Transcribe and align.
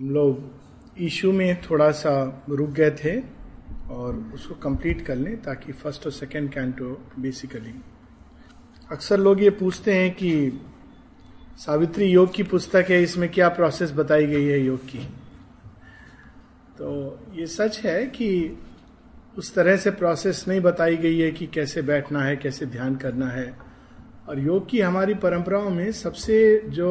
हम 0.00 0.10
लोग 0.10 0.98
इशू 0.98 1.32
में 1.32 1.60
थोड़ा 1.60 1.90
सा 1.90 2.44
रुक 2.48 2.70
गए 2.70 2.90
थे 2.90 3.20
और 3.90 4.16
उसको 4.34 4.54
कंप्लीट 4.54 5.04
कर 5.06 5.16
लें 5.16 5.36
ताकि 5.42 5.72
फ़र्स्ट 5.72 6.06
और 6.06 6.12
सेकंड 6.12 6.52
कैंटो 6.52 7.06
बेसिकली 7.18 7.74
अक्सर 8.92 9.18
लोग 9.18 9.42
ये 9.42 9.50
पूछते 9.50 9.94
हैं 9.94 10.10
कि 10.14 10.60
सावित्री 11.58 12.06
योग 12.06 12.32
की 12.34 12.42
पुस्तक 12.42 12.86
है, 12.90 13.02
इसमें 13.02 13.28
क्या 13.28 13.48
प्रोसेस 13.48 13.92
बताई 13.92 14.26
गई 14.26 14.44
है 14.44 14.58
योग 14.60 14.86
की? 14.86 14.98
तो 16.78 17.18
ये 17.34 17.46
सच 17.46 17.78
है 17.78 18.06
कि 18.06 18.58
उस 19.38 19.54
तरह 19.54 19.76
से 19.76 19.90
प्रोसेस 19.90 20.44
नहीं 20.48 20.60
बताई 20.60 20.96
गई 20.96 21.18
है 21.18 21.30
कि 21.30 21.46
कैसे 21.46 21.82
बैठना 21.82 22.22
है, 22.22 22.36
कैसे 22.36 22.66
ध्यान 22.66 22.96
करना 22.96 23.28
है। 23.28 23.69
और 24.28 24.38
योग 24.38 24.68
की 24.68 24.80
हमारी 24.80 25.14
परंपराओं 25.16 25.70
में 25.70 25.90
सबसे 25.92 26.36
जो 26.68 26.88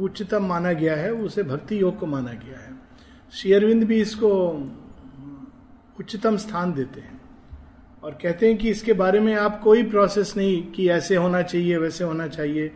उच्चतम 0.00 0.46
माना 0.46 0.72
गया 0.72 0.96
है 0.96 1.10
उसे 1.14 1.42
भक्ति 1.42 1.80
योग 1.80 1.98
को 1.98 2.06
माना 2.06 2.32
गया 2.34 2.58
है। 2.58 2.70
श्री 3.32 3.52
अरविंद 3.52 3.84
भी 3.84 4.00
इसको 4.00 4.30
उच्चतम 6.00 6.36
स्थान 6.36 6.72
देते 6.72 7.00
हैं 7.00 7.20
और 8.02 8.18
कहते 8.22 8.48
हैं 8.48 8.56
कि 8.58 8.70
इसके 8.70 8.92
बारे 8.92 9.20
में 9.20 9.34
आप 9.34 9.60
कोई 9.60 9.82
प्रोसेस 9.82 10.36
नहीं 10.36 10.62
कि 10.72 10.88
ऐसे 10.90 11.16
होना 11.16 11.42
चाहिए, 11.42 11.76
वैसे 11.76 12.04
होना 12.04 12.26
चाहिए। 12.28 12.72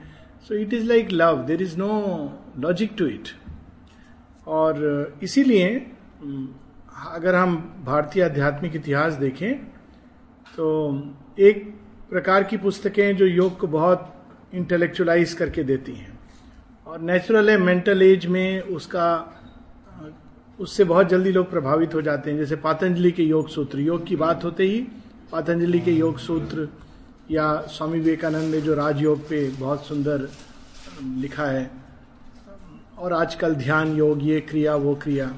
So 0.49 0.55
it 0.55 0.75
is 0.75 0.87
like 0.87 1.13
love 1.13 1.43
there 1.47 1.63
is 1.63 1.77
no 1.79 1.89
logic 2.59 2.95
to 2.99 3.07
it 3.07 3.29
और 4.47 5.19
इसीलिए, 5.23 5.69
अगर 7.07 7.35
हम 7.35 7.57
भारतीय 7.85 8.23
आध्यात्मिक 8.23 8.77
इतिहास 8.77 9.13
देखें 9.15 9.55
तो 10.55 10.67
एक 11.39 11.75
प्रकार 12.11 12.45
की 12.45 12.57
पुस्तकें 12.57 13.17
जो 13.17 13.27
योग 13.27 13.59
को 13.59 13.67
बहुत 13.67 14.13
इंटेलेक्चुअलाइज 14.55 15.33
करके 15.33 15.63
देती 15.63 15.93
हैं। 15.93 16.19
और 16.87 17.01
नेचुरल 17.01 17.51
है 17.51 17.57
मेंटल 17.59 18.03
एज 18.03 18.27
में 18.27 18.61
उसका, 18.61 19.07
उससे 20.59 20.85
बहुत 20.85 21.09
जल्दी 21.09 21.31
लोग 21.33 21.51
प्रभावित 21.51 21.95
हो 21.95 22.03
जाते 22.03 22.31
हैं। 22.31 22.39
जैसे 22.39 22.57
पातंजलि 22.57 23.11
के 23.11 23.23
योग 23.23 23.49
सूत्र, 23.49 23.81
योग 23.81 24.07
की 24.07 24.17
बात 24.17 24.45
होते 24.45 24.65
ही 24.65 24.81
पातंजलि 25.33 25.81
के 25.81 25.93
योग 25.93 26.19
सूत्र 26.19 26.69
या 27.31 27.61
स्वामी 27.69 27.99
विवेकानंद 27.99 28.55
ने 28.55 28.61
जो 28.61 28.75
राजयोग 28.75 29.29
पे 29.29 29.49
बहुत 29.51 29.87
सुंदर 29.87 30.29
लिखा 31.03 31.45
है, 31.45 31.71
और 32.99 33.13
आजकल 33.13 33.55
ध्यान, 33.55 33.97
योग, 33.97 34.23
ये 34.23 34.41
क्रिया, 34.41 34.75
वो 34.77 34.95
क्रिया। 34.95 35.33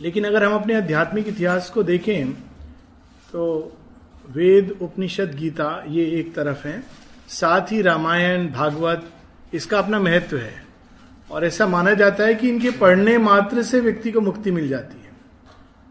लेकिन 0.00 0.24
अगर 0.24 0.44
हम 0.44 0.54
अपने 0.54 0.74
आध्यात्मिक 0.74 1.28
इतिहास 1.28 1.70
को 1.70 1.82
देखें 1.82 2.32
तो 3.32 3.42
वेद, 4.34 4.78
उपनिषद, 4.80 5.34
गीता, 5.34 5.84
ये 5.88 6.04
एक 6.10 6.34
तरफ़ 6.34 6.66
है। 6.66 6.82
साथ 7.28 7.72
ही 7.72 7.82
रामायण, 7.82 8.48
भागवत, 8.48 9.10
इसका 9.54 9.78
अपना 9.78 9.98
महत्व 9.98 10.36
है। 10.36 10.62
और 11.30 11.44
ऐसा 11.44 11.66
माना 11.66 11.94
जाता 11.94 12.24
है 12.24 12.34
कि 12.34 12.48
इनके 12.48 12.70
पढ़ने 12.70 13.18
मात्र 13.18 13.62
से 13.62 13.80
व्यक्ति 13.80 14.12
को 14.12 14.20
मुक्ति 14.20 14.50
मिल 14.50 14.68
जाती 14.68 14.96
है। 14.96 15.10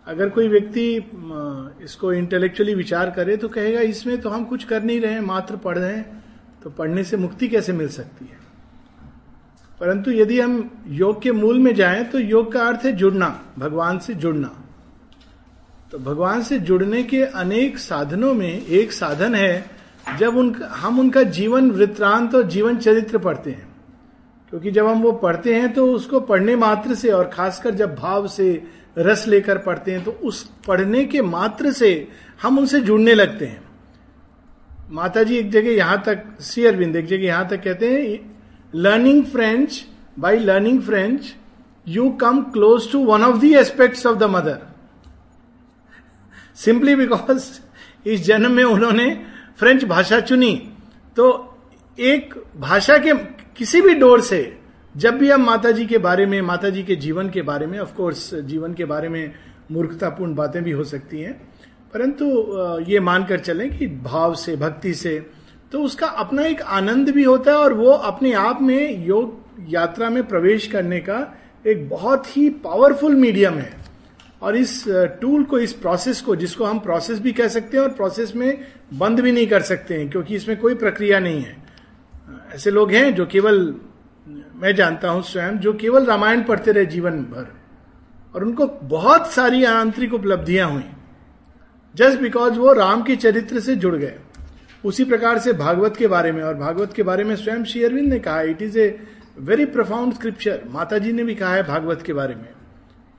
अगर 0.07 0.29
कोई 0.29 0.47
व्यक्ति 0.47 0.95
इसको 1.83 2.13
इंटेलेक्चुअली 2.13 2.75
विचार 2.75 3.09
करे 3.11 3.37
तो 3.37 3.49
कहेगा, 3.49 3.81
इसमें 3.81 4.21
तो 4.21 4.29
हम 4.29 4.43
कुछ 4.45 4.63
कर 4.63 4.83
नहीं 4.83 5.01
रहे 5.01 5.13
हैं, 5.13 5.21
मात्र 5.21 5.55
पढ़ 5.55 5.77
रहे 5.77 5.95
हैं। 5.95 6.23
तो 6.63 6.69
पढ़ने 6.69 7.03
से 7.03 7.17
मुक्ति 7.17 7.47
कैसे 7.47 7.73
मिल 7.73 7.87
सकती 7.87 8.25
है? 8.25 8.37
परंतु 9.79 10.11
यदि 10.11 10.39
हम 10.39 10.83
योग 10.87 11.21
के 11.21 11.31
मूल 11.31 11.59
में 11.59 11.73
जाएँ 11.75 12.03
तो 12.03 12.19
योग 12.19 12.51
का 12.51 12.67
अर्थ 12.67 12.85
है 12.85 12.91
जुड़ना, 12.91 13.43
भगवान 13.59 13.99
से 13.99 14.13
जुड़ना। 14.13 14.51
तो 15.91 15.99
भगवान 15.99 16.41
से 16.41 16.57
जुड़ने 16.59 17.01
के 17.03 17.21
अनेक 17.23 17.77
साधनों 17.77 18.33
में 18.33 18.65
एक 18.65 18.91
साधन 18.91 19.33
है, 19.35 19.65
जब 20.19 20.37
उनका, 20.37 20.67
हम 20.67 20.99
उनका 20.99 21.23
जीवन 21.23 21.69
वृत्रांत 21.71 22.35
और 22.35 22.43
जीवन 22.43 22.77
चरित्र 22.77 23.17
पढ़ते 23.17 23.51
हैं। 23.51 23.67
क्योंकि 24.49 24.71
जब 24.71 24.87
हम 24.87 25.01
वो 25.01 25.11
पढ़ते 25.11 25.55
हैं 25.55 25.73
तो 25.73 25.85
उसको 25.93 26.19
पढ़ने 26.19 26.55
मात्र 26.55 26.95
से 26.95 27.11
और 27.11 27.29
खासकर 27.33 27.75
जब 27.75 27.95
भाव 27.95 28.27
से 28.27 28.63
रस 28.97 29.27
लेकर 29.27 29.57
पढ़ते 29.57 29.91
हैं 29.91 30.03
तो 30.03 30.11
उस 30.11 30.43
पढ़ने 30.67 31.03
के 31.05 31.21
मात्र 31.21 31.71
से 31.71 32.07
हम 32.41 32.57
उनसे 32.59 32.79
जुड़ने 32.79 33.13
लगते 33.13 33.45
हैं। 33.45 33.61
माता 34.91 35.23
जी 35.23 35.37
एक 35.37 35.51
जगह 35.51 35.71
यहाँ 35.71 36.01
तक, 36.05 36.23
श्री 36.41 36.65
अरविंद 36.65 36.95
एक 36.95 37.05
जगह 37.07 37.25
यहाँ 37.25 37.47
तक 37.49 37.63
कहते 37.63 37.91
हैं 37.91 38.19
learning 38.73 39.23
French 39.25 39.85
by 40.19 40.39
learning 40.39 40.81
French 40.81 41.33
you 41.87 42.09
come 42.21 42.41
close 42.53 42.91
to 42.91 43.05
one 43.05 43.23
of 43.23 43.41
the 43.41 43.53
aspects 43.59 44.05
of 44.05 44.17
the 44.19 44.23
Mother 44.29 44.70
simply 46.63 46.95
because 46.95 47.49
इस 48.05 48.23
जन्म 48.25 48.51
में 48.51 48.63
उन्होंने 48.63 49.07
फ्रेंच 49.57 49.85
भाषा 49.85 50.19
चुनी। 50.19 50.55
तो 51.17 51.57
एक 51.97 52.33
भाषा 52.57 52.97
के 52.97 53.13
किसी 53.57 53.81
भी 53.81 53.93
डोर 53.95 54.21
से, 54.21 54.57
जब 54.97 55.17
भी 55.17 55.29
हम 55.29 55.45
माता 55.45 55.71
जी 55.71 55.85
के 55.85 55.97
बारे 55.97 56.25
में 56.25 56.41
माता 56.41 56.69
जी 56.69 56.83
के 56.83 56.95
जीवन 56.95 57.29
के 57.29 57.41
बारे 57.41 57.67
में 57.67 57.79
ऑफ़ 57.79 57.93
कोर्स 57.95 58.33
जीवन 58.35 58.73
के 58.73 58.85
बारे 58.85 59.09
में 59.09 59.33
मूर्खतापूर्ण 59.71 60.35
बातें 60.35 60.61
भी 60.63 60.71
हो 60.71 60.83
सकती 60.83 61.21
हैं। 61.21 61.33
परंतु 61.93 62.25
ये 62.91 62.99
मानकर 62.99 63.39
चलें 63.39 63.77
कि 63.77 63.87
भाव 63.87 64.35
से, 64.35 64.55
भक्ति 64.55 64.93
से 64.93 65.25
तो 65.71 65.83
उसका 65.83 66.07
अपना 66.07 66.43
एक 66.43 66.61
आनंद 66.61 67.09
भी 67.09 67.23
होता 67.23 67.51
है 67.51 67.57
और 67.57 67.73
वो 67.73 67.91
अपने 67.91 68.33
आप 68.33 68.61
में 68.61 69.05
योग 69.05 69.39
यात्रा 69.69 70.09
में 70.09 70.23
प्रवेश 70.27 70.67
करने 70.67 70.99
का 70.99 71.19
एक 71.67 71.87
बहुत 71.89 72.37
ही 72.37 72.49
पावरफुल 72.49 73.15
मीडियम 73.15 73.53
है। 73.53 73.80
और 74.41 74.55
इस 74.55 74.83
टूल 75.21 75.43
को, 75.43 75.59
इस 75.59 75.73
प्रोसेस 75.73 76.21
को, 76.21 76.35
जिसको 76.35 76.65
हम 76.65 76.79
प्रोसेस 76.79 77.19
भी 77.19 77.31
कह 77.31 77.47
सकते 77.47 77.77
हैं 77.77 77.83
और 77.83 77.89
प्रोसेस 77.89 78.35
में 78.35 78.63
बंद 78.93 79.19
भी 79.19 79.31
नहीं 79.31 79.47
कर 79.47 79.61
सकते 79.61 79.93
हैं, 79.93 80.09
क्योंकि 80.09 80.35
इसमें 80.35 80.57
कोई 80.57 80.75
प्रक्रिया 80.75 81.19
नहीं 81.19 81.41
है। 81.41 81.55
ऐसे 82.55 82.71
लोग 82.71 82.91
हैं 82.91 83.13
जो 83.15 83.25
केवल, 83.25 83.75
मैं 84.55 84.75
जानता 84.75 85.09
हूँ 85.09 85.21
स्वयं, 85.23 85.57
जो 85.57 85.73
केवल 85.73 86.05
रामायण 86.05 86.43
पढ़ते 86.43 86.71
रहे 86.71 86.85
जीवन 86.85 87.21
भर, 87.23 87.47
और 88.35 88.43
उनको 88.43 88.67
बहुत 88.83 89.31
सारी 89.31 89.63
आंतरिक 89.63 90.13
उपलब्धियाँ 90.13 90.69
हुई। 90.71 90.83
जस्ट 91.95 92.19
बिकॉज़ 92.19 92.59
वो 92.59 92.73
राम 92.73 93.01
के 93.03 93.15
चरित्र 93.15 93.59
से 93.59 93.75
जुड़ 93.75 93.95
गए। 93.95 94.13
उसी 94.83 95.03
प्रकार 95.03 95.39
से 95.39 95.53
भागवत 95.53 95.97
के 95.97 96.07
बारे 96.07 96.31
में, 96.31 96.41
और 96.43 96.55
भागवत 96.55 96.93
के 96.93 97.03
बारे 97.03 97.23
में 97.23 97.35
स्वयं 97.35 97.63
श्री 97.63 97.83
अरविंद 97.83 98.09
ने 98.09 98.19
कहा 98.19 98.41
it 98.41 98.61
is 98.61 98.79
a 98.79 98.99
very 99.39 99.65
profound 99.67 100.13
scripture 100.13 100.61
माता 100.69 100.97
जी 100.97 101.11
ने 101.13 101.23
भी 101.23 101.35
कहा 101.35 101.53
है 101.55 101.63
भागवत 101.63 102.01
के 102.01 102.13
बारे 102.13 102.35
में। 102.35 102.49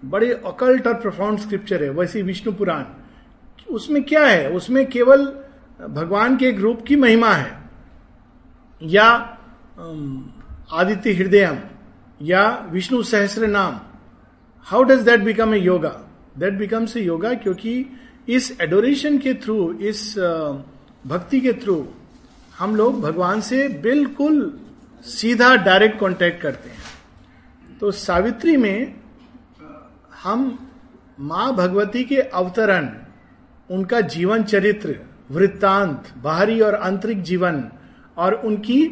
बड़े 0.02 0.32
अकल्ट 0.46 0.86
और 0.86 0.94
प्रोफाउंड 0.94 1.38
स्क्रिप्चर 1.38 1.82
है, 1.84 1.90
वैसे 1.90 2.22
विष्णु 2.22 2.52
पुराण। 2.52 2.84
उसमें 3.68 4.02
क्या 4.04 4.24
है? 4.26 4.50
उसमें 4.50 4.86
केवल 4.86 5.24
भगवान 5.80 6.36
के 6.36 6.46
एक 6.48 6.58
रूप 6.60 6.84
की 6.86 6.96
महिमा 6.96 7.32
है। 7.32 7.60
या 8.82 9.06
आदित्य 10.72 11.12
हृदय 11.12 11.62
या 12.20 12.48
Vishnu 12.72 13.02
Sahasranama. 13.46 13.80
How 14.66 14.82
does 14.82 15.00
that 15.00 15.20
become 15.20 15.54
a 15.54 15.58
yoga 15.58 15.90
that 16.38 16.54
becomes 16.54 16.96
a 16.96 17.00
yoga 17.00 17.32
क्योंकि 17.34 17.84
इस 18.28 18.56
एडोरेशन 18.60 19.19
के 19.19 19.34
थ्रू 19.34 19.72
इस 19.72 20.14
भक्ति 21.06 21.40
के 21.40 21.52
थ्रू 21.52 21.76
हम 22.58 22.74
लोग 22.76 23.00
भगवान 23.00 23.40
से 23.40 23.66
बिल्कुल 23.82 24.60
सीधा 25.04 25.54
डायरेक्ट 25.56 25.98
कांटेक्ट 26.00 26.40
करते 26.42 26.69
हैं। 26.69 27.78
तो 27.80 27.90
सावित्री 27.90 28.56
में 28.56 29.01
हम 30.22 30.59
माँ 31.21 31.55
भगवती 31.56 32.05
के 32.05 32.16
अवतरण, 32.16 32.88
उनका 33.71 34.00
जीवन 34.00 34.43
चरित्र, 34.43 34.97
वृत्तांत, 35.31 36.12
बाहरी 36.22 36.60
और 36.60 36.75
आंतरिक 36.75 37.22
जीवन, 37.22 37.65
और 38.16 38.34
उनकी 38.34 38.82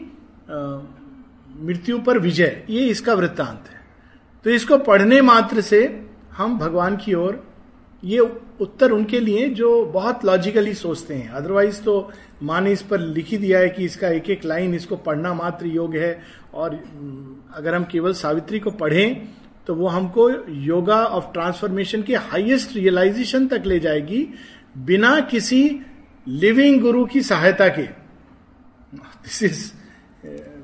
मृत्यु 1.60 1.98
पर 1.98 2.18
विजय, 2.18 2.64
ये 2.70 2.86
इसका 2.86 3.14
वृत्तांत 3.14 3.68
है। 3.68 3.80
तो 4.44 4.50
इसको 4.50 4.78
पढ़ने 4.78 5.20
मात्र 5.22 5.60
से 5.60 6.08
हम 6.32 6.58
भगवान 6.58 6.96
की 6.96 7.14
ओर, 7.14 7.44
ये 8.04 8.18
उत्तर 8.60 8.90
उनके 8.90 9.20
लिए 9.20 9.48
जो 9.48 9.84
बहुत 9.84 10.24
लॉजिकली 10.24 10.74
सोचते 10.74 11.14
हैं। 11.14 11.28
अदरवाइज़ 11.28 11.82
तो 11.82 12.12
माँ 12.42 12.60
ने 12.60 12.72
इस 12.72 12.82
पर 12.82 13.00
लिखी 13.00 13.36
दिया 13.36 13.58
है 13.58 13.68
कि 13.68 13.84
इसका 13.84 14.08
एक 14.08 14.30
एक 14.30 14.44
लाइन 14.44 14.74
इसको 14.74 14.96
पढ़ना 14.96 15.34
मात्र 15.34 15.66
योग 15.66 15.96
है, 15.96 16.20
और, 16.54 16.74
अगर 17.54 17.74
हम 17.74 17.84
केवल 17.84 18.12
सावित्री 18.12 18.60
को 18.60 18.70
पढ़ें 18.70 19.28
तो 19.70 19.74
वो 19.74 19.88
हमको 19.88 20.28
योगा 20.50 20.96
ऑफ़ 21.06 21.24
ट्रांसफॉर्मेशन 21.32 22.02
के 22.02 22.14
हाईएस्ट 22.16 22.74
रियलाइजेशन 22.76 23.46
तक 23.48 23.62
ले 23.66 23.78
जाएगी 23.80 24.22
बिना 24.76 25.20
किसी 25.20 25.60
लिविंग 26.26 26.80
गुरु 26.80 27.04
की 27.06 27.20
सहायता 27.22 27.68
के। 27.68 27.82
दिस 27.82 29.42
इज़ 29.42 29.60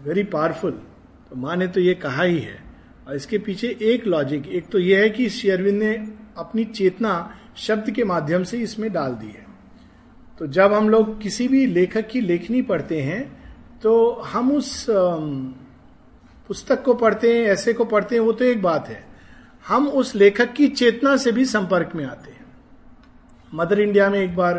वेरी 0.07 0.23
पावरफुल 0.25 0.71
तो 1.31 1.37
माँ 1.37 1.57
ने 1.57 1.67
तो 1.69 1.81
ये 1.81 1.95
कहा 1.95 2.23
ही 2.23 2.39
है। 2.39 2.59
और 3.09 3.17
इसके 3.17 3.39
पीछे 3.39 3.77
एक 3.83 4.07
लॉजिक 4.07 4.49
एक 4.49 4.69
तो 4.69 4.79
यह 4.79 5.01
है 5.01 5.11
कि 5.11 5.29
श्री 5.29 5.51
अरविंद 5.51 5.83
ने 5.83 5.95
अपनी 6.39 6.65
चेतना 6.65 7.15
शब्द 7.57 7.91
के 7.91 8.05
माध्यम 8.05 8.43
से 8.43 8.59
इसमें 8.59 8.93
डाल 8.93 9.13
दी 9.13 9.27
है। 9.27 9.47
तो 10.39 10.47
जब 10.49 10.73
हम 10.73 10.89
लोग 10.89 11.21
किसी 11.23 11.49
भी 11.49 11.67
लेखक 11.67 12.09
की 12.09 12.21
लेखनी 12.21 12.63
पढ़ते 12.63 13.01
हैं 13.03 13.23
तो 13.83 14.13
हम 14.25 14.53
उस 14.53 14.87
पुस्तक 16.49 16.83
को 16.83 16.95
पढ़ते 16.95 17.35
हैं 17.35 17.45
ऐसे 17.45 17.73
को 17.73 17.85
पढ़ते 17.85 18.15
हैं, 18.15 18.23
वो 18.23 18.33
तो 18.33 18.45
एक 18.45 18.63
बात 18.63 18.89
है। 18.89 19.05
हम 19.65 19.89
उस 19.89 20.15
लेखक 20.15 20.53
की 20.53 20.69
चेतना 20.69 21.17
से 21.17 21.33
भी 21.33 21.45
संपर्क 21.45 21.93
में 21.95 22.05
आते 22.05 22.31
हैं। 22.31 22.45
मदर 23.53 23.81
इंडिया 23.81 24.09
में 24.11 24.19
एक 24.21 24.37
बार 24.37 24.59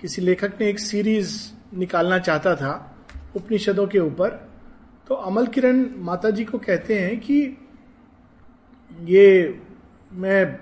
किसी 0.00 0.22
लेखक 0.22 0.52
ने 0.60 0.68
एक 0.68 0.78
सीरीज़ 0.78 1.38
निकालना 1.74 2.18
चाहता 2.18 2.54
था, 2.56 2.96
उपनिषदों 3.36 3.86
के 3.86 3.98
ऊपर। 3.98 4.28
तो 5.08 5.14
अमल 5.14 5.46
किरण 5.46 5.84
माता 5.96 6.30
जी 6.30 6.44
को 6.44 6.58
कहते 6.58 6.98
हैं 6.98 7.18
कि 7.20 7.56
ये 8.90 9.60
मैं 10.12 10.58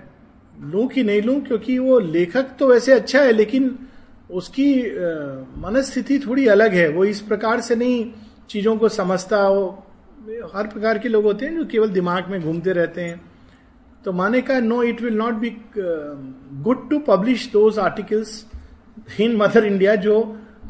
लू 0.71 0.87
कि 0.87 1.03
नहीं 1.03 1.21
लू, 1.21 1.39
क्योंकि 1.41 1.77
वो 1.79 1.99
लेखक 1.99 2.55
तो 2.59 2.67
वैसे 2.67 2.93
अच्छा 2.93 3.21
है, 3.21 3.31
लेकिन 3.31 3.77
उसकी 4.29 4.73
मनस्थिति 5.57 6.19
थोड़ी 6.19 6.47
अलग 6.47 6.73
है। 6.73 6.87
वो 6.89 7.05
इस 7.05 7.21
प्रकार 7.21 7.61
से 7.61 7.75
नहीं 7.75 8.11
चीज़ों 8.49 8.77
को 8.77 8.89
समझता 8.89 9.37
हो 9.37 9.84
हर 10.55 10.67
प्रकार 10.67 10.97
के 10.99 11.09
लोग 11.09 11.23
होते 11.23 11.45
हैं 11.45 11.55
जो 11.55 11.65
केवल 11.65 11.89
दिमाग 11.89 12.29
में 12.29 12.41
घूमते 12.41 12.71
रहते 12.71 13.01
हैं। 13.01 13.21
तो 14.05 14.11
माने 14.11 14.41
का 14.41 14.59
no 14.59 14.81
it 14.83 15.01
will 15.01 15.17
not 15.17 15.33
be 15.33 15.49
good 15.77 16.89
to 16.89 16.99
publish 16.99 17.49
those 17.53 17.79
articles 17.79 18.45
in 19.19 19.35
Mother 19.35 19.65
India 19.65 19.95
जो 19.95 20.15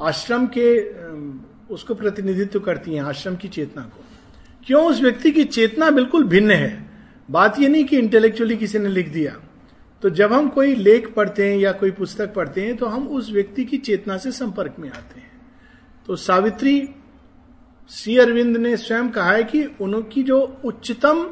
आश्रम 0.02 0.48
के 0.48 0.68
uh, 0.92 1.74
उसको 1.74 1.96
प्रतिनिधित्व 1.96 2.60
करती 2.60 2.94
हैं 2.94 3.04
आश्रम 3.04 3.36
की 3.36 3.48
चेतना 3.48 3.82
को। 3.84 4.04
क्यों? 4.66 4.84
उस 4.86 5.02
व्यक्ति 5.02 5.32
की 5.32 5.44
चेतना 5.44 5.90
बिल्कुल 5.92 6.24
भिन्न 6.24 6.52
है। 6.52 6.86
बात 7.32 7.60
यह 7.60 7.70
नहीं 7.70 7.86
कि 7.86 7.98
इंटेलेक्चुअली 7.98 8.58
किसी 8.58 8.80
ने 8.80 8.90
लिख 8.90 9.12
दिया। 9.14 9.36
तो 10.04 10.10
जब 10.10 10.34
हम 10.34 10.50
कोई 10.50 10.76
लेख 10.76 11.08
पढ़ते 11.14 11.50
हैं 11.50 11.58
या 11.58 11.72
कोई 11.72 11.92
पुस्तक 11.92 12.34
पढ़ते 12.34 12.62
हैं 12.62 12.76
तो 12.78 12.86
हम 12.86 13.08
उस 13.08 13.32
व्यक्ति 13.32 13.66
की 13.66 13.78
चेतना 13.78 14.18
से 14.18 14.32
संपर्क 14.32 14.76
में 14.80 14.90
आते 14.90 15.20
हैं। 15.20 15.32
तो 16.08 16.16
सावित्री 16.16 16.78
श्री 17.90 18.18
अरविंद 18.18 18.58
ने 18.58 18.78
स्वयं 18.78 19.10
कहा 19.10 19.32
है 19.32 19.44
कि 19.44 19.64
उनकी 19.82 20.24
जो 20.24 20.62
उच्चतम 20.66 21.26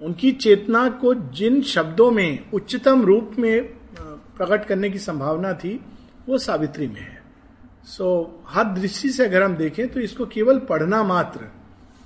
उनकी 0.00 0.32
चेतना 0.32 0.88
को 0.88 1.14
जिन 1.14 1.62
शब्दों 1.62 2.10
में 2.10 2.50
उच्चतम 2.52 3.02
रूप 3.02 3.36
में 3.38 3.62
प्रकट 4.36 4.64
करने 4.64 4.90
की 4.90 4.98
संभावना 4.98 5.52
थी 5.52 5.80
वो 6.28 6.38
सावित्री 6.38 6.86
में 6.86 7.00
है। 7.00 7.22
सो 7.84 8.22
so, 8.22 8.54
हर 8.54 8.64
दृष्टि 8.64 9.08
से 9.08 9.24
अगर 9.24 9.42
हम 9.42 9.56
देखें 9.56 9.88
तो 9.88 10.00
इसको 10.00 10.26
केवल 10.26 10.58
पढ़ना 10.58 11.02
मात्र 11.02 11.40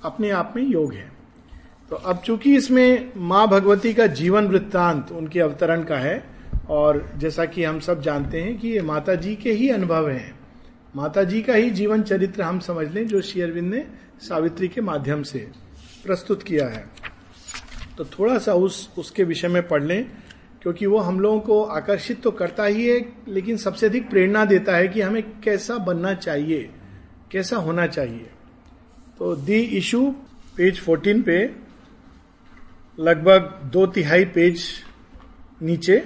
अपने 0.03 0.29
आप 0.29 0.53
में 0.55 0.63
योग 0.63 0.93
है। 0.93 1.11
तो 1.89 1.95
अब 1.95 2.17
चूँकि 2.17 2.55
इसमें 2.55 3.11
माँ 3.17 3.47
भगवती 3.47 3.93
का 3.93 4.07
जीवन 4.07 4.47
वृत्तांत 4.47 5.11
उनके 5.11 5.39
अवतरण 5.39 5.83
का 5.83 5.97
है 5.97 6.23
और 6.69 7.11
जैसा 7.17 7.45
कि 7.45 7.63
हम 7.63 7.79
सब 7.79 8.01
जानते 8.01 8.41
हैं 8.41 8.59
कि 8.59 8.69
ये 8.69 8.81
माता 8.81 9.15
जी 9.15 9.35
के 9.35 9.51
ही 9.51 9.69
अनुभव 9.69 10.09
हैं 10.09 10.38
माता 10.95 11.23
जी 11.23 11.41
का 11.41 11.53
ही 11.53 11.69
जीवन 11.69 12.03
चरित्र 12.03 12.41
हम 12.41 12.59
समझ 12.59 12.87
लें, 12.87 13.07
जो 13.07 13.21
शेयरविंद 13.21 13.73
ने 13.73 13.87
सावित्री 14.21 14.67
के 14.67 14.81
माध्यम 14.81 15.23
से 15.23 15.51
प्रस्तुत 16.05 16.43
किया 16.43 16.67
है। 16.67 16.89
तो 17.97 18.05
थोड़ा 18.05 18.37
सा 18.37 18.53
उस, 18.53 18.89
उसके 18.97 19.23
विषय 19.23 19.47
में 19.47 19.67
पढ़ 19.67 19.83
लें, 19.83 20.11
क्योंकि 20.61 20.85
वो 20.85 20.97
हम 20.97 21.19
लोगों 21.19 21.39
को 21.39 21.63
आकर्षित 21.63 22.21
तो 22.21 22.31
करता 22.31 22.65
ही 22.65 22.87
है, 22.87 23.13
लेकिन 23.27 23.57
सबसे 23.57 23.85
अधिक 23.85 24.09
प्रेरणा 24.09 24.45
देता 24.45 24.75
है 24.75 24.87
कि 24.87 25.01
हमें 25.01 25.41
कैसा 25.41 25.77
बनना 25.77 26.13
चाहिए, 26.13 26.69
कैसा 27.31 27.57
होना 27.57 27.87
चाहिए। 27.87 28.29
तो 29.19 29.35
दी 29.35 29.59
इशू, 29.59 30.15
पेज 30.57 30.79
14 30.79 31.23
पे, 31.23 31.55
लगभग 32.99 33.61
दो 33.63 33.85
तिहाई 33.85 34.25
पेज 34.25 34.63
नीचे, 35.61 35.97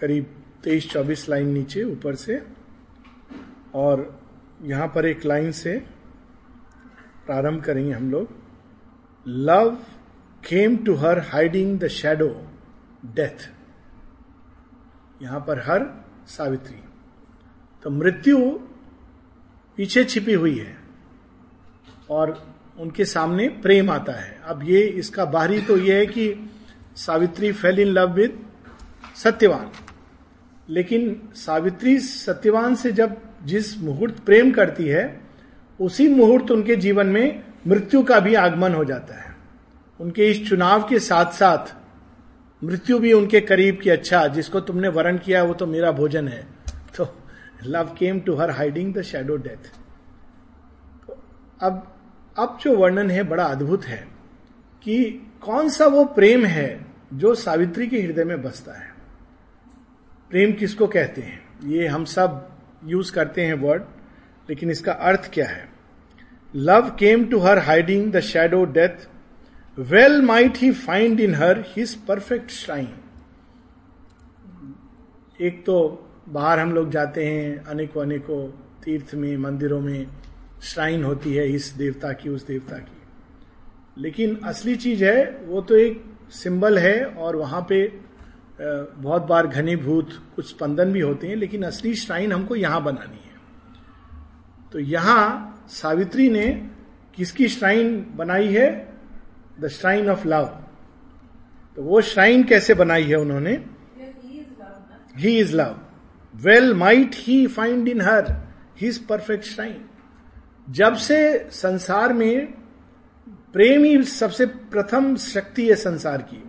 करीब 0.00 0.26
तेईस 0.64 0.90
चौबीस 0.90 1.28
लाइन 1.28 1.48
नीचे, 1.48 1.84
ऊपर 1.84 2.14
से। 2.14 2.56
और 3.76 4.02
यहाँ 4.62 4.86
पर 4.88 5.06
एक 5.06 5.24
लाइन 5.26 5.50
से 5.52 5.76
प्रारंभ 7.26 7.62
करेंगे 7.62 7.92
हम 7.92 8.10
लोग। 8.10 8.28
Love 9.26 9.70
came 10.42 10.76
to 10.76 10.94
her 10.94 11.18
hiding 11.28 11.78
the 11.80 11.88
shadow 11.88 12.28
death 13.14 13.48
यहाँ 15.20 15.40
पर 15.40 15.58
हर 15.60 15.86
सावित्री। 16.28 16.82
तो 17.84 17.90
मृत्यु 17.90 18.38
पीछे 19.78 20.04
छिपी 20.04 20.32
हुई 20.32 20.58
है 20.58 20.76
और 22.10 22.36
उनके 22.80 23.04
सामने 23.04 23.48
प्रेम 23.62 23.90
आता 23.90 24.12
है। 24.12 24.38
अब 24.44 24.62
ये 24.62 24.80
इसका 24.80 25.24
बाहरी 25.26 25.60
तो 25.60 25.76
यह 25.76 25.96
है 25.96 26.06
कि 26.06 26.50
Savitri 26.96 27.52
fell 27.52 27.78
in 27.80 27.88
love 27.88 28.12
with 28.12 28.38
Satyavan. 29.16 29.70
लेकिन 30.68 31.28
सावित्री 31.36 31.98
सत्यवान 32.00 32.74
से 32.74 32.92
जब 32.92 33.16
जिस 33.44 33.78
मुहूर्त 33.78 34.18
प्रेम 34.18 34.50
करती 34.50 34.86
है, 34.86 35.20
उसी 35.80 36.08
मुहूर्त 36.08 36.50
उनके 36.50 36.76
जीवन 36.76 37.06
में 37.06 37.44
मृत्यु 37.66 38.02
का 38.02 38.20
भी 38.20 38.34
आगमन 38.34 38.74
हो 38.74 38.84
जाता 38.84 39.14
है। 39.14 39.36
उनके 40.00 40.30
इस 40.30 40.48
चुनाव 40.48 40.88
के 40.88 40.98
साथ 40.98 41.32
साथ 41.32 41.74
मृत्यु 42.64 42.98
भी 42.98 43.12
उनके 43.12 43.40
करीब 43.40 43.80
की 43.82 43.90
अच्छा 43.90 44.26
जिसको 44.26 44.60
तुमने 44.60 44.88
वर्ण 44.88 45.18
किया, 45.18 45.42
वो 45.42 45.54
तो 45.54 45.66
मेरा 45.66 45.92
भोजन 45.92 46.28
है। 46.28 46.46
तो 46.96 47.16
love 47.66 47.96
came 47.98 48.20
to 48.20 48.34
her 48.34 48.50
hiding 48.50 48.94
the 48.94 49.02
shadow 49.02 49.36
death 49.36 49.72
अब 51.60 51.92
अब 52.38 52.58
जो 52.62 52.76
वर्णन 52.76 53.10
है, 53.10 53.22
बड़ा 53.22 53.44
अद्भुत 53.44 53.84
है 53.84 54.08
कि 54.82 55.04
कौन 55.40 55.68
सा 55.68 55.86
वो 55.86 56.04
प्रेम 56.04 56.44
है 56.44 56.86
जो 57.14 57.34
सावित्री 57.34 57.86
के 57.86 58.00
हृदय 58.02 58.24
में 58.24 58.42
बसता 58.42 58.72
है। 58.72 58.94
प्रेम 60.30 60.52
किसको 60.52 60.86
कहते 60.86 61.20
हैं? 61.20 61.40
ये 61.64 61.86
हम 61.86 62.04
सब 62.04 62.55
यूज़ 62.86 63.12
करते 63.12 63.44
हैं 63.44 63.54
वर्ड 63.54 63.82
लेकिन 64.48 64.70
इसका 64.70 64.92
अर्थ 64.92 65.30
क्या 65.34 65.46
है? 65.46 65.68
Love 66.54 66.96
came 66.98 67.24
to 67.24 67.38
her 67.38 67.58
hiding 67.58 68.12
the 68.12 68.20
shadow 68.20 68.64
death 68.64 69.08
well 69.78 70.22
might 70.22 70.56
he 70.56 70.70
find 70.70 71.20
in 71.20 71.34
her 71.34 71.64
his 71.66 71.94
perfect 71.94 72.50
shrine 72.50 72.88
एक 75.40 75.64
तो 75.66 76.02
बाहर 76.28 76.58
हम 76.58 76.72
लोग 76.72 76.90
जाते 76.90 77.26
हैं, 77.26 77.64
अनेकों 77.64 78.02
अनेकों 78.02 78.48
तीर्थ 78.84 79.14
में, 79.14 79.36
मंदिरों 79.36 79.80
में 79.80 80.06
श्राइन 80.62 81.04
होती 81.04 81.34
है 81.34 81.48
इस 81.48 81.68
देवता 81.68 82.12
की, 82.12 82.28
उस 82.28 82.46
देवता 82.46 82.78
की। 82.78 84.02
लेकिन 84.02 84.36
असली 84.44 84.76
चीज़ 84.76 85.04
है, 85.04 85.38
वो 85.44 85.60
तो 85.60 85.76
एक 85.76 86.04
सिंबल 86.30 86.78
है 86.78 87.04
और 87.04 87.36
वहाँ 87.36 87.66
पे 87.68 88.00
बहुत 88.58 89.22
बार 89.22 89.46
घनीभूत 89.46 90.10
कुछ 90.36 90.48
स्पंदन 90.48 90.92
भी 90.92 91.00
होते 91.00 91.26
हैं, 91.26 91.36
लेकिन 91.36 91.62
असली 91.62 91.94
श्राइन 91.94 92.32
हमको 92.32 92.56
यहाँ 92.56 92.82
बनानी 92.84 93.16
है। 93.16 93.34
तो 94.72 94.78
यहाँ 94.78 95.66
सावित्री 95.70 96.28
ने 96.30 96.46
किसकी 97.16 97.48
श्राइन 97.48 98.06
बनाई 98.16 98.48
है? 98.48 98.68
द 99.60 99.68
श्राइन 99.68 100.10
ऑफ़ 100.10 100.26
लव 100.28 100.44
तो 101.76 101.82
वो 101.82 102.00
श्राइन 102.00 102.42
कैसे 102.44 102.74
बनाई 102.74 103.04
है 103.04 103.16
उन्होंने? 103.16 103.52
He 105.16 105.38
is 105.38 105.54
love 105.56 105.76
well 106.34 106.74
might 106.74 107.14
he 107.16 107.46
find 107.46 107.88
in 107.88 108.00
her 108.00 108.32
his 108.80 108.98
perfect 109.06 109.44
shrine 109.44 109.84
जब 110.68 110.94
से 110.96 111.48
संसार 111.52 112.12
में 112.12 112.52
प्रेम 113.52 113.84
ही 113.84 114.02
सबसे 114.02 114.46
प्रथम 114.46 115.14
शक्ति 115.16 115.68
है 115.68 115.74
संसार 115.74 116.22
की, 116.22 116.42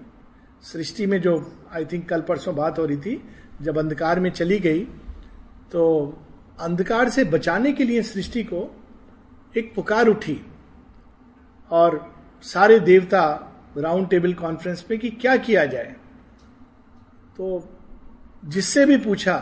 सृष्टि 0.64 1.06
में 1.06 1.20
जो 1.22 1.38
आई 1.74 1.86
थिंक 1.86 2.08
कल 2.10 2.22
परसों 2.22 2.56
बात 2.56 2.80
हो 2.80 2.86
रही 2.86 2.98
थी, 2.98 3.22
जब 3.62 3.78
अंधकार 3.78 4.20
में 4.20 4.30
चली 4.32 4.60
गई 4.60 4.80
तो 5.72 5.84
अंधकार 6.60 7.10
से 7.10 7.24
बचाने 7.26 7.72
के 7.74 7.84
लिए 7.84 8.02
सृष्टि 8.04 8.44
को 8.44 8.70
एक 9.56 9.74
पुकार 9.76 10.08
उठी 10.08 10.40
और 11.72 12.00
सारे 12.44 12.80
देवता 12.80 13.24
राउंड 13.78 14.10
टेबल 14.10 14.34
कॉन्फ्रेंस 14.34 14.86
में 14.92 15.00
कि 15.00 15.10
क्या 15.12 15.36
किया 15.38 15.66
जाए। 15.66 15.96
तो 17.38 17.70
जिससे 18.46 18.86
भी 18.86 18.98
पूछा, 18.98 19.36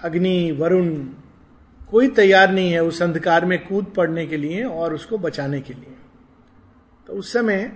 अग्नि, 0.00 0.52
वरुण, 0.52 0.94
कोई 1.90 2.08
तैयार 2.08 2.52
नहीं 2.52 2.72
है 2.72 2.82
उस 2.84 3.02
अंधकार 3.02 3.44
में 3.44 3.58
कूद 3.66 3.92
पड़ने 3.96 4.26
के 4.26 4.36
लिए 4.36 4.62
और 4.64 4.94
उसको 4.94 5.18
बचाने 5.18 5.60
के 5.60 5.74
लिए। 5.74 5.94
तो 7.08 7.12
उस 7.12 7.32
समय 7.32 7.72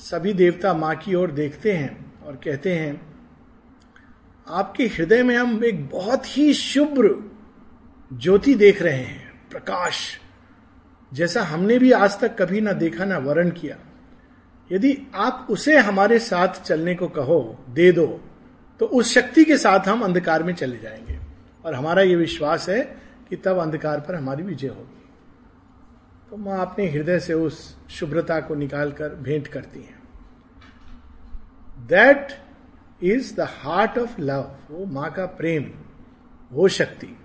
सभी 0.00 0.32
देवता 0.32 0.74
माँ 0.74 0.94
की 0.96 1.14
ओर 1.14 1.30
देखते 1.30 1.72
हैं। 1.72 2.03
और 2.24 2.36
कहते 2.36 2.74
हैं, 2.74 3.14
आपके 4.48 4.84
हृदय 4.86 5.22
में 5.22 5.36
हम 5.36 5.64
एक 5.64 5.88
बहुत 5.88 6.38
ही 6.38 6.54
शुभ्र 6.54 7.30
ज्योति 8.12 8.54
देख 8.54 8.82
रहे 8.82 8.96
हैं, 8.96 9.48
प्रकाश, 9.50 10.20
जैसा 11.12 11.42
हमने 11.42 11.78
भी 11.78 11.92
आज 11.92 12.20
तक 12.20 12.42
कभी 12.42 12.60
ना 12.60 12.72
देखा, 12.72 13.04
ना 13.04 13.18
वर्ण 13.18 13.50
किया। 13.50 13.76
यदि 14.72 14.98
आप 15.14 15.46
उसे 15.50 15.78
हमारे 15.78 16.18
साथ 16.18 16.48
चलने 16.48 16.94
को 16.94 17.08
कहो, 17.08 17.64
दे 17.70 17.92
दो 17.92 18.20
तो 18.80 18.86
उस 18.86 19.14
शक्ति 19.14 19.44
के 19.44 19.56
साथ 19.56 19.88
हम 19.88 20.02
अंधकार 20.02 20.42
में 20.42 20.54
चले 20.54 20.78
जाएँगे। 20.78 21.18
और 21.64 21.74
हमारा 21.74 22.02
यह 22.02 22.16
विश्वास 22.16 22.68
है 22.68 22.80
कि 23.30 23.36
तब 23.36 23.58
अंधकार 23.58 24.00
पर 24.00 24.14
हमारी 24.14 24.42
विजय 24.42 24.68
होगी। 24.68 25.08
तो 26.30 26.36
माँ 26.36 26.60
अपने 26.60 26.88
हृदय 26.88 27.20
से 27.20 27.34
उस 27.34 27.76
शुभ्रता 27.90 28.40
को 28.40 28.54
निकालकर 28.54 29.08
भेंट 29.14 29.46
करती 29.46 29.82
हैं। 29.82 29.93
That 31.84 32.28
is 33.02 33.34
the 33.36 33.40
heart 33.40 33.98
of 33.98 34.20
love 34.20 34.56
वो 34.70 34.84
माँ 34.86 35.10
का 35.10 35.26
प्रेम, 35.26 35.70
वो 36.52 36.68
शक्ति। 36.68 37.16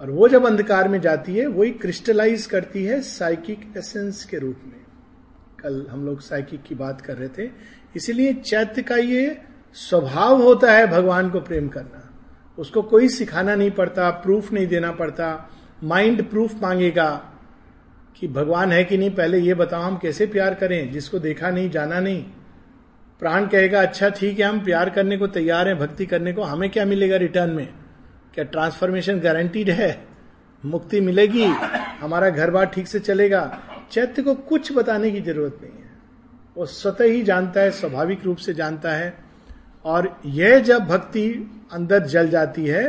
और 0.00 0.10
वो 0.10 0.28
जब 0.28 0.46
अंधकार 0.46 0.88
में 0.88 1.00
जाती 1.00 1.36
है 1.36 1.46
वही 1.46 1.70
क्रिस्टलाइज 1.70 2.46
करती 2.46 2.84
है 2.84 3.00
साइकिक 3.00 3.72
एसेंस 3.78 4.24
के 4.24 4.38
रूप 4.38 4.60
में। 4.64 4.80
कल 5.60 5.86
हम 5.90 6.06
लोग 6.06 6.20
साइकिक 6.20 6.62
की 6.62 6.74
बात 6.74 7.00
कर 7.00 7.16
रहे 7.16 7.28
थे। 7.28 7.50
इसीलिए 7.96 8.32
चैत्य 8.34 8.82
का 8.82 8.96
ये 8.96 9.40
स्वभाव 9.74 10.42
होता 10.42 10.72
है 10.72 10.86
भगवान 10.86 11.30
को 11.30 11.40
प्रेम 11.40 11.68
करना। 11.68 12.08
उसको 12.58 12.82
कोई 12.82 13.08
सिखाना 13.08 13.54
नहीं 13.54 13.70
पड़ता 13.70 14.10
प्रूफ 14.10 14.52
नहीं 14.52 14.66
देना 14.66 14.92
पड़ता 14.92 15.50
माइंड 15.82 16.30
प्रूफ 16.30 16.62
मांगेगा 16.62 17.10
कि 18.16 18.28
भगवान 18.28 18.72
है 18.72 18.84
कि 18.84 18.98
नहीं, 18.98 19.10
पहले 19.10 19.38
ये 19.38 19.54
बताओ 19.54 19.80
हम 19.80 19.96
कैसे 19.98 20.26
प्यार 20.26 20.54
करें, 20.54 20.92
जिसको 20.92 21.18
देखा 21.18 21.50
नहीं, 21.50 21.70
जाना 21.70 22.00
नहीं। 22.00 22.24
प्राण 23.22 23.46
कहेगा 23.46 23.80
अच्छा 23.82 24.08
ठीक 24.10 24.38
है, 24.38 24.46
हम 24.46 24.58
प्यार 24.64 24.90
करने 24.90 25.16
को 25.16 25.26
तैयार 25.26 25.68
हैं, 25.68 25.78
भक्ति 25.78 26.06
करने 26.06 26.32
को, 26.32 26.42
हमें 26.42 26.68
क्या 26.70 26.84
मिलेगा 26.84 27.16
रिटर्न 27.16 27.50
में? 27.50 27.68
क्या 28.34 28.44
ट्रांसफॉर्मेशन 28.44 29.20
गारंटीड 29.20 29.70
है? 29.70 30.04
मुक्ति 30.64 31.00
मिलेगी? 31.00 31.44
हमारा 32.00 32.30
घर 32.30 32.50
बार 32.50 32.64
ठीक 32.66 32.88
से 32.88 33.00
चलेगा? 33.00 33.42
चैत्य 33.92 34.22
को 34.22 34.34
कुछ 34.34 34.72
बताने 34.72 35.10
की 35.10 35.20
ज़रूरत 35.20 35.58
नहीं 35.62 35.72
है। 35.72 35.90
वो 36.56 36.66
स्वतः 36.66 37.04
ही 37.04 37.22
जानता 37.22 37.60
है, 37.60 37.70
स्वाभाविक 37.70 38.24
रूप 38.24 38.36
से 38.36 38.54
जानता 38.54 38.92
है। 38.92 39.14
और 39.84 40.20
यह 40.26 40.58
जब 40.60 40.84
भक्ति 40.86 41.28
अंदर 41.72 42.06
जल 42.06 42.28
जाती 42.28 42.66
है 42.66 42.88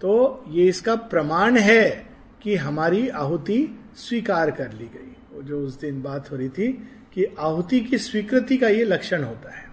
तो 0.00 0.44
ये 0.48 0.66
इसका 0.68 0.94
प्रमाण 1.06 1.56
है 1.58 2.06
कि 2.42 2.56
हमारी 2.56 3.08
आहुति 3.08 3.58
स्वीकार 3.96 4.50
कर 4.50 4.72
ली 4.72 4.86
गई। 4.86 5.14
वो 5.32 5.42
जो 5.42 5.60
उस 5.60 5.80
दिन 5.80 6.02
बात 6.02 6.30
हो 6.30 6.36
रही 6.36 6.48
थी 6.48 6.68
कि 7.16 7.24
आहुति 7.38 7.80
की 7.80 7.98
स्वीकृति 7.98 8.56
का 8.56 8.68
ये 8.68 8.84
लक्षण 8.84 9.22
होता 9.22 9.56
है। 9.56 9.64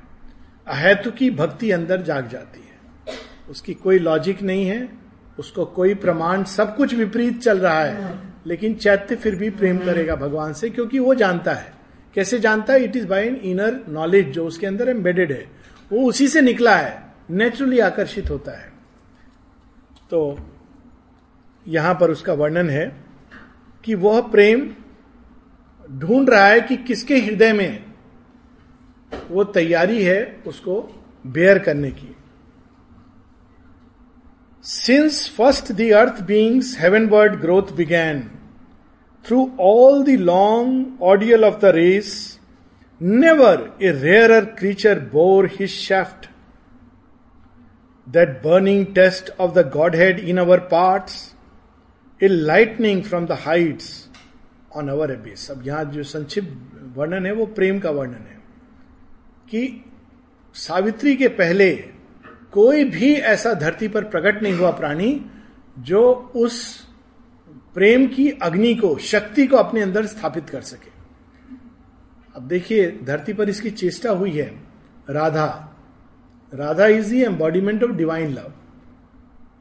अहेतु 0.68 1.12
की 1.12 1.30
भक्ति 1.32 1.72
अंदर 1.72 2.02
जाग 2.02 2.28
जाती 2.28 2.60
है। 2.60 3.16
उसकी 3.50 3.74
कोई 3.74 4.00
लॉजिक 4.00 4.42
नहीं 4.42 4.66
है 4.66 4.88
उसको 5.40 5.66
कोई 5.66 5.94
प्रमाण 5.96 6.44
सब 6.44 6.76
कुछ 6.76 6.94
विपरीत 6.94 7.42
चल 7.42 7.58
रहा 7.58 7.80
है 7.80 8.20
लेकिन 8.48 8.74
चैत्य 8.74 9.16
फिर 9.16 9.36
भी 9.36 9.50
प्रेम 9.50 9.78
करेगा 9.78 10.16
भगवान 10.16 10.54
से 10.54 10.70
क्योंकि 10.70 11.00
वो 11.00 11.16
जानता 11.16 11.54
है। 11.54 11.74
कैसे 12.16 12.40
जानता 12.40 12.74
है? 12.74 12.84
It 12.84 12.96
is 12.96 13.08
by 13.08 13.26
an 13.26 13.36
inner 13.36 13.80
knowledge 13.90 14.30
जो 14.30 14.46
उसके 14.46 14.68
अंदर 14.68 14.90
एम्बेडेड 14.90 15.32
है। 15.32 15.46
वो 15.92 16.08
उसी 16.10 16.28
से 16.28 16.42
निकला 16.42 16.76
है 16.76 17.02
नेचुरली 17.30 17.80
आकर्षित 17.80 18.30
होता 18.30 18.52
है। 18.52 18.72
तो 20.10 20.38
यहाँ 21.68 21.94
पर 22.02 22.12
उसका 22.12 22.34
वर्णन 22.34 22.70
है 22.70 22.86
कि 23.84 23.96
वह 23.96 24.22
प्रेम 24.22 24.76
ढूंढ 25.92 26.30
रहा 26.30 26.48
है 26.48 26.62
कि 26.62 26.78
किसके 26.78 27.18
हृदय 27.18 27.54
में 27.54 27.86
वो 29.32 29.44
तैयारी 29.44 30.04
है 30.04 30.42
उसको 30.48 31.04
बेयर 31.28 31.60
करने 31.60 31.92
की। 31.92 32.16
Since 34.64 35.30
first 35.38 35.72
the 35.72 35.82
earth 35.82 36.22
beings 36.22 36.80
heavenward 37.06 37.42
growth 37.42 37.64
began 37.64 38.32
through 39.28 39.52
all 39.60 40.04
the 40.04 40.10
long 40.10 41.04
ordeal 41.04 41.46
of 41.46 41.60
the 41.60 41.66
race 41.66 42.40
never 43.02 43.78
a 43.82 43.92
rare 43.92 44.46
creature 44.46 45.00
bore 45.00 45.46
his 45.46 45.70
shaft 45.70 46.30
that 48.10 48.30
burning 48.30 48.86
test 48.86 49.32
of 49.40 49.52
the 49.52 49.72
godhead 49.96 50.20
in 50.20 50.38
our 50.38 50.60
parts 50.60 51.36
a 52.24 52.28
lightning 52.28 53.04
from 53.04 53.26
the 53.26 53.32
heights 53.32 54.03
on 54.76 54.88
our 54.90 55.12
abyss 55.12 55.52
अब 55.52 55.68
यहाँ 55.68 55.84
जो 55.86 56.04
संक्षिप्त 56.04 56.98
वर्णन 56.98 57.26
है, 57.26 57.32
वो 57.34 57.46
प्रेम 57.46 57.80
का 57.80 57.92
वर्णन 57.92 58.14
है 58.14 58.42
कि 59.50 59.86
सावित्री 60.54 61.16
के 61.16 61.28
पहले 61.28 61.76
कोई 62.52 62.84
भी 62.84 63.14
ऐसा 63.14 63.54
धरती 63.54 63.88
पर 63.88 64.04
प्रकट 64.04 64.44
नहीं 64.44 64.54
हुआ 64.54 64.72
प्राणी 64.72 65.26
जो 65.80 66.14
उस 66.36 66.88
प्रेम 67.74 68.08
की, 68.08 68.30
अग्नि 68.30 68.76
को, 68.76 68.98
शक्ति 68.98 69.48
को 69.48 69.58
अपने 69.58 69.82
अंदर 69.82 70.06
स्थापित 70.06 70.50
कर 70.50 70.62
सके। 70.62 70.92
अब 72.36 72.48
देखिए, 72.48 73.00
धरती 73.04 73.34
पर 73.34 73.50
इसकी 73.50 73.70
चेष्टा 73.70 74.12
हुई 74.12 74.32
है 74.32 74.54
Radha. 75.10 75.70
Radha 76.54 76.88
is 76.88 77.10
the 77.10 77.24
embodiment 77.24 77.84
of 77.84 77.92
divine 77.92 78.34
love 78.34 78.54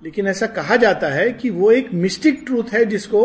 लेकिन 0.05 0.27
ऐसा 0.27 0.47
कहा 0.47 0.77
जाता 0.77 1.09
है 1.09 1.33
कि 1.33 1.51
वो 1.51 1.71
एक 1.71 1.93
मिस्टिक 1.95 2.43
ट्रूथ 2.47 2.73
है 2.73 2.85
जिसको 2.85 3.23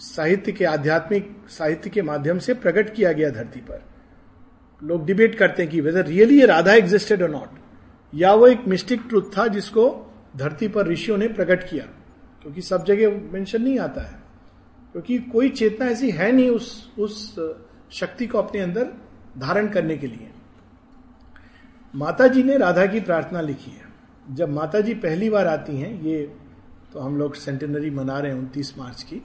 साहित्य 0.00 0.52
के, 0.52 0.64
आध्यात्मिक 0.64 1.36
साहित्य 1.48 1.90
के 1.90 2.02
माध्यम 2.02 2.38
से 2.38 2.54
प्रकट 2.54 2.94
किया 2.94 3.12
गया 3.12 3.30
धरती 3.30 3.60
पर। 3.60 3.84
लोग 4.82 5.06
डिबेट 5.06 5.34
करते 5.34 5.62
हैं 5.62 5.72
कि 5.72 5.80
वेदर 5.80 6.06
रियली 6.06 6.40
ये 6.40 6.46
राधा 6.46 6.72
एग्जिस्टेड 6.72 7.22
और 7.22 7.30
नॉट 7.30 7.48
या 8.14 8.34
वो 8.34 8.46
एक 8.46 8.60
मिस्टिक 8.68 9.02
ट्रुथ 9.08 9.22
था 9.38 9.46
जिसको 9.46 10.14
धरती 10.36 10.68
पर 10.68 10.86
ऋषियों 10.86 11.18
ने 11.18 11.28
प्रकट 11.28 11.70
किया। 11.70 11.84
क्योंकि 12.42 12.62
सब 12.62 12.84
जगह 12.84 13.32
मेंशन 13.32 13.62
नहीं 13.62 13.78
आता 13.78 14.02
है। 14.02 14.20
क्योंकि 14.92 15.18
कोई 15.18 15.48
चेतना 15.48 15.86
ऐसी 15.86 16.10
है 16.10 16.32
नहीं 16.32 16.50
उस 16.50 16.92
उस 16.98 17.40
शक्ति 17.90 18.26
को 18.26 18.38
अपने 18.38 18.60
अंदर 18.60 18.84
धारण 19.38 19.68
करने 19.68 19.96
के 19.96 20.06
लिए। 20.06 20.30
माता 21.94 22.26
जी 22.26 22.42
ने 22.42 22.56
राधा 22.56 22.86
की 22.86 23.00
प्रार्थना 23.00 23.40
लिखी 23.40 23.70
है। 23.70 23.84
जब 24.34 24.48
माता 24.48 24.80
जी 24.80 24.94
पहली 24.94 25.30
बार 25.30 25.46
आती 25.46 25.80
हैं, 25.80 26.02
ये 26.02 26.36
तो 26.92 27.00
हम 27.00 27.18
लोग 27.18 27.34
सेंटेनरी 27.34 27.90
मना 27.90 28.18
रहे 28.18 28.32
हैं 28.32 28.38
उनतीस 28.38 28.78
मार्च 28.78 29.02
की। 29.02 29.22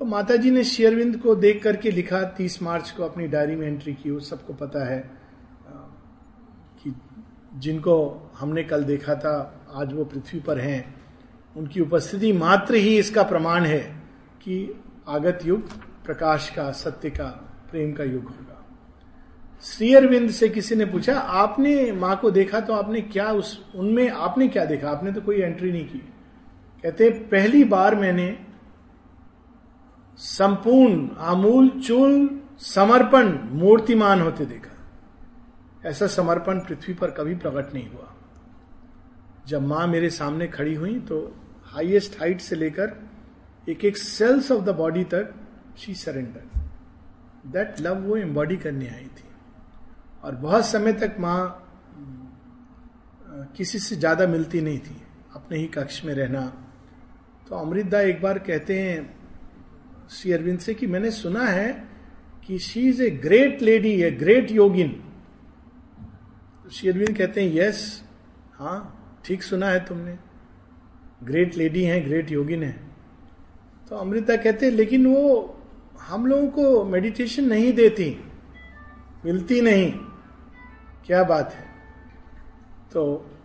तो 0.00 0.04
माता 0.04 0.36
जी 0.36 0.50
ने 0.50 0.64
शेयरविंद 0.64 1.16
को 1.16 1.34
देख 1.34 1.62
करके 1.62 1.90
लिखा, 1.90 2.22
तीस 2.22 2.62
मार्च 2.62 2.90
को 2.90 3.04
अपनी 3.04 3.26
डायरी 3.26 3.56
में 3.56 3.66
एंट्री 3.66 3.92
की 3.94 4.20
सबको 4.20 4.52
पता 4.52 4.84
है 4.88 5.10
कि 6.82 6.94
जिनको 7.54 7.96
हमने 8.38 8.64
कल 8.64 8.84
देखा 8.84 9.14
था, 9.14 9.64
आज 9.74 9.92
वो 9.92 10.04
पृथ्वी 10.04 10.40
पर 10.40 10.58
हैं। 10.58 10.94
उनकी 11.56 11.80
उपस्थिति 11.80 12.32
मात्र 12.32 12.74
ही 12.74 12.98
इसका 12.98 13.22
प्रमाण 13.22 13.64
है 13.64 13.80
कि 14.42 14.82
आगत 15.08 15.38
युग, 15.44 15.68
प्रकाश 16.04 16.50
का, 16.50 16.70
सत्य 16.72 17.10
का, 17.10 17.28
प्रेम 17.70 17.92
का 17.92 18.04
युग 18.04 18.24
होगा। 18.24 18.64
श्री 19.62 19.94
अरविंद 19.94 20.30
से 20.30 20.48
किसी 20.48 20.74
ने 20.74 20.84
पूछा, 20.84 21.18
आपने 21.18 21.92
माँ 21.92 22.16
को 22.16 22.30
देखा 22.30 22.60
तो 22.60 22.72
आपने 22.72 23.00
क्या 23.00 23.30
उस, 23.30 23.72
उनमें 23.74 24.08
आपने 24.10 24.48
क्या 24.48 24.64
देखा? 24.64 24.90
आपने 24.90 25.12
तो 25.12 25.20
कोई 25.20 25.40
एंट्री 25.40 25.72
नहीं 25.72 25.88
की। 25.88 25.98
कहते, 26.84 27.10
पहली 27.10 27.64
बार 27.64 27.94
मैंने 27.94 28.45
संपूर्ण 30.18 31.08
आमूल 31.22 31.68
चूल, 31.80 32.28
समर्पण, 32.58 33.32
मूर्तिमान 33.52 34.20
होते 34.20 34.44
देखा। 34.46 35.88
ऐसा 35.88 36.06
समर्पण 36.08 36.60
पृथ्वी 36.60 36.94
पर 36.94 37.10
कभी 37.10 37.34
प्रकट 37.36 37.74
नहीं 37.74 37.88
हुआ। 37.88 38.12
जब 39.46 39.62
माँ 39.62 39.86
मेरे 39.86 40.10
सामने 40.10 40.46
खड़ी 40.48 40.74
हुई 40.74 40.98
तो 41.00 41.18
हाईएस्ट 41.66 42.18
हाइट 42.20 42.40
से 42.40 42.56
लेकर 42.56 42.96
एक 43.68 43.84
एक 43.84 43.96
सेल्स 43.96 44.50
ऑफ़ 44.52 44.64
द 44.64 44.74
बॉडी 44.76 45.04
तक 45.04 45.34
शी 45.78 45.94
सरेंडर 45.94 47.50
दैट 47.52 47.80
लव 47.80 48.00
वो 48.02 48.16
एम्बॉडी 48.16 48.56
करने 48.56 48.88
आई 48.88 49.04
थी। 49.06 49.28
और 50.24 50.34
बहुत 50.36 50.66
समय 50.66 50.92
तक 50.94 51.16
माँ 51.20 51.62
किसी 53.56 53.78
से 53.78 53.96
ज़्यादा 53.96 54.26
मिलती 54.26 54.60
नहीं 54.60 54.78
थी। 54.78 55.02
अपने 55.36 55.58
ही 55.58 55.66
कक्ष 55.68 56.04
में 56.04 56.14
रहना। 56.14 56.40
तो 57.48 57.56
अमृतदा 57.56 58.00
एक 58.02 58.22
बार 58.22 58.38
कहते 58.40 58.78
हैं 58.80 58.98
श्री 60.10 60.32
अरविंद 60.32 60.58
से 60.58 60.74
कि 60.74 60.86
मैंने 60.86 61.10
सुना 61.10 61.44
है 61.44 61.72
कि 62.46 62.58
she 62.58 62.88
is 62.88 63.02
a 63.02 63.10
great 63.10 63.62
lady 63.62 63.92
a 64.02 64.10
great 64.10 64.50
yogin 64.50 64.90
Sri 66.72 66.90
Aurobindo 66.90 67.16
कहते 67.18 67.42
हैं 67.42 67.54
यस 67.54 68.02
हाँ 68.54 69.20
ठीक 69.24 69.42
सुना 69.42 69.68
है 69.68 69.84
तुमने। 69.86 70.16
ग्रेट 71.22 71.56
लेडी 71.56 71.82
है 71.84 72.00
ग्रेट 72.00 72.30
योगिन 72.30 72.62
है. 72.62 72.80
तो 73.88 73.96
अमृता 73.96 74.36
कहते 74.36 74.66
हैं, 74.66 74.72
लेकिन 74.72 75.06
वो 75.06 75.60
हम 76.00 76.26
लोगों 76.26 76.48
को 76.48 76.84
मेडिटेशन 76.84 77.44
नहीं 77.44 77.72
देती, 77.72 78.08
मिलती 79.24 79.60
नहीं। 79.60 79.92
क्या 81.06 81.22
बात 81.24 81.52
है? 81.54 81.64
तो 82.92 83.02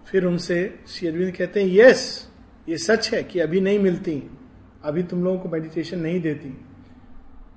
फिर 0.07 0.25
उनसे 0.25 0.79
श्री 0.87 1.07
अरविंद 1.07 1.35
कहते 1.35 1.63
हैं 1.63 1.69
यस 1.71 2.29
ये 2.69 2.77
सच 2.77 3.13
है 3.13 3.23
कि 3.23 3.39
अभी 3.39 3.61
नहीं 3.61 3.79
मिलती। 3.79 4.21
अभी 4.85 5.03
तुम 5.03 5.23
लोगों 5.23 5.39
को 5.39 5.49
मेडिटेशन 5.49 5.99
नहीं 5.99 6.21
देती। 6.21 6.49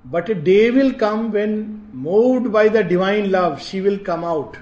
But 0.05 0.29
a 0.29 0.33
day 0.33 0.69
will 0.69 0.91
come 0.91 1.29
when 1.31 1.55
moved 1.95 2.47
by 2.47 2.69
the 2.69 2.85
divine 2.87 3.25
love 3.25 3.55
she 3.57 3.79
will 3.81 3.97
come 3.97 4.25
out 4.25 4.57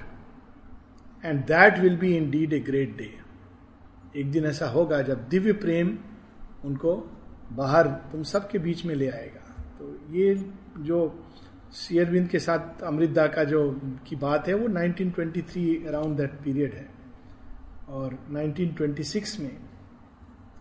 and 1.25 1.43
that 1.45 1.79
will 1.79 1.97
be 1.97 2.15
indeed 2.31 2.53
a 2.53 2.59
great 2.59 2.97
day 2.97 3.11
एक 4.15 4.31
दिन 4.31 4.45
ऐसा 4.45 4.67
होगा 4.67 5.01
जब 5.01 5.27
दिव्य 5.29 5.53
प्रेम 5.53 5.97
उनको 6.65 6.95
बाहर 7.51 7.87
तुम 8.11 8.23
सबके 8.23 8.59
बीच 8.59 8.85
में 8.85 8.95
ले 8.95 9.09
आएगा। 9.09 9.41
तो 9.79 10.15
ये 10.15 10.33
जो 10.79 10.99
शेयरविंद 11.75 12.27
के 12.27 12.39
साथ 12.39 12.83
अमृतदा 12.83 13.25
का 13.27 13.43
जो 13.43 13.69
की 14.07 14.15
बात 14.15 14.47
है, 14.47 14.53
वो 14.53 14.67
1923 14.67 15.87
अराउंड 15.87 16.17
दैट 16.17 16.31
पीरियड 16.43 16.73
है। 16.73 16.87
और 17.89 18.17
1926 18.31 19.39
में 19.39 19.55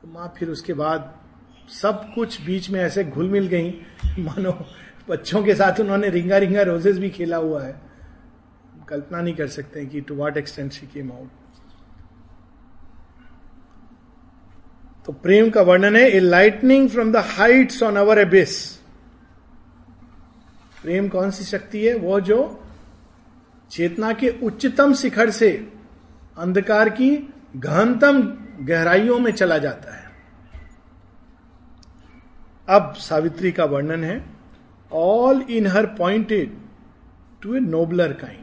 तो 0.02 0.08
माँ 0.08 0.32
फिर 0.38 0.50
उसके 0.50 0.74
बाद 0.74 1.21
सब 1.68 2.12
कुछ 2.14 2.40
बीच 2.42 2.70
में 2.70 2.80
ऐसे 2.80 3.04
घुल 3.04 3.28
मिल 3.28 3.46
गई। 3.46 3.70
मानो 4.18 4.52
बच्चों 5.08 5.42
के 5.44 5.54
साथ 5.54 5.80
उन्होंने 5.80 6.08
रिंगा 6.08 6.38
रिंगा 6.38 6.62
रोजेस 6.62 6.98
भी 6.98 7.10
खेला 7.10 7.36
हुआ 7.36 7.62
है। 7.62 7.74
कल्पना 8.88 9.20
नहीं 9.20 9.34
कर 9.34 9.46
सकते 9.48 9.84
कि 9.86 10.00
to 10.00 10.16
what 10.16 10.36
extent 10.36 10.72
she 10.72 10.86
came 10.86 11.12
out 11.12 11.30
तो 15.06 15.12
प्रेम 15.12 15.50
का 15.50 15.62
वर्णन 15.62 15.96
है 15.96 16.02
a 16.10 16.18
lightning 16.20 16.88
from 16.88 17.12
the 17.12 17.16
heights 17.28 17.82
on 17.82 17.96
our 17.96 18.18
abyss 18.18 18.60
प्रेम 20.82 21.08
कौन 21.08 21.30
सी 21.30 21.44
शक्ति 21.44 21.84
है? 21.86 21.94
वो 21.94 22.20
जो 22.20 22.38
चेतना 23.70 24.12
के 24.12 24.28
उच्चतम 24.42 24.94
शिखर 24.94 25.30
से 25.30 25.50
अंधकार 26.38 26.88
की 26.88 27.10
गहनतम 27.56 28.22
गहराइयों 28.66 29.18
में 29.18 29.32
चला 29.32 29.58
जाता 29.58 29.94
है। 29.96 30.01
अब 32.72 32.94
सावित्री 32.94 33.52
का 33.52 33.64
वर्णन 33.64 34.04
है 34.04 34.24
all 34.92 35.40
in 35.42 35.66
her 35.66 35.86
pointed 35.86 36.56
to 37.42 37.54
a 37.54 37.60
nobler 37.60 38.12
kind 38.12 38.42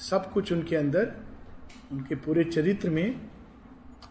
सब 0.00 0.32
कुछ 0.32 0.52
उनके 0.52 0.76
अंदर, 0.76 1.12
उनके 1.92 2.14
पूरे 2.14 2.44
चरित्र 2.44 2.90
में 2.90 3.20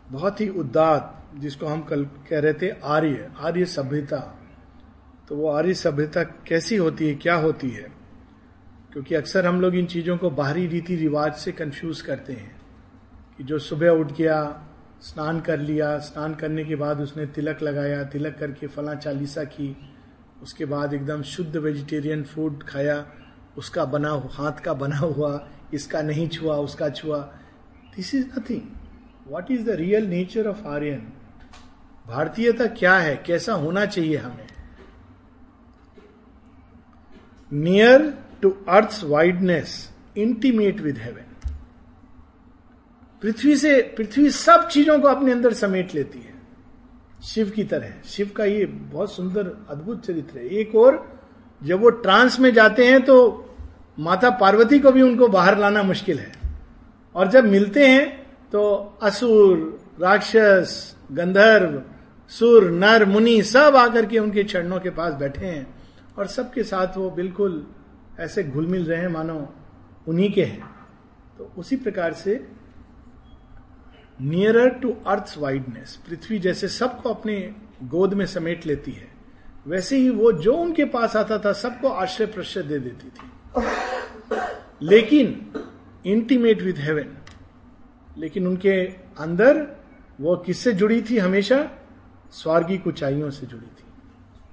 बहुत 0.10 0.42
ही 0.42 0.50
उदात 0.50 1.32
जिसको 1.36 1.66
हम 1.66 1.82
कल 1.82 2.06
कह 2.06 2.40
रहे 2.40 2.54
थे, 2.54 2.70
आर्य 2.70 3.32
आर्य 3.38 3.66
सभ्यता। 3.66 4.20
तो 5.30 5.36
वो 5.36 5.50
आर्य 5.50 5.74
सभ्यता 5.74 6.24
कैसी 6.24 6.75
होती 6.75 7.08
है, 7.08 7.16
क्या 7.16 7.36
होती 7.36 7.70
है? 7.70 7.88
क्योंकि 8.94 9.16
अक्सर 9.16 9.46
हम 9.46 9.62
लोग 9.62 9.75
इन 9.75 9.86
चीज़ों 9.86 10.18
को 10.18 10.30
बाहरी 10.30 10.68
रीति 10.68 10.96
रिवाज 10.96 11.34
से 11.34 11.52
कंफ्यूज 11.52 12.02
करते 12.02 12.34
हैं 12.34 12.62
कि 13.38 13.44
जो 13.44 13.60
सुबह 13.60 13.90
उठ 13.90 14.12
गया 14.12 14.42
स्नान 15.06 15.40
कर 15.42 15.60
लिया। 15.60 15.98
स्नान 16.00 16.36
करने 16.36 16.64
के 16.66 16.76
बाद 16.76 17.02
उसने 17.02 17.26
तिलक 17.26 17.62
लगाया। 17.62 18.04
तिलक 18.04 18.38
करके 18.40 18.68
फला 18.68 18.96
चालीसा 18.96 19.44
की। 19.44 19.78
उसके 20.44 20.66
बाद 20.66 20.94
एकदम 20.94 21.22
शुद्ध 21.22 21.58
वेजिटेरियन 21.58 22.24
फ़ूड 22.24 22.64
खाया। 22.64 23.06
उसका 23.58 23.86
बना 23.86 24.22
हाथ 24.32 24.52
का 24.52 24.74
बना 24.74 24.98
हुआ। 24.98 25.48
इसका 25.74 26.02
नहीं 26.02 26.30
छुआ, 26.30 26.56
उसका 26.56 26.90
छुआ। 26.90 27.20
This 27.96 28.16
is 28.16 28.28
nothing 28.28 28.62
what 29.28 29.52
is 29.52 29.66
the 29.66 29.70
real 29.70 30.06
nature 30.06 30.48
of 30.48 30.68
Aryan 30.68 31.14
भारतीयता 32.08 32.66
क्या 32.66 32.96
है? 32.98 33.16
कैसा 33.26 33.54
होना 33.54 33.86
चाहिए 33.86 34.18
हमें? 34.18 34.48
Near 37.54 38.14
to 38.42 38.50
earth 38.70 39.02
wideness 39.04 39.92
intimate 40.18 40.82
with 40.82 40.98
heaven 40.98 41.25
पृथ्वी 43.22 43.56
से, 43.58 43.82
पृथ्वी 43.98 44.30
सब 44.30 44.68
चीज़ों 44.68 45.00
को 45.00 45.08
अपने 45.08 45.32
अंदर 45.32 45.54
समेट 45.54 45.96
लेती 45.96 46.20
है। 46.20 46.34
शिव 47.24 47.50
की 47.50 47.64
तरह। 47.64 47.94
शिव 48.06 48.32
का 48.38 48.46
ये 48.46 48.66
बहुत 48.66 49.14
सुंदर, 49.14 49.48
अद्भुत 49.70 50.06
चरित्र 50.06 50.38
है। 50.38 50.48
एक 50.48 50.76
और, 50.76 51.20
जब 51.64 51.82
वो 51.82 51.90
ट्रांस 51.90 52.40
में 52.40 52.54
जाते 52.54 52.86
हैं 52.86 53.02
तो 53.02 53.50
माता 54.00 54.30
पार्वती 54.30 54.80
को 54.80 54.92
भी 54.92 55.02
उनको 55.02 55.28
बाहर 55.28 55.58
लाना 55.58 55.84
मुश्किल 55.84 56.20
है। 56.20 56.32
और 57.16 57.28
जब 57.28 57.44
मिलते 57.44 57.88
हैं 57.88 58.24
तो 58.52 58.98
असुर, 59.02 59.80
राक्षस, 60.02 60.96
गंधर्व, 61.12 61.82
सुर, 62.30 62.70
नर, 62.72 63.06
मुनि 63.06 63.42
सब 63.44 63.76
आकर 63.76 64.06
के 64.06 64.20
उनके 64.20 64.44
चरणों 64.44 64.80
के 64.80 64.90
पास 64.90 65.14
बैठे 65.14 65.46
हैं 65.46 65.76
और 66.18 66.28
सबके 66.28 66.64
साथ 66.64 66.98
वो 66.98 67.10
बिल्कुल 67.10 67.68
ऐसे 68.20 68.44
घुल 68.44 68.68
मिल 68.68 68.86
रहे 68.86 69.00
हैं, 69.00 69.08
मानो 69.08 69.54
उन्हीं 70.08 70.32
के 70.34 70.44
हैं। 70.44 70.64
तो 71.38 71.52
उसी 71.58 71.76
प्रकार 71.76 72.14
से 72.14 72.48
नियरर 74.22 74.70
टू 74.70 74.96
अर्थ 75.08 75.34
वाइडनेस 75.38 76.00
पृथ्वी 76.10 76.40
जैसे 76.40 76.68
सबको 76.68 77.10
अपने 77.10 77.56
गोद 77.84 78.14
में 78.14 78.26
समेट 78.26 78.66
लेती 78.66 78.92
है, 78.92 79.08
वैसे 79.68 79.98
ही 79.98 80.10
वो 80.10 80.32
जो 80.32 80.54
उनके 80.54 80.86
पास 80.86 81.16
आता 81.16 81.38
था, 81.38 81.54
सबको 81.54 81.88
आश्रय 81.88 82.26
प्रश्रय 82.26 82.64
दे 82.64 82.80
देती 82.80 83.08
थी। 83.08 83.32
लेकिन 84.82 85.52
इंटीमेट 86.06 86.62
विद 86.62 86.78
हेवन 86.78 87.18
लेकिन 88.18 88.48
उनके 88.48 88.86
अंदर 89.20 89.66
वो 90.22 90.36
किससे 90.38 90.72
जुड़ी 90.72 91.02
थी? 91.02 91.18
हमेशा 91.18 91.70
स्वर्गी 92.32 92.80
ऊंचाइयों 92.88 93.30
से 93.30 93.46
जुड़ी 93.46 93.66
थी। 93.66 93.84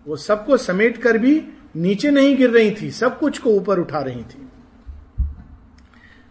वो 0.07 0.17
सबको 0.17 0.57
समेट 0.57 0.97
कर 0.97 1.19
भी 1.19 1.49
नीचे 1.77 2.11
नहीं 2.11 2.37
गिर 2.37 2.51
रही 2.51 2.71
थी, 2.83 2.91
सब 2.91 3.19
कुछ 3.19 3.39
को 3.39 3.51
ऊपर 3.51 3.79
उठा 3.79 4.01
रही 4.01 4.23
थी। 4.23 4.49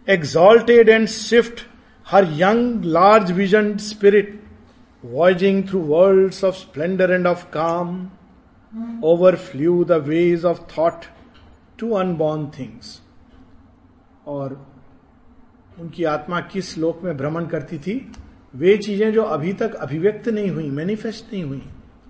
Exalted 0.08 0.90
and 0.90 1.08
swift 1.08 1.68
her 2.12 2.26
young, 2.32 2.84
large 2.86 3.32
vision 3.32 3.76
spirit 3.78 4.40
voyaging 5.04 5.64
through 5.68 5.80
world 5.82 6.44
of 6.46 6.56
splendour 6.56 7.12
and 7.12 7.28
of 7.28 7.46
calm 7.54 8.10
overflew 9.36 9.84
the 9.84 10.02
ways 10.08 10.46
of 10.46 10.60
thought 10.78 11.06
to 11.80 11.92
unborn 11.96 12.46
things. 12.60 13.00
और 14.28 14.54
उनकी 15.80 16.04
आत्मा 16.04 16.40
किस 16.52 16.78
लोक 16.78 17.04
में 17.04 17.16
भ्रमण 17.18 17.46
करती 17.48 17.78
थी, 17.78 17.96
वे 18.54 18.76
चीज़ें 18.78 19.12
जो 19.14 19.24
अभी 19.24 19.54
तक 19.54 19.76
अभिव्यक्त 19.76 20.28
नहीं 20.30 20.50
हुई 20.50 20.70
मैनिफेस्ट 20.70 21.34
नहीं 21.34 21.44
हुई 21.44 21.62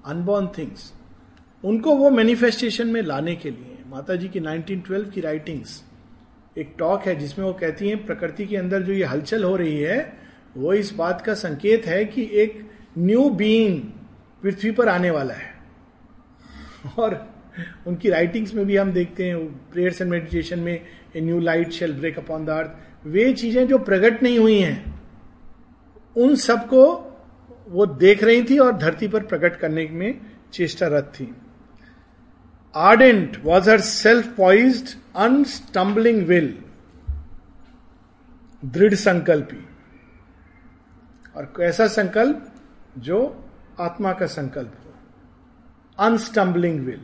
अनबॉर्न 0.06 0.48
थिंग्स 0.58 0.92
उनको 1.64 1.96
वो 1.96 2.10
मैनिफेस्टेशन 2.10 2.88
में 2.88 3.02
लाने 3.02 3.36
के 3.36 3.50
लिए 3.50 3.78
माता 3.90 4.16
जी 4.16 4.28
की 4.28 4.40
1912 4.40 5.10
की 5.14 5.22
राइटिंग्स 5.22 5.82
एक 6.56 6.74
टॉक 6.80 7.08
है 7.08 7.16
जिसमें 7.16 7.46
वो 7.46 7.54
कहती 7.54 7.90
हैं, 7.90 8.06
प्रकृति 8.06 8.46
के 8.46 8.58
अंदर 8.58 8.82
जो 8.84 8.94
ये 8.94 9.06
हलचल 9.06 9.44
हो 9.44 9.56
रही 9.56 9.80
है, 9.80 10.14
वो 10.58 10.74
इस 10.74 10.94
बात 10.96 11.22
का 11.22 11.34
संकेत 11.34 11.86
है 11.86 12.04
कि 12.06 12.30
एक 12.34 12.62
न्यू 12.98 13.30
बीइंग 13.32 13.82
पृथ्वी 14.44 14.72
पर 14.72 14.90
आने 14.90 15.12
वाला 15.12 15.34
है। 15.34 15.50
और 17.00 17.16
उनकी 17.88 18.10
राइटिंग्स 18.10 18.54
में 18.54 18.66
भी 18.66 18.78
हम 18.78 18.92
देखते 18.92 19.28
हैं 19.28 19.38
प्रेयर्स 19.72 20.02
एंड 20.02 20.10
मेडिटेशन 20.12 20.60
में 20.60 20.74
a 20.74 21.22
new 21.22 21.40
light 21.40 21.72
shall 21.72 21.94
break 21.94 22.18
upon 22.20 22.46
the 22.46 22.50
earth 22.50 23.08
वे 23.08 23.32
चीज़ें 23.34 23.68
जो 23.68 23.78
प्रकट 23.80 24.24
नहीं 24.24 24.40
हुई 24.40 24.60
हैं, 24.60 24.94
उन 26.16 26.36
सबको 26.38 26.84
वो 27.70 27.86
देख 27.86 28.24
रही 28.24 28.44
थी 28.44 28.58
और 28.60 28.78
धरती 28.78 29.08
पर 29.08 29.24
प्रकट 29.26 29.56
करने 29.56 29.88
में 29.92 30.20
चेष्टारत 30.54 31.12
थी। 31.16 31.34
Ardent 32.74 33.38
was 33.44 33.70
her 33.70 33.80
self 33.82 34.36
poise 34.38 34.96
unstumbling 35.16 36.28
will 36.28 36.58
दृढ़ 38.66 38.94
संकल्पी। 38.94 39.66
और 41.38 41.46
कैसा 41.46 41.88
संकल्प 41.88 42.54
जो 42.98 43.46
आत्मा 43.80 44.14
का 44.14 44.26
संकल्प 44.26 44.78
हो। 44.86 44.94
अनस्टम्बलिंग 46.06 46.86
विल 46.86 47.02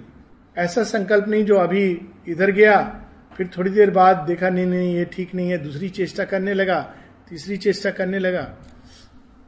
ऐसा 0.57 0.83
संकल्प 0.83 1.27
नहीं 1.27 1.45
जो 1.45 1.55
अभी 1.55 2.09
इधर 2.27 2.51
गया, 2.51 3.05
फिर 3.37 3.49
थोड़ी 3.57 3.71
देर 3.71 3.91
बाद 3.91 4.17
देखा, 4.17 4.49
नहीं 4.49 4.65
नहीं, 4.65 4.95
ये 4.95 5.05
ठीक 5.05 5.35
नहीं 5.35 5.49
है, 5.49 5.57
दूसरी 5.57 5.89
चेष्टा 5.89 6.23
करने 6.25 6.53
लगा, 6.53 6.95
तीसरी 7.29 7.57
चेष्टा 7.57 7.91
करने 7.91 8.19
लगा। 8.19 8.55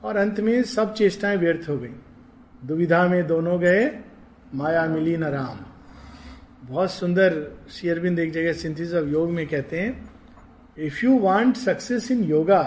और 0.03 0.17
अंत 0.17 0.39
में 0.39 0.63
सब 0.63 0.93
चेष्टाएँ 0.93 1.37
व्यर्थ 1.37 1.69
हो 1.69 1.77
गई। 1.77 1.93
दुविधा 2.65 3.07
में 3.07 3.27
दोनों 3.27 3.59
गए, 3.59 3.99
माया 4.55 4.85
मिली 4.85 5.17
न 5.17 5.23
राम। 5.23 5.78
बहुत 6.63 6.91
सुंदर 6.91 7.57
शेयरबिंद 7.71 8.19
एक 8.19 8.31
जगह 8.31 8.53
सिंथिस 8.53 8.93
ऑफ़ 8.93 9.07
योग 9.07 9.29
में 9.29 9.47
कहते 9.47 9.79
हैं 9.79 10.09
if 10.77 11.05
you 11.05 11.19
want 11.19 11.55
success 11.55 12.11
in 12.11 12.23
yoga 12.23 12.61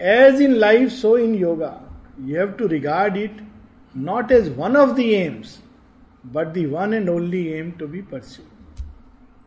as 0.00 0.40
in 0.40 0.54
life 0.54 0.90
so 0.90 1.16
in 1.18 1.34
yoga 1.34 1.72
you 2.20 2.36
have 2.36 2.52
to 2.52 2.66
regard 2.66 3.16
it 3.16 3.40
not 3.96 4.32
as 4.32 4.48
one 4.56 4.76
of 4.76 4.96
the 4.96 5.00
aims 5.00 5.62
but 6.26 6.46
the 6.46 6.66
one 6.66 6.94
and 6.94 7.08
only 7.08 7.46
aim 7.48 7.70
to 7.70 7.86
be 7.86 8.02
pursue 8.02 8.46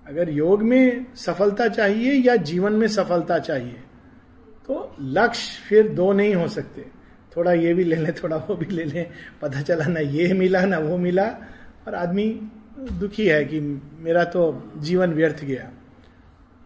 अगर 0.07 0.29
योग 0.29 0.63
में 0.63 1.05
सफलता 1.15 1.67
चाहिए 1.67 2.13
या 2.13 2.35
जीवन 2.35 2.73
में 2.73 2.87
सफलता 2.87 3.39
चाहिए 3.39 3.83
तो 4.67 4.95
लक्ष्य 5.01 5.61
फिर 5.69 5.87
दो 5.89 6.11
नहीं 6.13 6.35
हो 6.35 6.47
सकते। 6.47 6.85
थोड़ा 7.37 7.53
ये 7.53 7.73
भी 7.73 7.83
ले 7.83 7.95
लें, 7.95 8.13
थोड़ा 8.13 8.37
वो 8.37 8.55
भी 8.55 8.65
ले 8.65 8.83
लें, 8.83 9.11
पता 9.41 9.61
चला 9.61 9.85
ना 9.85 9.99
ये 9.99 10.33
मिला, 10.33 10.61
ना 10.61 10.77
वो 10.77 10.97
मिला, 10.97 11.25
और 11.87 11.95
आदमी 11.95 12.49
दुखी 12.99 13.25
है 13.27 13.43
कि 13.45 13.59
मेरा 13.99 14.23
तो 14.25 14.41
जीवन 14.77 15.13
व्यर्थ 15.13 15.43
गया। 15.45 15.69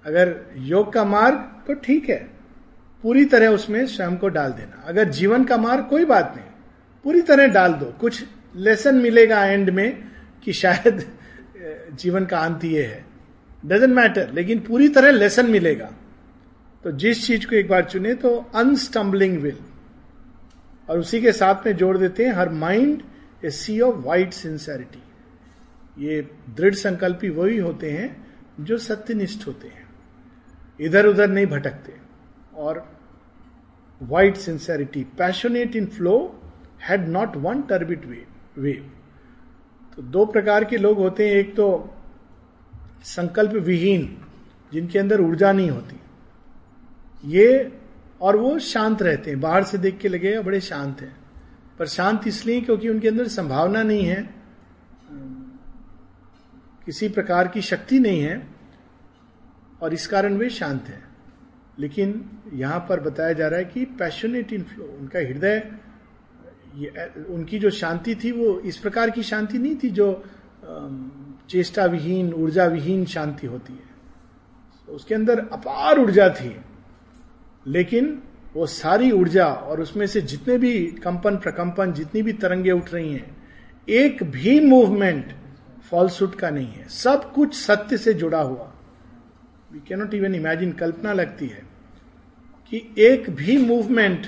अगर 0.06 0.36
योग 0.58 0.92
का 0.94 1.04
मार्ग 1.06 1.36
तो 1.68 1.74
ठीक 1.76 2.10
है, 2.10 2.18
पूरी 3.04 3.26
तरह 3.26 3.48
उसमें 3.50 3.86
स्वयं 3.88 4.18
को 4.18 4.28
डाल 4.30 4.52
देना। 4.52 4.84
अगर 4.88 5.10
जीवन 5.10 5.44
का 5.44 5.58
मार्ग 5.58 5.86
कोई 5.90 6.06
बात 6.06 6.34
नहीं, 6.36 6.46
पूरी 7.06 7.22
तरह 7.22 7.48
डाल 7.48 7.74
दो। 7.74 7.86
कुछ 8.02 8.24
लेसन 8.56 8.96
मिलेगा 8.96 9.44
एंड 9.46 9.70
में 9.70 10.04
कि 10.44 10.54
शायद 10.54 11.06
जीवन 11.94 12.26
का 12.26 12.40
अंत 12.40 12.64
ये 12.66 12.84
है। 12.84 13.06
डजेंट 13.66 13.94
मैटर 13.94 14.32
लेकिन 14.34 14.60
पूरी 14.60 14.90
तरह 14.90 15.12
लेसन 15.12 15.50
मिलेगा। 15.52 15.90
तो 16.84 16.92
जिस 16.94 17.26
चीज़ 17.28 17.48
को 17.48 17.56
एक 17.56 17.70
बार 17.70 17.84
चुने 17.86 18.14
तो 18.16 18.36
अनस्टम्बलिंग 18.56 19.38
विल 19.38 19.58
और 20.90 21.00
उसी 21.00 21.22
के 21.22 21.32
साथ 21.32 21.66
में 21.66 21.76
जोड़ 21.76 21.98
देते 21.98 22.26
हैं 22.26 22.34
her 22.34 22.50
mind 22.50 23.02
a 23.46 23.50
sea 23.52 23.80
of 23.82 23.96
white 24.06 24.34
sincerity 24.34 25.02
ये 25.98 26.22
दृढ़ 26.56 26.74
संकल्पी 26.74 27.30
वही 27.30 27.58
होते 27.58 27.92
हैं 27.92 28.28
जो 28.60 28.78
सत्यनिष्ठ 28.78 29.48
होते 29.48 29.68
हैं। 29.68 29.88
इधर 30.80 31.06
उधर 31.06 31.30
नहीं 31.30 31.46
भटकते। 31.46 31.94
और 32.56 32.98
white 34.02 34.38
sincerity 34.38 35.04
passionate 35.18 35.76
in 35.76 35.86
flow 35.86 36.42
had 36.84 37.08
not 37.08 37.36
one 37.36 37.62
turbid 37.62 38.06
wave 38.58 38.92
तो 39.96 40.02
दो 40.02 40.26
प्रकार 40.26 40.64
के 40.64 40.78
लोग 40.78 40.98
होते 40.98 41.28
हैं। 41.28 41.36
एक 41.36 41.56
तो 41.56 41.96
संकल्प 43.04 43.52
विहीन, 43.52 44.18
जिनके 44.74 45.00
अंदर 45.00 45.22
ऊर्जा 45.22 45.52
नहीं 45.52 45.70
होती। 45.70 46.00
ये 47.26 47.80
और 48.22 48.36
वो 48.36 48.58
शांत 48.60 49.02
रहते 49.02 49.30
हैं। 49.32 49.40
बाहर 49.40 49.64
से 49.64 49.78
देख 49.78 49.98
के 49.98 50.08
लगेगा 50.08 50.42
बड़े 50.42 50.60
शांत 50.60 51.02
हैं। 51.02 51.16
पर 51.80 51.88
शांत 51.88 52.28
इसलिए 52.28 52.62
क्योंकि 52.62 52.90
उनके 52.90 53.08
अंदर 53.08 53.28
संभावना 53.28 53.84
नहीं 53.84 54.06
है। 54.06 54.43
किसी 56.86 57.08
प्रकार 57.10 57.48
की 57.48 57.62
शक्ति 57.62 58.00
नहीं 58.00 58.22
है 58.22 58.42
और 59.82 59.94
इस 59.94 60.08
कारण 60.08 60.38
वे 60.38 60.50
शांत 60.50 60.88
हैं। 60.88 61.04
लेकिन 61.80 62.24
यहाँ 62.54 62.80
पर 62.90 63.00
बताया 63.00 63.34
जा 63.34 63.48
रहा 63.48 63.60
है 63.60 63.66
कि 63.66 63.86
पैशनेट 64.00 64.54
इन 64.54 64.64
फ्लो 64.64 64.86
उनका 65.00 65.20
हृदय 65.20 65.62
उनकी 67.30 67.60
जो 67.60 67.70
शांति 67.70 68.16
थी 68.16 68.32
वो 68.32 68.60
इस 68.60 68.78
प्रकार 68.78 69.10
की 69.10 69.24
शांति 69.24 69.58
नहीं 69.58 69.76
थी 69.76 69.90
जो 69.90 70.08
चेष्टा 71.50 71.86
विहीन 71.86 72.34
ऊर्जा 72.34 72.66
विहीन 72.66 73.06
शांति 73.06 73.48
होती 73.48 73.74
है। 73.74 73.90
तो 74.88 74.94
उसके 74.94 75.16
अंदर 75.16 75.40
अपार 75.40 76.00
ऊर्जा 76.00 76.30
थी, 76.32 76.56
लेकिन 77.68 78.22
वो 78.54 78.66
सारी 78.68 79.12
ऊर्जा 79.12 79.46
और 79.46 79.82
उसमें 79.82 80.06
से 80.08 80.22
जितने 80.22 80.58
भी 80.58 80.86
कंपन, 81.04 81.38
प्रकंपन, 81.38 81.94
जितनी 81.94 82.22
भी 82.22 82.34
तरंगे 82.34 82.72
उठ 82.72 82.94
रही 82.94 83.14
हैं, 83.14 83.36
एक 83.88 84.24
भी 84.24 84.60
मूवमेंट 84.60 85.34
फॉल्सूट 85.90 86.36
का 86.36 86.50
नहीं 86.50 86.74
है। 86.74 86.88
सब 86.88 87.34
कुछ 87.34 87.56
सत्य 87.56 87.98
से 87.98 88.14
जुड़ा 88.14 88.42
हुआ। 88.42 88.72
वी 89.74 89.80
कैनॉट 89.88 90.14
इवन 90.14 90.36
इमेजिन 90.36 90.72
कल्पना 90.72 91.14
लगती 91.14 91.48
है 91.48 91.64
कि 92.70 92.96
एक 92.98 93.30
भी 93.30 93.58
मूवमेंट 93.58 94.28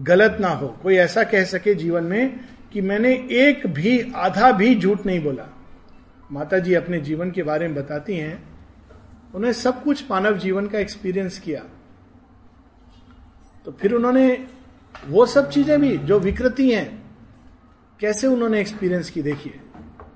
गलत 0.00 0.38
ना 0.40 0.48
हो। 0.48 0.68
कोई 0.68 0.96
ऐसा 0.96 1.24
कह 1.24 1.44
सके 1.44 1.74
जीवन 1.74 2.04
में 2.04 2.40
कि 2.72 2.80
मैंने 2.80 3.12
एक 3.30 3.66
भी, 3.66 4.12
आधा 4.16 4.52
भी 4.52 4.74
झूठ 4.74 5.06
नहीं 5.06 5.22
बोला। 5.22 5.48
माता 6.32 6.58
जी 6.58 6.74
अपने 6.74 7.00
जीवन 7.00 7.30
के 7.30 7.42
बारे 7.42 7.68
में 7.68 7.76
बताती 7.76 8.16
हैं। 8.16 8.56
उन्हें 9.34 9.52
सब 9.52 9.82
कुछ 9.82 10.10
मानव 10.10 10.38
जीवन 10.38 10.66
का 10.66 10.78
एक्सपीरियंस 10.78 11.38
किया। 11.38 11.62
तो 13.64 13.72
फिर 13.72 13.92
उन्होंने 13.92 14.46
वो 15.06 15.26
सब 15.26 15.50
चीज़ें 15.50 15.80
भी 15.80 15.96
जो 15.98 16.18
विकृति 16.18 16.70
हैं, 16.70 17.02
कैसे 18.00 18.26
उन्होंने 18.26 18.60
एक्सपीरियंस 18.60 19.10
की, 19.10 19.22
देखिए। 19.22 19.60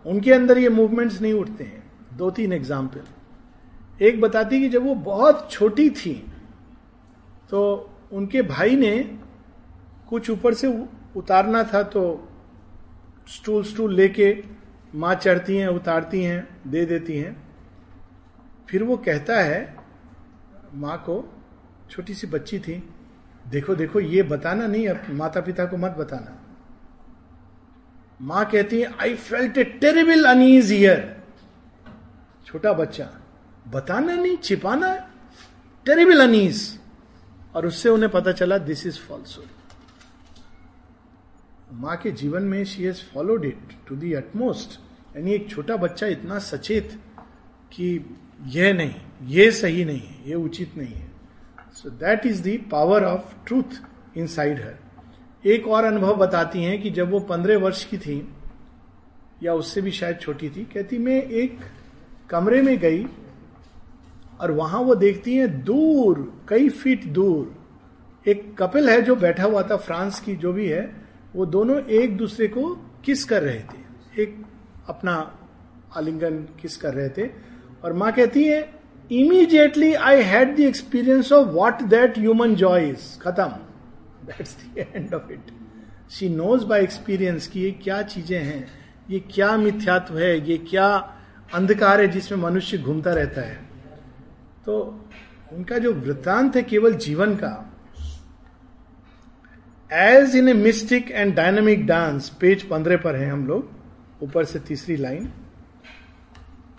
उनके 0.05 0.33
अंदर 0.33 0.59
ये 0.59 0.69
मूवमेंट्स 0.69 1.21
नहीं 1.21 1.33
उठते 1.33 1.65
हैं। 1.65 1.83
दो 2.17 2.31
तीन 2.31 2.53
एग्ज़ाम्पल 2.53 4.05
एक 4.05 4.21
बताती 4.21 4.61
कि 4.61 4.69
जब 4.69 4.85
वो 4.85 4.95
बहुत 4.95 5.51
छोटी 5.51 5.89
थी 5.91 6.15
तो 7.51 7.91
उनके 8.13 8.43
भाई 8.43 8.77
ने 8.77 8.97
कुछ 10.09 10.31
ऊपर 10.31 10.55
से 10.55 10.69
उतारना 11.17 11.63
था 11.65 11.83
तो 11.83 12.03
स्टूल 13.29 13.65
स्टूल 13.65 13.95
लेके 13.95 14.33
माँ 14.95 15.15
चढ़ती 15.15 15.57
हैं, 15.57 15.69
उतारती 15.69 16.23
हैं, 16.23 16.49
दे 16.67 16.85
देती 16.87 17.17
हैं। 17.17 17.37
फिर 18.69 18.83
वो 18.83 18.97
कहता 18.97 19.41
है, 19.41 19.77
माँ 20.75 20.97
को, 20.99 21.25
छोटी 21.91 22.15
सी 22.15 22.27
बच्ची 22.27 22.59
थी, 22.59 22.83
देखो 23.45 23.75
देखो, 23.75 24.01
ये 24.01 24.23
बताना 24.23 24.67
नहीं, 24.67 24.87
अब 24.89 25.13
माता 25.13 25.41
पिता 25.41 25.65
को 25.65 25.77
मत 25.77 25.97
बताना। 25.99 26.37
माँ 28.21 28.45
कहती 28.51 28.81
है 28.81 28.95
I 29.01 29.15
felt 29.15 29.59
a 29.59 29.65
terrible 29.65 30.25
unease 30.25 30.73
year 30.73 31.17
छोटा 32.47 32.73
बच्चा, 32.73 33.09
बताना 33.69 34.15
नहीं, 34.15 34.37
छिपाना 34.37 34.95
टेरेबल 35.87 36.21
अनईज 36.21 36.79
और 37.55 37.67
उससे 37.67 37.89
उन्हें 37.89 38.11
पता 38.13 38.33
चला 38.33 38.59
दिस 38.59 38.87
इज़ 38.87 38.99
फॉल्सुड 38.99 39.49
माँ 41.73 41.97
के 41.97 42.11
जीवन 42.11 42.43
में 42.43 42.65
she 42.65 42.85
has 42.85 43.03
followed 43.15 43.45
it 43.45 43.61
to 43.89 43.97
the 43.97 44.13
utmost 44.13 44.81
यानी 45.17 45.33
एक 45.33 45.51
छोटा 45.51 45.77
बच्चा 45.77 46.07
इतना 46.07 46.39
सचेत 46.39 47.01
कि 47.73 48.17
यह 48.47 48.75
नहीं 48.75 48.95
ये 49.27 49.51
सही 49.51 49.85
नहीं 49.85 50.01
है 50.01 50.29
ये 50.29 50.35
उचित 50.35 50.77
नहीं 50.77 50.95
है। 50.95 51.09
So 51.75 51.91
that 51.91 52.27
is 52.27 52.43
the 52.43 52.59
power 52.73 53.05
of 53.05 53.35
truth 53.47 53.83
inside 54.27 54.61
her 54.61 54.75
एक 55.46 55.68
और 55.68 55.85
अनुभव 55.85 56.14
बताती 56.14 56.62
हैं 56.62 56.83
कि 56.83 56.90
जब 56.90 57.11
वो 57.11 57.20
पंद्रह 57.20 57.59
वर्ष 57.59 57.85
की 57.85 57.98
थी, 57.98 58.29
या 59.42 59.55
उससे 59.55 59.81
भी 59.81 59.90
शायद 59.90 60.18
छोटी 60.20 60.48
थी, 60.48 60.64
कहती, 60.74 60.98
मैं 60.98 61.22
एक 61.22 61.59
कमरे 62.31 62.62
में 62.62 62.79
गई 62.79 63.07
और 64.40 64.50
वहाँ 64.50 64.81
वो 64.81 64.94
देखती 64.94 65.35
हैं 65.35 65.64
दूर, 65.64 66.44
कई 66.48 66.68
फीट 66.68 67.05
दूर, 67.05 67.55
एक 68.29 68.55
कपिल 68.59 68.90
है 68.90 69.03
जो 69.03 69.16
बैठा 69.16 69.44
हुआ 69.44 69.62
था 69.62 69.76
फ्रांस 69.76 70.20
की, 70.20 70.37
जो 70.37 70.53
भी 70.53 70.68
है, 70.68 70.96
वो 71.37 71.46
दोनों 71.46 71.81
एक 71.81 72.16
दूसरे 72.16 72.48
को 72.48 72.74
किस 73.05 73.24
कर 73.24 73.42
रहे 73.42 73.61
थे? 73.61 74.22
एक 74.22 74.46
अपना 74.88 75.38
आलिंगन 75.96 76.37
किस 76.61 76.76
कर 76.76 76.94
रहे 76.94 77.09
थे? 77.09 77.31
और 77.85 77.92
माँ 77.92 78.12
कहती 78.12 78.44
है 78.44 78.74
immediately 79.12 79.94
I 79.94 80.22
had 80.22 80.57
the 80.57 80.61
experience 80.61 81.33
of 81.33 81.48
what 81.48 81.83
that 81.83 82.18
human 82.18 82.55
joy 82.55 82.88
is 82.88 83.18
खत्म। 83.18 83.70
That's 84.31 84.57
the 84.57 84.87
end 84.97 85.14
of 85.14 85.33
it 85.33 85.51
she 86.11 86.29
knows 86.29 86.64
by 86.64 86.83
experience 86.83 87.47
कि 87.47 87.61
ये 87.61 87.71
क्या 87.71 88.03
चीज़ें 88.03 88.38
हैं 88.38 88.66
ये 89.11 89.21
क्या 89.21 89.57
मिथ्यात्व 89.57 90.19
है 90.19 90.51
ये 90.51 90.59
क्या 90.59 90.88
अंधकार 91.55 92.01
है 92.01 92.09
जिसमें 92.09 92.38
मनुष्य 92.38 92.79
घूमता 92.79 93.12
रहता 93.12 93.40
है। 93.40 93.55
तो 94.66 95.07
उनका 95.53 95.79
जो 95.79 95.93
वृत्तांत 95.93 96.57
है 96.57 96.62
केवल 96.62 96.95
जीवन 96.95 97.35
का 97.35 97.53
as 99.93 100.37
in 100.37 100.49
a 100.49 100.53
mystic 100.53 101.11
and 101.11 101.35
dynamic 101.35 101.87
dance 101.87 102.29
page 102.40 102.62
पंद्रह 102.62 102.97
पर 102.97 103.16
है 103.16 103.31
हम 103.31 103.47
लोग 103.47 104.23
ऊपर 104.23 104.45
से 104.45 104.59
तीसरी 104.59 104.97
line 104.97 105.33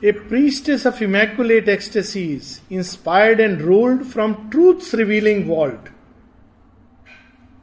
a 0.04 0.12
priestess 0.12 0.88
of 0.88 1.04
immaculate 1.04 1.70
ecstasies, 1.70 2.72
inspired 2.72 3.40
and 3.40 3.62
ruled 3.62 4.04
from 4.04 4.34
truth 4.34 4.96
revealing 4.96 5.50
vault, 5.50 5.91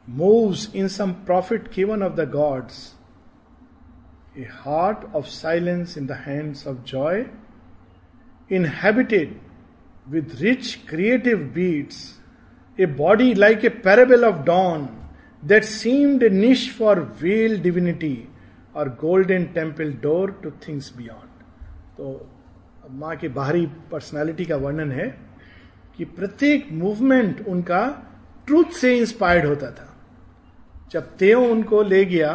moves 0.09 0.73
in 0.73 0.89
some 0.89 1.23
prophet 1.23 1.71
given 1.71 2.01
of 2.01 2.15
the 2.15 2.25
gods, 2.25 2.95
a 4.35 4.43
heart 4.43 5.07
of 5.13 5.27
silence 5.27 5.95
in 5.95 6.07
the 6.07 6.15
hands 6.15 6.65
of 6.65 6.83
joy, 6.83 7.27
inhabited 8.49 9.39
with 10.09 10.41
rich 10.41 10.87
creative 10.87 11.53
beats, 11.53 12.15
a 12.79 12.85
body 12.85 13.35
like 13.35 13.63
a 13.63 13.69
parable 13.69 14.25
of 14.25 14.45
dawn 14.45 14.87
that 15.43 15.63
seemed 15.63 16.23
a 16.23 16.29
niche 16.29 16.71
for 16.71 16.95
veiled 17.01 17.61
divinity 17.61 18.27
or 18.73 18.85
golden 18.85 19.53
temple 19.53 19.91
door 19.91 20.31
to 20.41 20.51
things 20.65 20.89
beyond. 20.89 21.29
तो 21.97 22.27
माँ 22.89 23.15
की 23.17 23.27
बाहरी 23.27 23.65
personality 23.91 24.45
का 24.45 24.55
वर्णन 24.55 24.91
है 24.91 25.07
कि 25.97 26.05
प्रत्येक 26.17 26.71
movement 26.71 27.45
उनका 27.47 27.81
ट्रूथ 28.47 28.71
से 28.81 28.97
इंस्पायर्ड 28.97 29.45
होता 29.45 29.71
था 29.71 29.88
जब 30.91 31.15
तेओ 31.17 31.41
उनको 31.45 31.81
ले 31.83 32.03
गया 32.05 32.33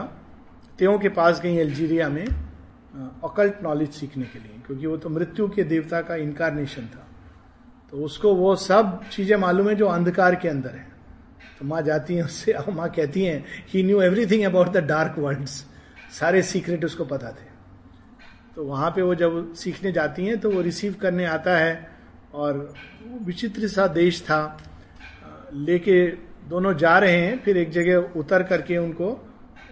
तेओ 0.79 0.99
के 0.99 1.09
पास 1.11 1.41
गई 1.41 1.59
अल्जीरिया 1.61 2.09
में 2.09 2.25
अकल्ट 2.25 3.63
नॉलेज 3.63 3.91
सीखने 3.93 4.25
के 4.25 4.39
लिए, 4.39 4.61
क्योंकि 4.67 4.87
वो 4.87 4.97
तो 4.97 5.09
मृत्यु 5.11 5.49
के 5.49 5.63
देवता 5.65 6.01
का 6.03 6.15
इनकारनेशन 6.17 6.87
था। 6.87 7.07
तो 7.93 8.05
उसको 8.05 8.35
वो 8.35 8.55
सब 8.59 9.01
चीज़ें 9.13 9.37
मालूम 9.37 9.69
है 9.69 9.75
जो 9.75 9.87
अंधकार 9.89 10.35
के 10.35 10.49
अंदर 10.49 10.71
है। 10.71 10.87
तो 11.59 11.65
माँ 11.65 11.81
जाती 11.83 12.15
हैं 12.15 12.23
उससे 12.25 12.53
और 12.53 12.71
माँ 12.73 12.89
कहती 12.91 13.25
हैं 13.25 13.45
he 13.69 13.83
knew 13.83 14.01
everything 14.03 14.45
about 14.45 14.69
the 14.69 14.85
dark 14.87 15.19
worlds 15.19 15.65
सारे 16.13 16.43
सीक्रेट 16.45 16.85
उसको 16.85 17.05
पता 17.07 17.31
थे। 17.31 17.53
तो 18.57 18.65
वहाँ 18.65 18.91
पे 18.91 19.03
वो 19.03 19.15
जब 19.15 19.53
सीखने 19.55 19.93
जाती 19.93 20.27
हैं 20.27 20.39
तो 20.41 20.51
वो 20.51 20.61
रिसीव 20.63 20.95
करने 21.01 21.25
आता 21.27 21.57
है, 21.57 21.89
और 22.35 22.75
विचित्र 23.23 23.69
सा 23.69 23.87
देश 23.89 24.23
था 24.23 24.41
लेके 25.55 26.07
दोनों 26.49 26.73
जा 26.75 26.99
रहे 26.99 27.17
हैं, 27.17 27.39
फिर 27.43 27.57
एक 27.57 27.71
जगह 27.71 28.19
उतर 28.19 28.43
करके 28.43 28.77
उनको 28.77 29.09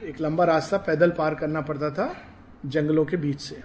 एक 0.04 0.20
लंबा 0.20 0.44
रास्ता 0.44 0.76
पैदल 0.76 1.10
पार 1.10 1.34
करना 1.34 1.60
पड़ता 1.60 1.90
था 1.90 2.14
जंगलों 2.66 3.04
के 3.04 3.16
बीच 3.16 3.40
से। 3.40 3.56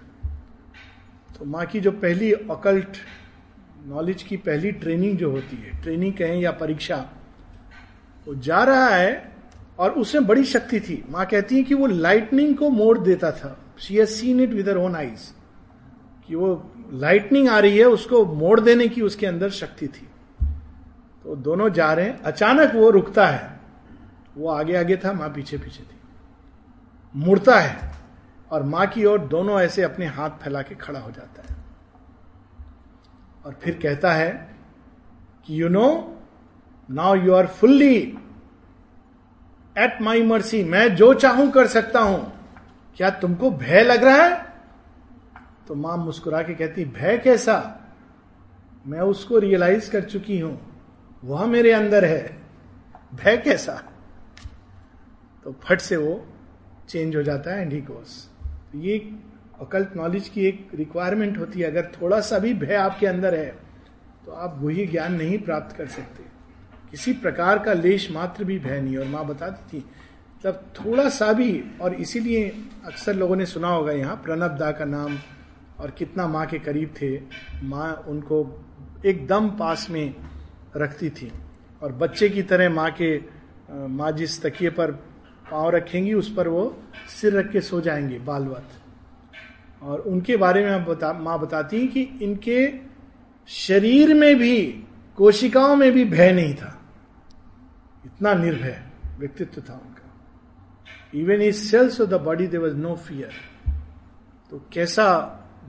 तो 1.29 1.45
माँ 1.45 1.65
की 1.65 1.79
जो 1.79 1.91
पहली 1.91 2.31
अकल्ट 2.33 2.97
नॉलेज 3.87 4.23
की 4.23 4.37
पहली 4.37 4.71
ट्रेनिंग 4.71 5.17
जो 5.17 5.31
होती 5.31 5.57
है 5.57 5.81
ट्रेनिंग 5.81 6.13
कहें 6.13 6.35
या 6.35 6.51
परीक्षा, 6.51 6.97
वो 8.27 8.35
जा 8.35 8.63
रहा 8.63 8.87
है 8.87 9.31
और 9.79 9.91
उसमें 9.91 10.25
बड़ी 10.27 10.43
शक्ति 10.43 10.79
थी। 10.79 11.03
माँ 11.09 11.25
कहती 11.25 11.55
है 11.55 11.63
कि 11.63 11.73
वो 11.73 11.87
लाइटनिंग 11.87 12.55
को 12.55 12.69
मोड़ 12.69 12.97
देता 12.99 13.31
था। 13.31 13.57
She 13.79 13.95
has 13.95 14.09
seen 14.09 14.39
it 14.39 14.53
with 14.53 14.69
own 14.69 14.95
eyes 14.95 15.31
कि 16.27 16.35
वो 16.35 16.71
लाइटनिंग 16.93 17.49
आ 17.49 17.59
रही 17.59 17.77
है, 17.77 17.85
उसको 17.85 18.25
मोड़ 18.25 18.59
देने 18.59 18.87
की 18.87 19.01
उसके 19.01 19.27
अंदर 19.27 19.49
शक्ति 19.49 19.87
थी। 19.87 20.06
तो 21.27 21.35
दोनों 21.35 21.69
जा 21.69 21.93
रहे 21.93 22.05
हैं। 22.05 22.21
अचानक 22.21 22.71
वो 22.75 22.89
रुकता 22.89 23.27
है। 23.27 23.59
वो 24.37 24.49
आगे 24.49 24.75
आगे 24.75 24.97
था, 24.97 25.13
माँ 25.13 25.29
पीछे 25.29 25.57
पीछे 25.57 25.83
थी। 25.83 25.99
मुड़ता 27.15 27.59
है 27.59 27.91
और 28.51 28.63
माँ 28.63 28.87
की 28.87 29.05
ओर 29.05 29.19
दोनों 29.19 29.61
ऐसे 29.61 29.83
अपने 29.83 30.05
हाथ 30.05 30.29
फैला 30.29 30.61
के 30.61 30.75
खड़ा 30.75 30.99
हो 30.99 31.11
जाता 31.11 31.41
है। 31.41 31.57
और 33.45 33.53
फिर 33.53 33.79
कहता 33.83 34.13
है 34.13 34.55
कि 35.45 35.61
you 35.61 35.69
know 35.69 36.17
now 36.91 37.15
you 37.15 37.33
are 37.33 37.47
fully 37.47 38.17
at 39.77 40.01
my 40.01 40.23
mercy 40.23 40.63
मैं 40.63 40.95
जो 40.95 41.13
चाहूँ 41.13 41.51
कर 41.51 41.67
सकता 41.67 41.99
हूँ। 41.99 42.33
क्या 42.97 43.09
तुमको 43.09 43.51
भय 43.51 43.83
लग 43.83 44.03
रहा 44.03 44.15
है? 44.15 44.45
तो 45.67 45.75
माँ 45.75 45.97
मुस्कुरा 45.97 46.41
के 46.41 46.55
कहती, 46.55 46.85
भय 46.85 47.17
कैसा? 47.17 47.79
मैं 48.87 48.99
उसको 48.99 49.39
रियलाइज़ 49.39 49.91
कर 49.91 50.01
चुकी 50.01 50.39
हूँ। 50.39 50.76
वह 51.23 51.45
मेरे 51.45 51.71
अंदर 51.71 52.05
है, 52.05 52.37
भय 53.15 53.37
कैसा? 53.37 53.73
तो 55.45 55.55
फट 55.63 55.81
से 55.81 55.97
वो 55.97 56.25
चेंज 56.89 57.15
हो 57.15 57.23
जाता 57.23 57.55
है 57.55 57.61
एंड 57.61 57.73
ही 57.73 57.81
गोस 57.81 58.29
ये 58.75 58.97
अकल्ट 59.61 59.95
नॉलेज 59.95 60.27
की 60.29 60.45
एक 60.45 60.69
रिक्वायरमेंट 60.75 61.37
होती 61.37 61.59
है, 61.59 61.71
अगर 61.71 61.91
थोड़ा 61.93 62.19
सा 62.21 62.39
भी 62.39 62.53
भय 62.55 62.75
आपके 62.75 63.07
अंदर 63.07 63.35
है 63.35 63.49
तो 64.25 64.31
आप 64.33 64.59
वही 64.61 64.85
ज्ञान 64.87 65.13
नहीं 65.13 65.37
प्राप्त 65.39 65.75
कर 65.77 65.87
सकते। 65.87 66.23
किसी 66.91 67.13
प्रकार 67.15 67.59
का 67.59 67.73
लेश 67.73 68.09
मात्र 68.11 68.43
भी 68.43 68.57
भय 68.59 68.81
नहीं 68.81 68.97
और 68.97 69.05
माँ 69.05 69.25
बताती 69.27 69.77
थी। 69.77 69.83
तब 70.43 70.65
थोड़ा 70.75 71.07
सा 71.09 71.31
भी, 71.33 71.63
और 71.81 71.93
इसीलिए 71.95 72.47
अक्सर 72.85 73.15
लोगों 73.15 73.35
ने 73.35 73.45
सुना 73.45 73.67
होगा 73.67 73.91
यहाँ, 73.91 74.15
प्रणब 74.15 74.57
दा 74.57 74.71
का 74.71 74.85
नाम, 74.85 75.17
और 75.79 75.91
कितना 75.91 76.27
माँ 76.27 76.45
के 76.45 76.59
करीब 76.59 76.93
थे। 77.01 77.17
माँ 77.63 77.93
उनको 78.07 78.39
एकदम 79.05 79.49
पास 79.49 79.87
में 79.89 80.13
रखती 80.75 81.09
थी। 81.09 81.31
और 81.81 81.91
बच्चे 81.91 82.29
की 82.29 82.43
तरह 82.43 82.69
माँ 82.69 82.91
के 82.91 83.21
माँ 83.71 84.11
जिस 84.11 84.41
तकिए 84.43 84.69
पर 84.69 84.91
पाँव 85.51 85.69
रखेंगी 85.69 86.13
उस 86.13 86.33
पर 86.33 86.47
वो 86.47 86.83
सिर 87.09 87.33
रख 87.33 87.51
के 87.51 87.61
सो 87.61 87.81
जाएँगे 87.81 88.19
बालवत। 88.19 88.67
और 89.81 89.99
उनके 89.99 90.37
बारे 90.37 90.65
में 90.65 90.85
बता, 90.85 91.13
माँ 91.13 91.39
बताती 91.39 91.79
हैं 91.79 91.87
कि 91.87 92.01
इनके 92.21 92.73
शरीर 93.47 94.13
में 94.13 94.35
भी 94.35 94.83
कोशिकाओं 95.15 95.75
में 95.75 95.91
भी 95.91 96.05
भय 96.05 96.31
नहीं 96.31 96.53
था। 96.53 96.81
इतना 98.05 98.33
निर्भय 98.33 98.81
व्यक्तित्व 99.19 99.61
था 99.61 99.73
उनका। 99.73 100.03
Even 101.15 101.41
is 101.41 101.55
cells 101.55 102.01
of 102.01 102.09
the 102.09 102.13
body 102.13 102.47
there 102.47 102.59
was 102.59 102.75
no 102.75 102.95
fear 102.95 103.31
तो 104.51 104.65
कैसा 104.73 105.07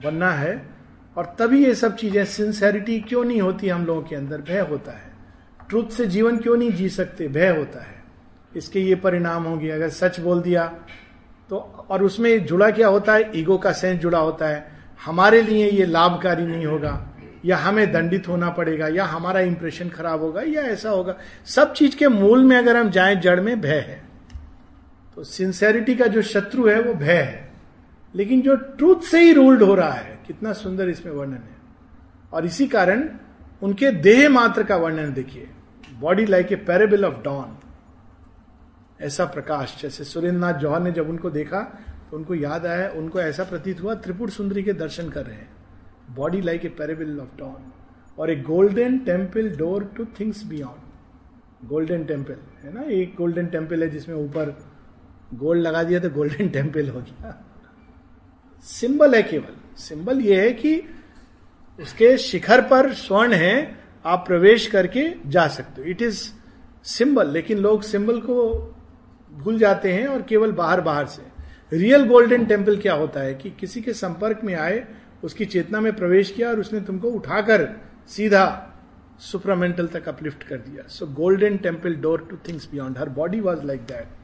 बनना 0.03 0.31
है? 0.31 0.78
और 1.19 1.35
तभी 1.39 1.65
ये 1.65 1.75
सब 1.75 1.95
चीज़ें 1.95 2.25
सिंसेरिटी 2.25 2.99
क्यों 2.99 3.23
नहीं 3.25 3.41
होती 3.41 3.69
हम 3.69 3.85
लोगों 3.85 4.01
के 4.01 4.15
अंदर? 4.15 4.37
भय 4.37 4.59
होता 4.59 4.91
है। 4.91 5.11
ट्रुथ 5.69 5.87
से 5.87 6.05
जीवन 6.07 6.37
क्यों 6.37 6.57
नहीं 6.57 6.71
जी 6.71 6.89
सकते? 6.89 7.27
भय 7.27 7.49
होता 7.49 7.81
है। 7.81 8.03
इसके 8.55 8.79
ये 8.79 8.95
परिणाम 8.95 9.43
होंगे। 9.43 9.69
अगर 9.69 9.89
सच 9.89 10.19
बोल 10.19 10.41
दिया 10.41 10.65
तो 11.49 11.57
और 11.89 12.03
उसमें 12.03 12.45
जुड़ा 12.45 12.71
क्या 12.71 12.87
होता 12.87 13.13
है? 13.13 13.31
ईगो 13.35 13.57
का 13.57 13.71
सेंस 13.71 14.01
जुड़ा 14.01 14.19
होता 14.19 14.47
है। 14.47 14.71
हमारे 15.05 15.41
लिए 15.41 15.69
ये 15.69 15.85
लाभकारी 15.85 16.45
नहीं 16.45 16.65
होगा। 16.65 17.09
या 17.45 17.57
हमें 17.57 17.91
दंडित 17.91 18.27
होना 18.27 18.49
पड़ेगा, 18.49 18.87
या 18.87 19.05
हमारा 19.05 19.39
इंप्रेशन 19.39 19.89
खराब 19.89 20.21
होगा, 20.21 20.41
या 20.41 20.61
ऐसा 20.61 20.89
होगा। 20.89 21.17
सब 21.45 21.73
चीज़ 21.73 21.97
के 21.97 22.07
मूल 22.07 22.43
में 22.43 22.57
अगर 22.57 22.77
हम 22.77 22.89
जाएँ, 22.89 23.15
जड़ 23.15 23.39
में 23.41 23.61
भय 23.61 23.75
है। 23.75 24.01
तो 25.15 25.23
सिंसेरिटी 25.23 25.95
का 25.95 26.07
जो 26.07 26.21
शत्रु 26.21 26.67
है, 26.67 26.81
वो 26.81 26.93
भय 26.93 27.13
है। 27.13 27.48
लेकिन 28.13 28.41
जो 28.41 28.55
ट्रूथ 28.55 29.01
से 29.01 29.21
ही 29.21 29.33
रूल्ड 29.33 29.63
हो 29.63 29.75
रहा 29.75 29.91
है, 29.91 30.19
कितना 30.27 30.53
सुंदर 30.53 30.89
इसमें 30.89 31.13
वर्णन 31.13 31.33
है। 31.33 31.57
और 32.33 32.45
इसी 32.45 32.67
कारण 32.67 33.09
उनके 33.61 33.91
देह 33.91 34.29
मात्र 34.29 34.63
का 34.63 34.75
वर्णन 34.75 35.13
देखिए। 35.13 35.47
Body 35.99 36.25
like 36.25 36.51
a 36.51 36.55
parable 36.57 37.05
of 37.05 37.21
dawn 37.23 37.57
ऐसा 39.01 39.25
प्रकाश, 39.25 39.77
जैसे 39.81 40.03
सुरेंद्र 40.03 40.39
नाथ 40.39 40.53
जौहर 40.53 40.81
ने 40.81 40.91
जब 40.91 41.09
उनको 41.09 41.29
देखा 41.29 41.61
तो 42.11 42.17
उनको 42.17 42.35
याद 42.35 42.65
आया, 42.65 42.89
उनको 42.89 43.19
ऐसा 43.21 43.43
प्रतीत 43.43 43.81
हुआ, 43.83 43.93
त्रिपुर 43.95 44.29
सुंदरी 44.29 44.63
के 44.63 44.73
दर्शन 44.73 45.09
कर 45.09 45.25
रहे 45.25 45.35
हैं। 45.35 45.49
Body 46.15 46.41
like 46.41 46.65
a 46.65 46.69
parable 46.69 47.19
of 47.19 47.37
dawn 47.37 47.71
और 48.17 48.31
a 48.31 48.35
golden 48.35 48.97
temple 48.99 49.49
door 49.57 49.83
to 49.97 50.05
things 50.19 50.43
beyond 50.45 51.67
golden 51.67 52.03
temple 52.03 52.35
है 52.63 52.73
ना? 52.73 52.81
एक 52.81 53.13
गोल्डन 53.17 53.45
टेंपल 53.47 53.83
है 53.83 53.89
जिसमें 53.89 54.15
ऊपर 54.15 54.55
गोल्ड 55.33 55.61
लगा 55.61 55.83
दिया 55.83 55.99
तो 55.99 56.09
गोल्डन 56.09 56.49
टेंपल 56.49 56.89
हो 56.89 56.99
गया। 57.01 57.45
सिंबल 58.63 59.15
है 59.15 59.23
केवल। 59.23 59.55
सिंबल 59.77 60.21
यह 60.21 60.41
है 60.41 60.51
कि 60.53 60.81
उसके 61.79 62.17
शिखर 62.17 62.61
पर 62.61 62.93
स्वर्ण 62.93 63.33
है, 63.33 63.77
आप 64.05 64.23
प्रवेश 64.27 64.67
करके 64.67 65.09
जा 65.25 65.47
सकते 65.47 65.81
हो। 65.81 65.87
इट 65.87 66.01
इज़ 66.01 66.23
सिंबल 66.83 67.29
लेकिन 67.29 67.57
लोग 67.57 67.81
सिंबल 67.83 68.19
को 68.19 68.35
भूल 69.31 69.57
जाते 69.59 69.93
हैं 69.93 70.07
और 70.07 70.21
केवल 70.21 70.51
बाहर 70.51 70.81
बाहर 70.81 71.05
से। 71.05 71.77
रियल 71.77 72.05
गोल्डन 72.05 72.45
टेंपल 72.45 72.77
क्या 72.77 72.93
होता 72.93 73.19
है 73.19 73.33
कि 73.33 73.49
किसी 73.49 73.81
के 73.81 73.93
संपर्क 73.93 74.43
में 74.43 74.53
आए, 74.55 74.85
उसकी 75.23 75.45
चेतना 75.45 75.79
में 75.79 75.95
प्रवेश 75.95 76.31
किया 76.31 76.49
और 76.49 76.59
उसने 76.59 76.81
तुमको 76.81 77.09
उठाकर 77.09 77.67
सीधा 78.07 78.45
सुपरामेंटल 79.19 79.87
तक 79.87 80.07
अपलिफ्ट 80.07 80.43
कर 80.43 80.57
दिया। 80.57 80.87
So 80.87 81.07
golden 81.07 81.57
temple 81.57 81.95
door 81.95 82.27
to 82.29 82.37
things 82.47 82.69
beyond 82.71 82.97
her 82.97 83.09
body 83.09 83.39
was 83.39 83.63
like 83.63 83.81
that 83.81 84.18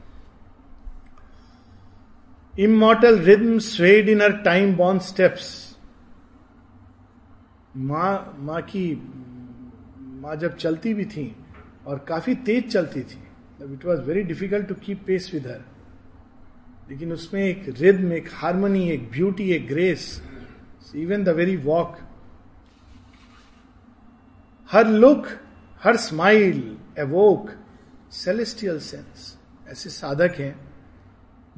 immortal 2.58 3.18
rhythm 3.18 3.58
swayed 3.58 4.08
in 4.08 4.22
her 4.22 4.32
time 4.42 4.74
bound 4.76 5.02
steps 5.02 5.48
माँ 7.78 8.36
माँ 8.40 8.60
की 8.62 8.84
माँ 10.22 10.36
जब 10.36 10.56
चलती 10.56 10.94
भी 10.94 11.04
थी 11.04 11.34
और 11.86 12.04
काफ़ी 12.08 12.34
तेज 12.46 12.72
चलती 12.72 13.02
थी 13.02 13.22
it 13.64 13.84
was 13.86 14.00
very 14.00 14.22
difficult 14.22 14.68
to 14.68 14.74
keep 14.74 15.04
pace 15.06 15.30
with 15.34 15.46
her 15.46 15.64
लेकिन 16.90 17.12
उसमें 17.12 17.42
एक 17.42 17.64
रिद्म 17.80 18.12
एक 18.12 18.28
हारमोनी 18.32 18.88
एक 18.90 19.10
ब्यूटी 19.10 19.50
एक 19.52 19.66
grace 19.68 20.22
even 20.96 21.24
the 21.24 21.28
very 21.36 21.56
walk 21.56 21.96
her 24.70 24.86
look 24.86 25.26
her 25.82 25.96
smile 25.96 26.76
evoke 26.98 27.50
celestial 28.14 28.78
sense 28.80 29.36
ऐसे 29.68 29.90
साधक 29.90 30.34
हैं 30.38 30.54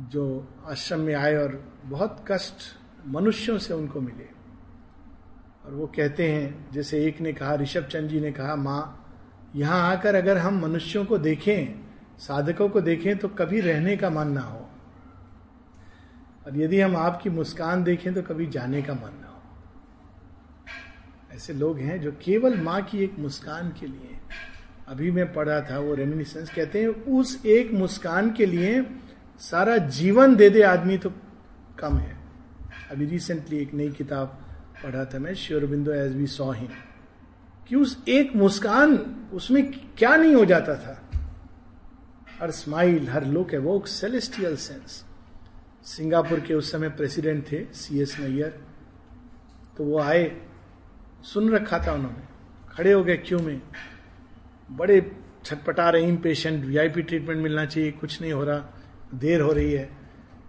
जो 0.00 0.48
आश्रम 0.66 1.00
में 1.00 1.14
आए 1.14 1.36
और 1.36 1.72
बहुत 1.84 2.24
कष्ट 2.28 2.54
मनुष्यों 3.06 3.58
से 3.58 3.74
उनको 3.74 4.00
मिले। 4.00 4.38
और 5.66 5.74
वो 5.74 5.86
कहते 5.86 6.32
हैं, 6.32 6.72
जैसे 6.72 7.04
एक 7.04 7.20
ने 7.20 7.32
कहा, 7.32 7.54
ऋषभ 7.54 7.82
चंद 7.82 8.08
जी 8.08 8.20
ने 8.20 8.32
कहा, 8.32 8.56
माँ, 8.56 9.04
यहाँ 9.56 9.92
आकर 9.92 10.14
अगर 10.14 10.38
हम 10.38 10.62
मनुष्यों 10.62 11.04
को 11.04 11.18
देखें, 11.18 11.88
साधकों 12.18 12.68
को 12.68 12.80
देखें 12.80 13.18
तो 13.18 13.28
कभी 13.28 13.60
रहने 13.60 13.96
का 13.96 14.10
मन 14.10 14.28
ना 14.28 14.40
हो। 14.40 14.70
और 16.46 16.56
यदि 16.56 16.80
हम 16.80 16.96
आपकी 16.96 17.30
मुस्कान 17.30 17.84
देखें 17.84 18.14
तो 18.14 18.22
कभी 18.22 18.46
जाने 18.46 18.82
का 18.82 18.94
मन 18.94 19.20
ना 19.20 19.28
हो। 19.28 19.42
ऐसे 21.34 21.52
लोग 21.52 21.78
हैं 21.78 22.00
जो 22.00 22.12
केवल 22.12 22.60
माँ 22.60 22.82
की 22.82 22.98
एक 22.98 23.18
मुस्कान 23.18 23.68
के 23.80 23.86
लिए। 23.86 24.18
अभी 24.88 25.10
मैं 25.10 25.32
पढ़ा 25.32 25.60
था, 25.60 25.78
वो 25.78 25.94
रेमिनिसेंस 25.94 26.50
कहते 26.50 26.80
हैं, 26.80 26.88
उस 26.88 27.46
एक 27.46 27.72
मुस्कान 27.72 28.32
के 28.32 28.46
लिए 28.46 28.86
सारा 29.40 29.76
जीवन 29.78 30.34
दे 30.36 30.48
दे 30.50 30.62
आदमी 30.62 30.96
तो 30.98 31.10
कम 31.78 31.96
है। 31.96 32.16
अभी 32.90 33.06
रिसेंटली 33.06 33.58
एक 33.58 33.74
नई 33.74 33.90
किताब 33.92 34.38
पढ़ा 34.82 35.04
था 35.04 35.18
मैं, 35.18 35.34
Sri Aurobindo 35.34 35.92
as 35.92 36.16
we 36.16 36.26
saw 36.26 36.50
him 36.52 36.68
कि 37.68 37.76
उस 37.76 37.96
एक 38.08 38.34
मुस्कान, 38.36 38.96
उसमें 39.32 39.70
क्या 39.98 40.14
नहीं 40.16 40.34
हो 40.34 40.44
जाता 40.44 40.74
था? 40.76 41.02
हर 42.40 42.50
स्माइल 42.50 43.08
हर 43.08 43.26
लुक 43.26 43.52
है 43.52 43.58
वो 43.58 43.82
सेलेस्टियल 43.88 44.56
सेंस 44.56 45.04
सिंगापुर 45.86 46.40
के 46.40 46.54
उस 46.54 46.70
समय 46.72 46.88
प्रेसिडेंट 46.90 47.44
थे 47.52 47.64
सी 47.74 48.00
एस 48.00 48.16
नैयर 48.20 48.58
तो 49.76 49.84
वो 49.84 49.98
आए, 50.00 50.30
सुन 51.24 51.50
रखा 51.50 51.78
था 51.78 51.92
उन्होंने। 51.92 52.26
खड़े 52.72 52.92
हो 52.92 53.02
गए 53.04 53.16
क्यों 53.18 53.40
में। 53.40 53.60
बड़े 54.70 55.00
छटपटा 55.44 55.88
रहे 55.90 56.16
पेशेंट 56.18 56.64
वीआईपी 56.64 57.02
ट्रीटमेंट 57.02 57.42
मिलना 57.42 57.64
चाहिए, 57.66 57.90
कुछ 57.92 58.20
नहीं 58.20 58.32
हो 58.32 58.44
रहा। 58.44 58.58
देर 59.14 59.40
हो 59.40 59.52
रही 59.52 59.72
है। 59.72 59.88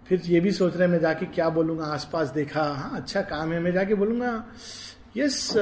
फिर 0.08 0.22
ये 0.26 0.40
भी 0.40 0.50
सोच 0.52 0.76
रहे 0.76 0.84
हैं, 0.84 0.92
मैं 0.92 1.00
जाके 1.00 1.26
क्या 1.26 1.48
बोलूँगा? 1.48 1.84
आसपास 1.86 2.28
देखा 2.30 2.62
हाँ 2.62 2.96
अच्छा 2.96 3.22
काम 3.22 3.52
है, 3.52 3.60
मैं 3.60 3.72
जाके 3.72 3.94
बोलूँगा 3.94 4.32
yes 5.16 5.52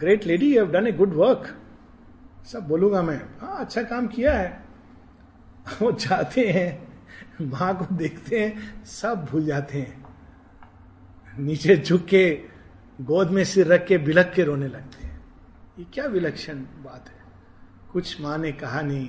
great 0.00 0.26
lady 0.26 0.54
you 0.54 0.60
have 0.60 0.72
done 0.72 0.86
a 0.86 0.92
good 0.92 1.14
work 1.14 1.56
सब 2.46 2.66
बोलूँगा 2.68 3.02
मैं 3.02 3.16
हाँ 3.40 3.56
अच्छा 3.60 3.82
काम 3.82 4.06
किया 4.06 4.32
है। 4.32 4.64
वो 5.82 5.90
जाते 5.92 6.48
हैं, 6.48 6.88
माँ 7.40 7.76
को 7.78 7.94
देखते 7.94 8.38
हैं, 8.40 8.84
सब 8.84 9.24
भूल 9.30 9.44
जाते 9.46 9.78
हैं। 9.78 10.04
नीचे 11.38 11.76
झुक 11.76 12.04
के, 12.04 12.24
गोद 12.98 13.30
में 13.30 13.44
सिर 13.44 13.66
रख 13.66 13.86
के 13.86 13.98
बिलक 13.98 14.32
के 14.34 14.44
रोने 14.44 14.68
लगते 14.68 15.04
हैं। 15.04 15.20
ये 15.78 15.86
क्या 15.94 16.04
विलक्षण 16.04 16.58
बात 16.84 17.08
है। 17.08 17.22
कुछ 17.92 18.20
माँ 18.20 18.36
ने 18.38 18.52
कहा 18.52 18.80
नहीं, 18.80 19.06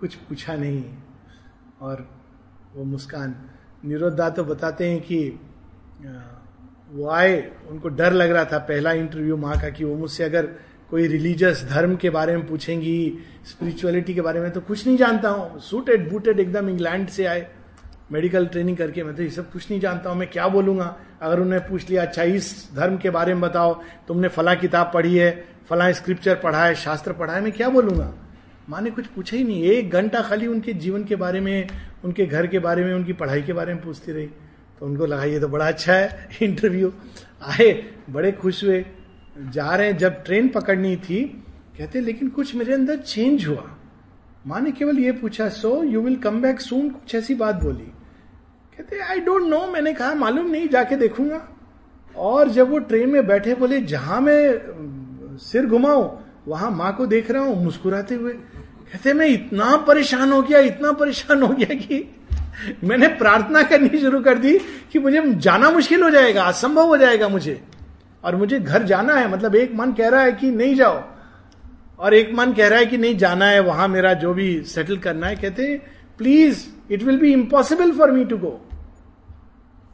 कुछ 0.00 0.14
पूछा 0.14 0.54
नहीं। 0.54 0.84
और 1.80 2.06
वो 2.74 2.84
मुस्कान। 2.84 3.34
निरोधा 3.84 4.28
तो 4.30 4.44
बताते 4.44 4.88
हैं 4.90 5.00
कि 5.00 5.18
वो 6.90 7.08
आए, 7.10 7.36
उनको 7.70 7.88
डर 7.88 8.12
लग 8.12 8.30
रहा 8.30 8.44
था 8.44 8.58
पहला 8.60 8.92
इंटरव्यू 8.94 9.36
माँ 9.36 9.60
का 9.60 9.68
कि 9.70 9.84
वो 9.84 9.94
मुझसे 9.96 10.24
अगर 10.24 10.46
कोई 10.90 11.06
रिलीजियस 11.06 11.64
धर्म 11.70 11.96
के 11.96 12.10
बारे 12.10 12.36
में 12.36 12.46
पूछेंगी 12.46 13.18
स्पिरिचुअलिटी 13.46 14.14
के 14.14 14.20
बारे 14.20 14.40
में 14.40 14.50
तो 14.50 14.60
कुछ 14.60 14.86
नहीं 14.86 14.96
जानता 14.96 15.28
हूँ। 15.28 15.60
सूटेड 15.60 16.10
बूटेड 16.10 16.40
एकदम 16.40 16.68
इंग्लैंड 16.68 17.08
से 17.08 17.24
आए। 17.24 17.46
मेडिकल 18.12 18.46
ट्रेनिंग 18.46 18.76
करके 18.76 19.02
मैं 19.04 19.14
तो 19.16 19.22
ये 19.22 19.30
सब 19.30 19.50
कुछ 19.52 19.70
नहीं 19.70 19.80
जानता 19.80 20.10
हूँ, 20.10 20.18
मैं 20.18 20.28
क्या 20.30 20.46
बोलूँगा? 20.48 20.96
अगर 21.22 21.40
उन्हें 21.40 21.60
पूछ 21.68 21.88
लिया 21.90 22.02
अच्छा 22.02 22.22
इस 22.22 22.70
धर्म 22.74 22.96
के 22.96 23.10
बारे 23.10 23.34
में 23.34 23.40
बताओ, 23.42 23.74
तुमने 24.08 24.28
फला 24.28 24.54
किताब 24.54 24.90
पढ़ी 24.94 25.16
है, 25.16 25.44
फला 25.68 25.90
स्क्रिप्चर 25.92 26.34
पढ़ा 26.34 26.64
है, 26.64 26.74
शास्त्र 26.76 27.12
पढ़ा 27.12 27.32
है, 27.32 27.40
मैं 27.40 27.52
क्या 27.52 27.68
बोलूँगा? 27.68 28.12
माँ 28.68 28.80
ने 28.80 28.90
कुछ 28.90 29.06
पूछा 29.06 29.36
ही 29.36 29.44
नहीं। 29.44 29.62
एक 29.62 29.90
घंटा 29.90 30.20
खाली 30.22 30.46
उनके 30.46 30.72
जीवन 30.72 31.04
के 31.04 31.16
बारे 31.16 31.40
में, 31.40 31.68
उनके 32.04 32.26
घर 32.26 32.46
के 32.46 32.58
बारे 32.58 32.84
में, 32.84 32.94
उनकी 32.94 33.12
पढ़ाई 33.12 33.42
के 33.42 33.52
बारे 33.52 33.74
में 33.74 33.82
पूछती 33.82 34.12
रही। 34.12 34.26
तो 34.80 34.86
उनको 34.86 35.06
लगा, 35.06 35.24
ये 35.24 35.40
तो 35.40 35.48
बड़ा 35.48 35.68
अच्छा 35.68 35.92
है 35.92 36.28
इंटरव्यू 36.42 36.92
आए, 37.42 37.86
बड़े 38.10 38.32
खुश 38.32 38.64
हुए। 38.64 38.84
जा 39.38 39.74
रहे 39.74 39.86
हैं, 39.86 39.98
जब 39.98 40.24
ट्रेन 40.24 40.48
पकड़नी 40.48 40.96
थी, 40.96 41.24
कहते, 41.78 42.00
लेकिन 42.00 42.28
कुछ 42.28 42.54
मेरे 42.54 42.74
अंदर 42.74 42.96
चेंज 42.96 43.46
हुआ। 43.46 43.76
माँ 44.46 44.60
ने 44.60 44.72
केवल 44.72 44.98
ये 44.98 45.12
पूछा 45.12 45.48
so 45.48 45.84
you 45.84 46.00
will 46.00 46.16
come 46.16 46.42
back 46.42 46.60
soon 46.60 46.90
कुछ 46.90 47.14
ऐसी 47.14 47.34
बात 47.34 47.54
बोली। 47.54 47.92
कहते 48.76 48.98
आई 48.98 49.20
डोंट 49.20 49.42
नो 49.42 49.66
मैंने 49.66 49.92
कहा, 49.92 50.14
मालूम 50.14 50.50
नहीं, 50.50 50.68
जाके 50.68 50.96
देखूँगा। 50.96 51.48
और 52.16 52.48
जब 52.48 52.70
वो 52.70 52.78
ट्रेन 52.78 53.08
में 53.08 53.26
बैठे, 53.26 53.54
बोले, 53.54 53.80
जहाँ 53.80 54.20
मैं 54.20 54.60
सिर 55.38 55.66
घुमाऊं 55.66 56.25
वहाँ 56.46 56.70
माँ 56.70 56.94
को 56.96 57.06
देख 57.06 57.30
रहा 57.30 57.42
हूँ 57.42 57.64
मुस्कुराते 57.64 58.14
हुए। 58.14 58.32
कहते 58.32 59.12
मैं 59.12 59.26
इतना 59.26 59.76
परेशान 59.76 60.32
हो 60.32 60.42
गया 60.42 60.58
इतना 60.60 60.92
परेशान 60.92 61.42
हो 61.42 61.48
गया 61.48 61.74
कि 61.76 62.04
मैंने 62.84 63.08
प्रार्थना 63.08 63.62
करनी 63.62 63.98
शुरू 63.98 64.20
कर 64.20 64.38
दी 64.38 64.58
कि 64.92 64.98
मुझे 64.98 65.22
जाना 65.36 65.70
मुश्किल 65.70 66.02
हो 66.02 66.10
जाएगा 66.10 66.42
असंभव 66.42 66.86
हो 66.86 66.96
जाएगा 66.96 67.28
मुझे। 67.28 67.60
और 68.24 68.36
मुझे 68.36 68.60
घर 68.60 68.82
जाना 68.82 69.14
है 69.14 69.30
मतलब 69.32 69.54
एक 69.54 69.74
मन 69.74 69.92
कह 69.92 70.08
रहा 70.08 70.20
है 70.20 70.32
कि 70.32 70.50
नहीं 70.50 70.74
जाओ। 70.74 71.02
और 71.98 72.14
एक 72.14 72.32
मन 72.34 72.52
कह 72.52 72.68
रहा 72.68 72.78
है 72.78 72.86
कि 72.86 72.98
नहीं 72.98 73.16
जाना 73.16 73.46
है 73.46 73.60
वहाँ 73.60 73.88
मेरा 73.88 74.12
जो 74.14 74.32
भी 74.34 74.62
सेटल 74.64 74.98
करना 74.98 75.26
है 75.26 75.36
कहते 75.36 75.76
please 76.18 76.66
it 76.92 77.02
will 77.02 77.18
be 77.18 77.32
impossible 77.32 77.92
for 77.92 78.10
me 78.10 78.24
to 78.24 78.38
go 78.38 78.50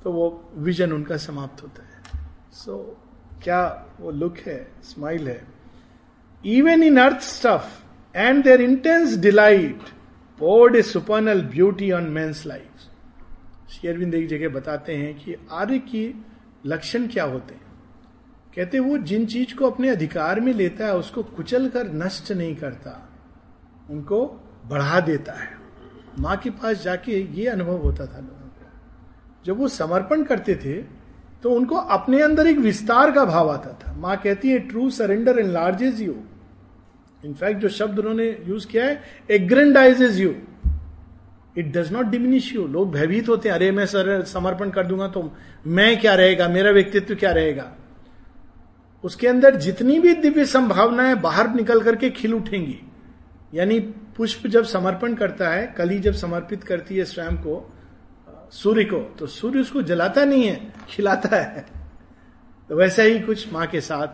तो 0.04 0.12
वो 0.12 0.52
विजन 0.58 0.92
उनका 0.92 1.16
समाप्त 1.16 1.62
होता 1.62 1.82
है। 1.82 2.22
सो 2.52 2.72
so, 2.72 3.44
क्या 3.44 3.86
वो 4.00 4.10
लुक 4.10 4.38
है 4.38 4.56
स्माइल 4.84 5.28
है? 5.28 5.51
Even 6.44 6.82
in 6.82 6.96
earth 7.00 7.20
stuff 7.20 7.82
and 8.14 8.42
there 8.44 8.60
intense 8.60 9.16
delight 9.16 9.88
poured 10.38 10.76
a 10.76 10.82
supernal 10.82 11.42
beauty 11.42 11.90
on 11.92 12.04
men's 12.04 12.46
life 12.46 12.80
शेयरविंद 13.72 14.14
एक 14.14 14.28
जगह 14.28 14.48
बताते 14.48 14.96
हैं 14.96 15.14
कि 15.14 15.34
आर्य 15.52 15.78
की 15.78 16.24
लक्षण 16.66 17.06
क्या 17.06 17.24
होते 17.24 17.54
हैं। 17.54 17.62
कहते 18.56 18.78
वो 18.78 18.98
जिन 18.98 19.26
चीज़ 19.26 19.54
को 19.54 19.70
अपने 19.70 19.88
अधिकार 19.88 20.40
में 20.40 20.52
लेता 20.52 20.86
है, 20.86 20.96
उसको 20.96 21.22
कुचल 21.22 21.68
कर 21.68 21.92
नष्ट 21.92 22.32
नहीं 22.32 22.56
करता, 22.56 23.08
उनको 23.90 24.26
बढ़ा 24.66 25.00
देता 25.00 25.32
है। 25.32 25.56
माँ 26.18 26.36
के 26.36 26.50
पास 26.50 26.82
जाके 26.82 27.20
ये 27.32 27.46
अनुभव 27.46 27.76
होता 27.76 28.06
था 28.06 28.18
लोगों 28.18 28.48
को। 28.48 28.66
जब 29.44 29.58
वो 29.58 29.68
समर्पण 29.68 30.22
करते 30.22 30.54
थे 30.54 31.01
तो 31.42 31.50
उनको 31.50 31.76
अपने 31.76 32.20
अंदर 32.22 32.46
एक 32.46 32.58
विस्तार 32.58 33.10
का 33.12 33.24
भाव 33.24 33.50
आता 33.50 33.78
था। 33.82 33.92
माँ 33.92 34.16
कहती 34.16 34.50
है 34.50 34.58
true 34.58 34.90
surrender 34.90 35.38
enlarges 35.48 36.00
you 36.02 36.14
in fact 37.24 37.60
जो 37.60 37.68
शब्द 37.68 37.98
उन्होंने 37.98 38.26
यूज़ 38.46 38.66
किया 38.66 38.84
है 38.84 39.02
aggrandises 39.30 40.20
you 40.20 40.34
it 41.58 41.72
does 41.72 41.92
not 41.92 42.06
diminish 42.06 42.54
you 42.54 42.66
लोग 42.66 42.92
भयभीत 42.92 43.28
होते 43.28 43.48
हैं, 43.48 43.56
अरे, 43.56 43.70
मैं 43.70 43.86
सर, 43.86 44.22
समर्पण 44.24 44.70
कर 44.70 44.86
दूँगा 44.86 45.08
तो 45.08 45.32
मैं 45.66 46.00
क्या 46.00 46.14
रहेगा? 46.14 46.48
मेरा 46.48 46.70
व्यक्तित्व 46.70 47.14
क्या 47.14 47.32
रहेगा? 47.32 47.72
उसके 49.04 49.28
अंदर 49.28 49.56
जितनी 49.56 49.98
भी 49.98 50.14
दिव्य 50.14 50.44
संभावनाएँ 50.44 51.14
बाहर 51.14 51.54
निकल 51.54 51.80
करके 51.80 52.10
खिल 52.10 52.34
उठेंगी, 52.34 52.78
यानी 53.54 53.78
पुष्प 54.16 54.46
जब 54.46 54.64
समर्पण 54.64 55.14
करता 55.14 55.48
है, 55.48 55.66
कली 55.78 55.98
जब 55.98 56.12
समर्पित 56.12 56.64
करती 56.64 56.96
है 56.96 57.04
स्वयं 57.04 57.36
को 57.36 57.71
सूर्य 58.52 58.84
को 58.84 58.98
तो 59.18 59.26
सूर्य 59.26 59.60
उसको 59.60 59.82
जलाता 59.82 60.24
नहीं 60.24 60.44
है, 60.44 60.72
खिलाता 60.88 61.36
है। 61.36 61.66
तो 62.68 62.76
वैसा 62.76 63.02
ही 63.02 63.20
कुछ 63.20 63.52
माँ 63.52 63.66
के 63.66 63.80
साथ 63.80 64.06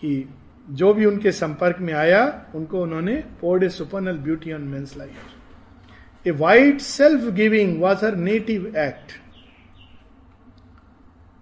कि 0.00 0.28
जो 0.70 0.92
भी 0.94 1.04
उनके 1.04 1.32
संपर्क 1.32 1.76
में 1.80 1.92
आया, 1.94 2.46
उनको 2.54 2.82
उन्होंने 2.82 3.16
poured 3.40 3.64
a 3.64 3.68
supernal 3.68 4.18
beauty 4.18 4.52
on 4.52 4.60
men's 4.60 4.96
life 4.96 6.26
a 6.26 6.30
wide 6.30 6.80
self 6.80 7.32
giving 7.34 7.80
was 7.82 8.04
her 8.04 8.16
native 8.16 8.66
act 8.76 9.12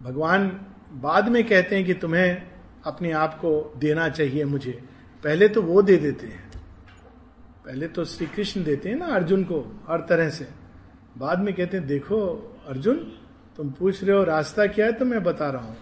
भगवान 0.03 0.49
बाद 0.93 1.29
में 1.29 1.43
कहते 1.45 1.77
हैं 1.77 1.85
कि 1.85 1.95
तुम्हें 1.95 2.43
अपने 2.87 3.13
आप 3.13 3.35
को 3.35 3.75
देना 3.79 4.09
चाहिए 4.09 4.45
मुझे। 4.45 4.83
पहले 5.25 5.49
तो 5.49 5.63
वो 5.63 5.83
दे 5.83 5.97
देते 5.97 6.27
हैं। 6.27 6.51
पहले 7.67 7.89
तो 7.89 8.05
श्री 8.05 8.27
कृष्ण 8.27 8.65
देते 8.65 8.89
हैं 8.89 8.97
ना 8.97 9.07
अर्जुन 9.07 9.45
को, 9.45 9.85
हर 9.89 10.07
तरह 10.09 10.29
से। 10.31 10.49
बाद 11.17 11.39
में 11.39 11.55
कहते 11.55 11.77
हैं, 11.77 11.87
देखो, 11.87 12.19
अर्जुन, 12.69 12.97
तुम 13.57 13.71
पूछ 13.71 14.03
रहे 14.05 14.17
हो 14.17 14.25
रास्ता 14.25 14.67
क्या 14.67 14.87
है 14.87 14.93
तो 14.93 15.05
मैं 15.05 15.23
बता 15.25 15.51
रहा 15.51 15.63
हूँ। 15.63 15.77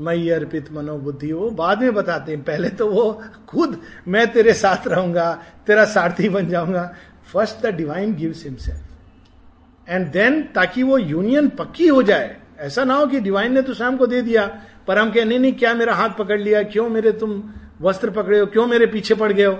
मई 0.00 0.28
अर्पित 0.28 0.72
मनोबुद्धि, 0.72 1.32
वो 1.32 1.50
बाद 1.50 1.82
में 1.82 1.94
बताते 1.94 2.32
हैं। 2.32 2.42
पहले 2.42 2.68
तो 2.68 2.88
वो 2.88 3.22
खुद, 3.48 3.80
मैं 4.08 4.32
तेरे 4.32 4.52
साथ 4.54 4.86
रहूँगा, 4.88 5.32
तेरा 5.66 5.84
सारथी 5.84 6.28
बन 6.28 6.48
जाऊँगा। 6.48 6.94
First 7.32 7.66
the 7.66 7.74
divine 7.74 8.14
gives 8.14 8.44
himself 8.44 9.88
and 9.88 10.06
then 10.12 10.42
ताकि 10.42 10.82
वो 10.82 10.98
यूनियन 10.98 11.48
पक्की 11.48 11.88
हो 11.88 12.02
जाए। 12.02 12.36
ऐसा 12.58 12.84
ना 12.84 12.94
हो 12.94 13.06
कि 13.06 13.20
डिवाइन 13.20 13.52
ने 13.52 13.62
तो 13.62 13.74
शाम 13.74 13.96
को 13.96 14.06
दे 14.06 14.22
दिया। 14.22 14.46
पर 14.86 14.98
हम 14.98 15.10
कह, 15.10 15.24
नहीं 15.24 15.38
नहीं, 15.38 15.52
क्या 15.52 15.74
मेरा 15.74 15.94
हाथ 15.94 16.10
पकड़ 16.18 16.40
लिया? 16.40 16.62
क्यों 16.62 16.88
मेरे 16.88 17.12
तुम 17.12 17.42
वस्त्र 17.80 18.10
पकड़े 18.10 18.38
हो? 18.40 18.46
क्यों 18.46 18.66
मेरे 18.66 18.86
पीछे 18.86 19.14
पड़ 19.14 19.32
गए 19.32 19.44
हो? 19.44 19.58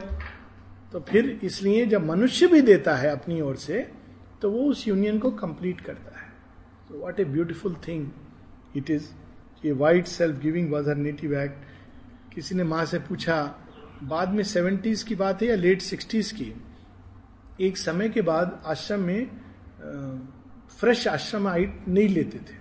तो 0.93 1.01
फिर 1.01 1.39
इसलिए 1.43 1.87
जब 1.87 2.07
मनुष्य 2.07 2.47
भी 2.47 2.61
देता 2.61 2.95
है 2.95 3.11
अपनी 3.11 3.41
ओर 3.41 3.57
से 3.57 4.00
तो 4.43 4.51
वो 4.51 4.65
उस 4.71 4.87
यूनियन 4.89 5.19
को 5.19 5.31
कंप्लीट 5.33 5.81
करता 5.81 6.19
है। 6.19 6.29
तो 6.89 6.99
what 7.01 7.21
a 7.21 7.25
beautiful 7.27 7.75
thing 7.89 8.07
it 8.77 8.91
is 8.91 9.09
ये 9.65 9.73
wide 9.75 10.07
self 10.07 10.41
giving 10.43 10.73
was 10.73 10.89
her 10.89 10.97
native 10.97 11.35
act 11.41 12.35
किसी 12.35 12.55
ने 12.55 12.65
माँ 12.65 12.85
से 12.85 12.99
पूछा, 13.01 13.43
बाद 14.03 14.29
में 14.29 14.43
सेवेंटीज 14.45 15.03
की 15.03 15.15
बात 15.15 15.43
है 15.43 15.49
या 15.49 15.55
लेट 15.57 15.83
सिक्सटीज 15.83 16.33
की? 16.33 16.53
एक 17.61 17.77
समय 17.79 18.09
के 18.09 18.23
बाद 18.23 18.61
आश्रम 18.67 19.01
में 19.01 19.31
फ्रेश 20.71 21.07
आश्रम 21.09 21.47
आइट 21.49 21.85
नहीं 21.89 22.09
लेते 22.09 22.39
थे। 22.41 22.59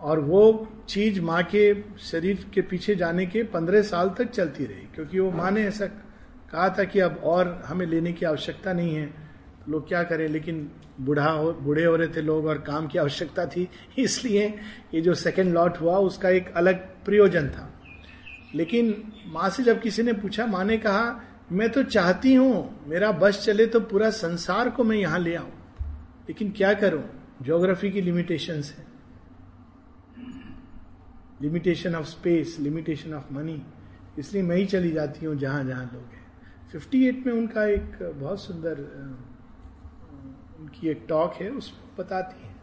और 0.00 0.20
वो 0.20 0.68
चीज़ 0.88 1.20
माँ 1.20 1.42
के 1.44 1.62
शरीर 2.00 2.46
के 2.54 2.60
पीछे 2.62 2.94
जाने 2.94 3.26
के 3.26 3.42
पंद्रह 3.44 3.82
साल 3.82 4.10
तक 4.18 4.30
चलती 4.30 4.64
रही, 4.64 4.86
क्योंकि 4.94 5.18
वो 5.18 5.30
माँ 5.30 5.50
ने 5.50 5.64
ऐसा 5.64 5.86
कहा 5.86 6.68
था 6.78 6.84
कि 6.84 7.00
अब 7.00 7.20
और 7.24 7.62
हमें 7.66 7.86
लेने 7.86 8.12
की 8.12 8.26
आवश्यकता 8.26 8.72
नहीं 8.72 8.94
है। 8.94 9.29
लोग 9.70 9.88
क्या 9.88 10.02
करें? 10.02 10.28
लेकिन 10.28 10.70
बूढ़ा 11.00 11.30
हो, 11.30 11.52
बूढ़े 11.52 11.84
हो 11.84 11.96
रहे 11.96 12.08
थे 12.08 12.22
लोग 12.22 12.46
और 12.46 12.58
काम 12.58 12.86
की 12.86 12.98
आवश्यकता 12.98 13.46
थी, 13.46 13.68
इसलिए 13.98 14.58
ये 14.94 15.00
जो 15.00 15.14
सेकेंड 15.14 15.52
लॉट 15.52 15.80
हुआ, 15.80 15.98
उसका 15.98 16.28
एक 16.28 16.52
अलग 16.54 16.76
प्रयोजन 17.04 17.48
था। 17.48 17.74
लेकिन 18.54 19.12
माँ 19.26 19.50
से 19.50 19.62
जब 19.62 19.80
किसी 19.80 20.02
ने 20.02 20.12
पूछा, 20.12 20.46
माँ 20.46 20.64
ने 20.64 20.78
कहा, 20.78 21.20
मैं 21.52 21.70
तो 21.70 21.82
चाहती 21.82 22.34
हूँ, 22.34 22.84
मेरा 22.86 23.12
बस 23.12 23.44
चले 23.44 23.66
तो 23.66 23.80
पूरा 23.80 24.10
संसार 24.10 24.70
को 24.70 24.84
मैं 24.84 24.96
यहाँ 24.96 25.18
ले 25.18 25.34
आऊँ। 25.34 25.52
लेकिन 26.28 26.50
क्या 26.50 26.74
करूँ? 26.74 27.04
ज्योग्राफी 27.42 27.90
की 27.90 28.00
लिमिटेशन 28.00 28.54
है। 28.54 28.90
Limitation 31.42 31.94
of 31.94 32.06
space 32.06 32.56
limitation 32.60 33.14
of 33.14 33.34
money 33.34 33.62
इसलिए 34.18 34.42
मैं 34.42 34.56
ही 34.56 34.66
चली 34.66 34.90
जाती 34.90 35.26
हूँ 35.26 35.36
जहाँ 35.36 35.64
जहाँ 35.64 35.84
लोग 35.84 36.02
हैं। 36.02 36.20
58 36.72 37.26
में 37.26 37.32
उनका 37.32 37.64
एक 37.64 38.14
बहुत 38.20 38.40
सुंदर 38.42 38.72
उनकी 40.60 40.88
एक 40.88 41.04
टॉक 41.08 41.34
है 41.34 41.50
उसमें 41.50 41.96
बताती 41.98 42.46
है 42.46 42.54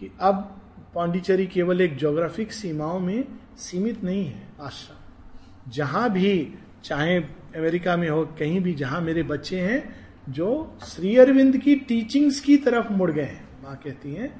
कि 0.00 0.10
अब 0.20 0.60
पांडिचेरी 0.94 1.46
केवल 1.46 1.80
एक 1.80 1.96
जोग्राफिक 1.96 2.52
सीमाओं 2.52 3.00
में 3.00 3.24
सीमित 3.58 4.04
नहीं 4.04 4.24
है, 4.24 4.48
आश्रम। 4.60 5.70
जहाँ 5.70 6.10
भी, 6.10 6.54
चाहे 6.84 7.16
अमेरिका 7.56 7.96
में 7.96 8.08
हो, 8.08 8.24
कहीं 8.38 8.60
भी 8.60 8.74
जहाँ 8.74 9.00
मेरे 9.00 9.22
बच्चे 9.22 9.60
हैं, 9.60 9.96
जो 10.28 10.78
श्री 10.84 11.16
अरविंद 11.16 11.56
की 11.56 11.74
टीचिंग्स 11.76 12.40
की 12.40 12.56
तरफ़ 12.56 12.92
मुड़ 12.92 13.10
गए 13.10 13.22
हैं, 13.22 13.48
माँ 13.62 13.76
कहती 13.76 14.14
हैं, 14.14 14.30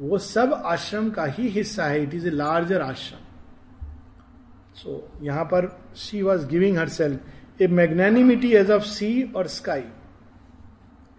वो 0.00 0.18
सब 0.18 0.52
आश्रम 0.66 1.10
का 1.10 1.24
ही 1.24 1.48
हिस्सा 1.48 1.84
है 1.84 2.02
इट 2.02 2.14
इज़ 2.14 2.26
ए 2.26 2.30
लार्जर 2.30 2.82
आश्रम। 2.82 3.18
सो 4.74 5.08
यहाँ 5.22 5.44
पर 5.44 5.68
she 5.96 6.22
was 6.22 6.46
giving 6.46 6.78
her 6.78 6.88
self 6.88 7.62
a 7.62 7.66
magnanimity 7.66 8.52
as 8.52 8.70
of 8.70 8.82
sea 8.82 9.22
और 9.36 9.46
sky 9.46 9.84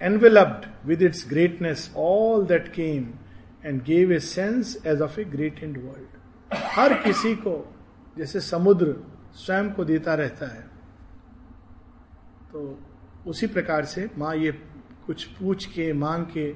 enveloped 0.02 0.88
with 0.88 1.02
its 1.02 1.26
greatness 1.30 1.92
all 1.98 2.46
that 2.46 2.68
came 2.74 3.10
and 3.66 3.82
gave 3.84 4.12
a 4.12 4.20
sense 4.20 4.78
as 4.88 5.02
of 5.02 5.20
a 5.20 5.24
greatened 5.64 5.78
world 5.78 6.18
हर 6.52 6.94
किसी 7.04 7.36
को, 7.36 7.56
जैसे 8.18 8.40
समुद्र 8.40 8.96
स्वयं 9.36 9.70
को 9.72 9.86
देता 9.86 10.14
रहता 10.16 10.48
है 10.48 10.62
तो 12.52 12.80
उसी 13.28 13.48
प्रकार 13.48 13.86
से 13.86 14.10
माँ 14.18 14.36
ये 14.36 14.52
कुछ 15.06 15.24
पूछ 15.26 15.66
के, 15.66 15.92
मांग 15.94 16.26
के, 16.26 16.48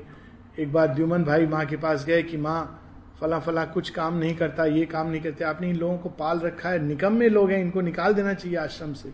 एक 0.62 0.72
बार 0.74 0.88
द्युमन 0.88 1.24
भाई 1.24 1.46
माँ 1.48 1.66
के 1.66 1.78
पास 1.78 2.06
गए 2.06 2.24
कि 2.24 2.38
माँ, 2.38 2.80
फला 3.20 3.40
फला 3.40 3.66
कुछ 3.66 3.90
काम 3.90 4.18
नहीं 4.18 4.36
करता, 4.36 4.66
ये 4.66 4.86
काम 4.86 5.10
नहीं 5.10 5.22
करते, 5.22 5.44
आपने 5.44 5.70
इन 5.70 5.76
लोगों 5.76 5.98
को 5.98 6.10
पाल 6.10 6.40
रखा 6.40 6.70
है, 6.70 6.80
निकम्मे 6.80 7.30
लोग 7.30 7.52
हैं, 7.52 7.60
इनको 7.60 7.82
निकाल 7.82 8.14
देना 8.14 8.34
चाहिए 8.34 8.58
आश्रम 8.58 8.94
से। 8.94 9.14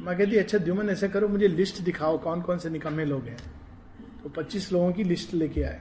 माँ 0.00 0.16
कहती 0.16 0.36
अच्छा 0.36 0.58
द्युमन, 0.58 0.90
ऐसा 0.90 1.08
करो, 1.08 1.28
मुझे 1.28 1.48
लिस्ट 1.48 1.82
दिखाओ 1.82 2.18
कौन 2.18 2.42
कौन 2.42 2.58
से 2.58 2.70
निकम्मे 2.70 3.04
लोग 3.04 3.24
हैं. 3.24 3.36
तो 4.22 4.28
25 4.28 4.72
लोगों 4.72 4.92
की 4.92 5.04
लिस्ट 5.04 5.34
लेके 5.34 5.62
आए। 5.62 5.80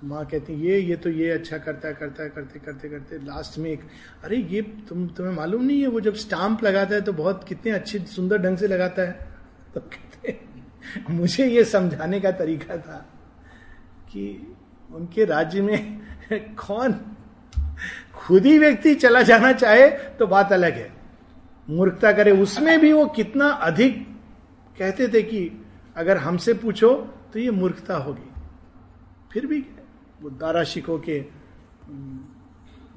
तो 0.00 0.06
माँ 0.06 0.26
कहती, 0.26 0.52
ये 0.52 0.80
ये 0.80 0.96
तो 0.96 1.10
ये 1.10 1.30
अच्छा 1.30 1.58
करता 1.58 1.88
है 1.88 1.94
करता 1.94 2.22
है 2.22 2.28
करते 2.28 2.58
करते 2.58 2.88
करते 2.88 3.16
लास्ट 3.16 3.58
में 3.58 3.70
एक, 3.70 3.80
अरे, 4.24 4.36
ये 4.36 4.62
तुम, 4.62 5.08
तुम्हें 5.08 5.34
मालूम 5.34 5.64
नहीं 5.64 5.80
है, 5.80 5.86
वो 5.86 6.00
जब 6.00 6.14
स्टाम्प 6.14 6.64
लगाता 6.64 6.94
है 6.94 7.00
तो 7.00 7.12
बहुत 7.12 7.44
कितने 7.48 7.72
अच्छे, 7.72 7.98
सुंदर 7.98 8.38
ढंग 8.38 8.56
से 8.56 8.66
लगाता 8.66 9.02
है? 9.02 9.28
तो 9.74 9.80
कहते, 9.80 10.40
मुझे 11.10 11.46
ये 11.46 11.64
समझाने 11.64 12.20
का 12.20 12.30
तरीका 12.30 12.76
था 12.76 13.12
कि 14.08 14.56
उनके 14.92 15.24
राज्य 15.24 15.62
में 15.62 16.00
कौन 16.32 17.16
खुद 18.14 18.46
ही 18.46 18.58
व्यक्ति 18.58 18.94
चला 18.94 19.22
जाना 19.22 19.52
चाहे 19.52 19.90
तो 19.90 20.26
बात 20.26 20.52
अलग 20.52 20.72
है। 20.72 20.97
मूर्खता 21.68 22.12
करे, 22.12 22.30
उसमें 22.32 22.78
भी 22.80 22.92
वो 22.92 23.06
कितना 23.08 23.48
अधिक 23.48 24.06
कहते 24.78 25.08
थे 25.08 25.22
कि 25.22 25.40
अगर 25.96 26.16
हमसे 26.16 26.54
पूछो 26.54 26.94
तो 27.32 27.38
ये 27.38 27.50
मूर्खता 27.50 27.96
होगी। 27.96 28.30
फिर 29.32 29.46
भी 29.46 29.58
वो 30.22 30.30
दारा 30.30 30.62
शिको 30.64 30.98
के 30.98 31.18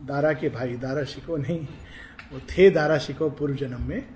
दारा 0.03 0.31
के 0.33 0.49
भाई, 0.49 0.75
दारा 0.77 1.03
शिको 1.03 1.37
नहीं, 1.37 1.59
वो 2.31 2.39
थे 2.49 2.69
दारा 2.69 2.97
शिको 2.97 3.29
पूर्व 3.29 3.55
जन्म 3.55 3.81
में। 3.81 4.07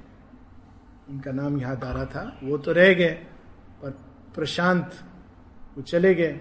उनका 1.09 1.31
नाम 1.31 1.59
याद 1.61 1.77
दारा 1.77 2.05
था। 2.05 2.39
वो 2.43 2.57
तो 2.57 2.71
रह 2.71 2.93
गए, 2.93 3.11
पर 3.81 3.89
प्रशांत, 4.35 4.91
वो 5.77 5.81
चले 5.83 6.13
गए। 6.15 6.31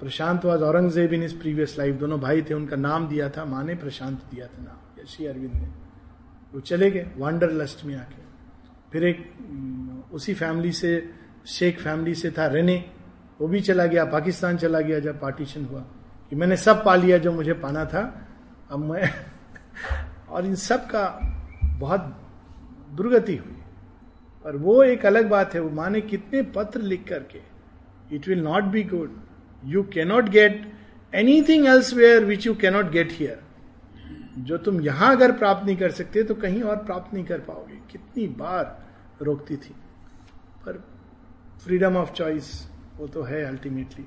प्रशांत 0.00 0.44
वाज 0.44 0.62
औरंगज़ेब 0.62 1.12
इन 1.12 1.22
इस 1.22 1.32
प्रीवियस 1.34 1.78
लाइफ 1.78 1.94
दोनों 1.96 2.20
भाई 2.20 2.42
थे, 2.42 2.54
उनका 2.54 2.76
नाम 2.76 3.08
दिया 3.08 3.28
था, 3.28 3.44
माँ 3.44 3.64
ने 3.64 3.74
प्रशांत 3.76 4.18
दिया 4.30 4.46
था 4.46 4.62
नाम, 4.62 5.02
यशी 5.02 5.26
अरविंद 5.26 5.54
ने। 5.54 5.83
वो 6.54 6.60
चले 6.60 6.90
गए 6.90 7.10
वांडर 7.16 7.50
लस्ट 7.50 7.84
में 7.84 7.96
आके। 7.96 8.22
फिर 8.92 9.04
एक 9.04 10.08
उसी 10.12 10.34
फैमिली 10.34 10.72
से 10.72 11.10
शेख 11.46 11.80
फैमिली 11.80 12.14
से 12.14 12.30
था 12.30 12.46
रेने 12.46 12.90
वो 13.40 13.48
भी 13.48 13.60
चला 13.60 13.86
गया, 13.86 14.04
पाकिस्तान 14.04 14.56
चला 14.56 14.80
गया 14.80 14.98
जब 14.98 15.20
पार्टीशन 15.20 15.64
हुआ। 15.64 15.80
कि 16.30 16.36
मैंने 16.36 16.56
सब 16.56 16.84
पा 16.84 16.94
लिया 16.94 17.18
जो 17.18 17.32
मुझे 17.32 17.52
पाना 17.52 17.84
था, 17.84 18.28
अब 18.70 18.78
मैं 18.78 19.10
और 20.28 20.46
इन 20.46 20.54
सब 20.54 20.86
का 20.86 21.20
बहुत 21.64 22.00
दुर्गति 22.92 23.36
हुई। 23.36 23.56
पर 24.44 24.56
वो 24.56 24.82
एक 24.82 25.06
अलग 25.06 25.28
बात 25.28 25.54
है, 25.54 25.60
वो 25.60 25.70
माने 25.70 26.00
कितने 26.00 26.42
पत्र 26.42 26.80
लिख 26.80 27.04
करके 27.08 27.40
it 28.16 28.28
will 28.28 28.40
not 28.40 28.64
be 28.64 28.82
good 28.82 29.20
you 29.64 29.82
cannot 29.82 30.28
get 30.28 30.72
anything 31.14 31.66
elsewhere 31.94 32.24
which 32.24 32.46
you 32.46 32.54
cannot 32.54 32.90
get 32.90 33.08
here 33.12 33.43
जो 34.38 34.56
तुम 34.58 34.80
यहाँ 34.80 35.10
अगर 35.16 35.32
प्राप्त 35.32 35.66
नहीं 35.66 35.76
कर 35.76 35.90
सकते 35.90 36.22
तो 36.22 36.34
कहीं 36.34 36.62
और 36.62 36.76
प्राप्त 36.76 37.14
नहीं 37.14 37.24
कर 37.24 37.38
पाओगे। 37.38 37.80
कितनी 37.92 38.26
बार 38.26 38.86
रोकती 39.22 39.56
थी। 39.56 39.74
पर 40.66 40.82
फ्रीडम 41.64 41.96
ऑफ़ 41.96 42.12
चॉइस 42.12 42.50
वो 42.96 43.06
तो 43.06 43.22
है 43.22 43.44
ultimately 43.44 44.06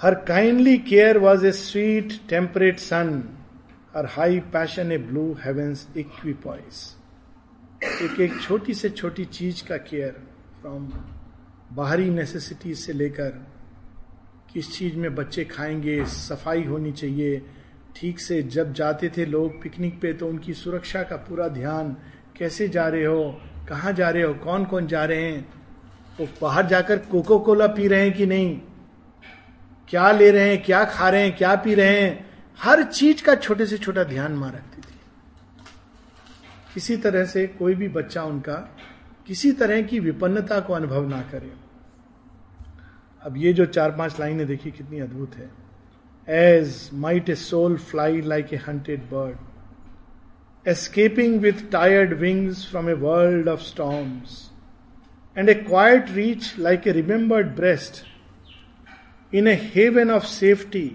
her 0.00 0.14
kindly 0.14 0.76
care 0.78 1.18
was 1.18 1.46
a 1.46 1.52
sweet 1.52 2.12
temperate 2.28 2.78
sun 2.78 3.22
her 3.96 4.06
high 4.06 4.40
passion 4.52 4.92
a 4.92 4.98
blue 4.98 5.32
heaven's 5.44 5.86
equipoise 5.96 6.84
एक 8.02 8.20
एक 8.20 8.40
छोटी 8.40 8.74
से 8.74 8.90
छोटी 8.90 9.24
चीज़ 9.24 9.64
का 9.68 9.76
केयर 9.76 10.22
फ्रॉम 10.60 10.88
बाहरी 11.72 12.10
नेसेसिटीज 12.10 12.78
से 12.78 12.92
लेकर 12.92 13.55
किस 14.56 14.78
चीज़ 14.78 14.96
में 14.96 15.14
बच्चे 15.14 15.44
खाएँगे, 15.44 16.04
सफ़ाई 16.04 16.64
होनी 16.64 16.92
चाहिए। 16.92 17.42
ठीक 17.96 18.20
से 18.20 18.42
जब 18.42 18.72
जाते 18.72 19.08
थे 19.08 19.26
लोग 19.26 19.62
पिकनिक 19.62 20.00
पे 20.00 20.12
तो 20.12 20.28
उनकी 20.28 20.54
सुरक्षा 20.54 21.02
का 21.02 21.16
पूरा 21.16 21.48
ध्यान। 21.48 21.96
कैसे 22.38 22.68
जा 22.68 22.88
रहे 22.88 23.04
हो? 23.04 23.40
कहाँ 23.68 23.92
जा 23.92 24.10
रहे 24.10 24.22
हो? 24.22 24.34
कौन 24.34 24.64
कौन 24.64 24.86
जा 24.86 25.04
रहे 25.04 25.22
हैं? 25.22 25.48
वो 26.20 26.28
बाहर 26.42 26.66
जाकर 26.66 26.98
कोको 26.98 27.38
कोला 27.38 27.66
पी 27.66 27.88
रहे 27.88 28.00
हैं 28.00 28.12
कि 28.12 28.26
नहीं? 28.26 28.60
क्या 29.88 30.12
ले 30.12 30.30
रहे 30.30 30.48
हैं? 30.48 30.62
क्या 30.62 30.84
खा 30.84 31.08
रहे 31.08 31.22
हैं? 31.22 31.36
क्या 31.36 31.56
पी 31.56 31.74
रहे 31.74 32.00
हैं? 32.00 32.30
हर 32.58 32.82
चीज़ 32.82 33.22
का 33.22 33.34
छोटे 33.34 33.66
से 33.66 33.78
छोटा 33.78 34.04
ध्यान 34.04 34.32
माँ 34.32 34.50
रखती 34.50 34.80
थी। 34.80 34.94
किसी 36.74 36.96
तरह 36.96 37.24
से 37.24 37.46
कोई 37.46 37.74
भी 37.74 37.88
बच्चा 37.88 38.22
उनका 38.22 38.76
किसी 39.26 39.52
तरह 39.52 39.82
की 39.82 40.00
विपन्नता 40.00 40.60
को 40.60 40.72
अनुभव 40.72 41.08
ना 41.08 41.20
करे। 41.20 41.65
अब 43.26 43.36
ये 43.36 43.52
जो 43.52 43.64
चार 43.66 43.90
पाँच 43.90 44.20
लाइनें 44.20 44.46
देखी, 44.46 44.70
कितनी 44.70 45.00
अद्भुत 45.00 45.34
है। 45.34 45.50
As 46.28 46.90
might 46.94 47.28
a 47.30 47.34
soul 47.34 47.76
fly 47.76 48.20
like 48.20 48.52
a 48.52 48.56
hunted 48.56 49.00
bird 49.10 50.68
escaping 50.68 51.40
with 51.40 51.70
tired 51.72 52.12
wings 52.20 52.66
from 52.70 52.90
a 52.90 52.92
world 52.92 53.48
of 53.48 53.60
storms 53.60 54.40
and 55.36 55.48
a 55.48 55.54
quiet 55.54 56.10
reach 56.10 56.54
like 56.58 56.86
a 56.86 56.92
remembered 56.92 57.54
breast 57.56 58.04
in 59.34 59.48
a 59.48 59.54
haven 59.74 60.10
of 60.10 60.24
safety 60.24 60.86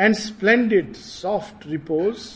and 0.00 0.14
splendid 0.14 0.94
soft 0.94 1.66
repose 1.66 2.28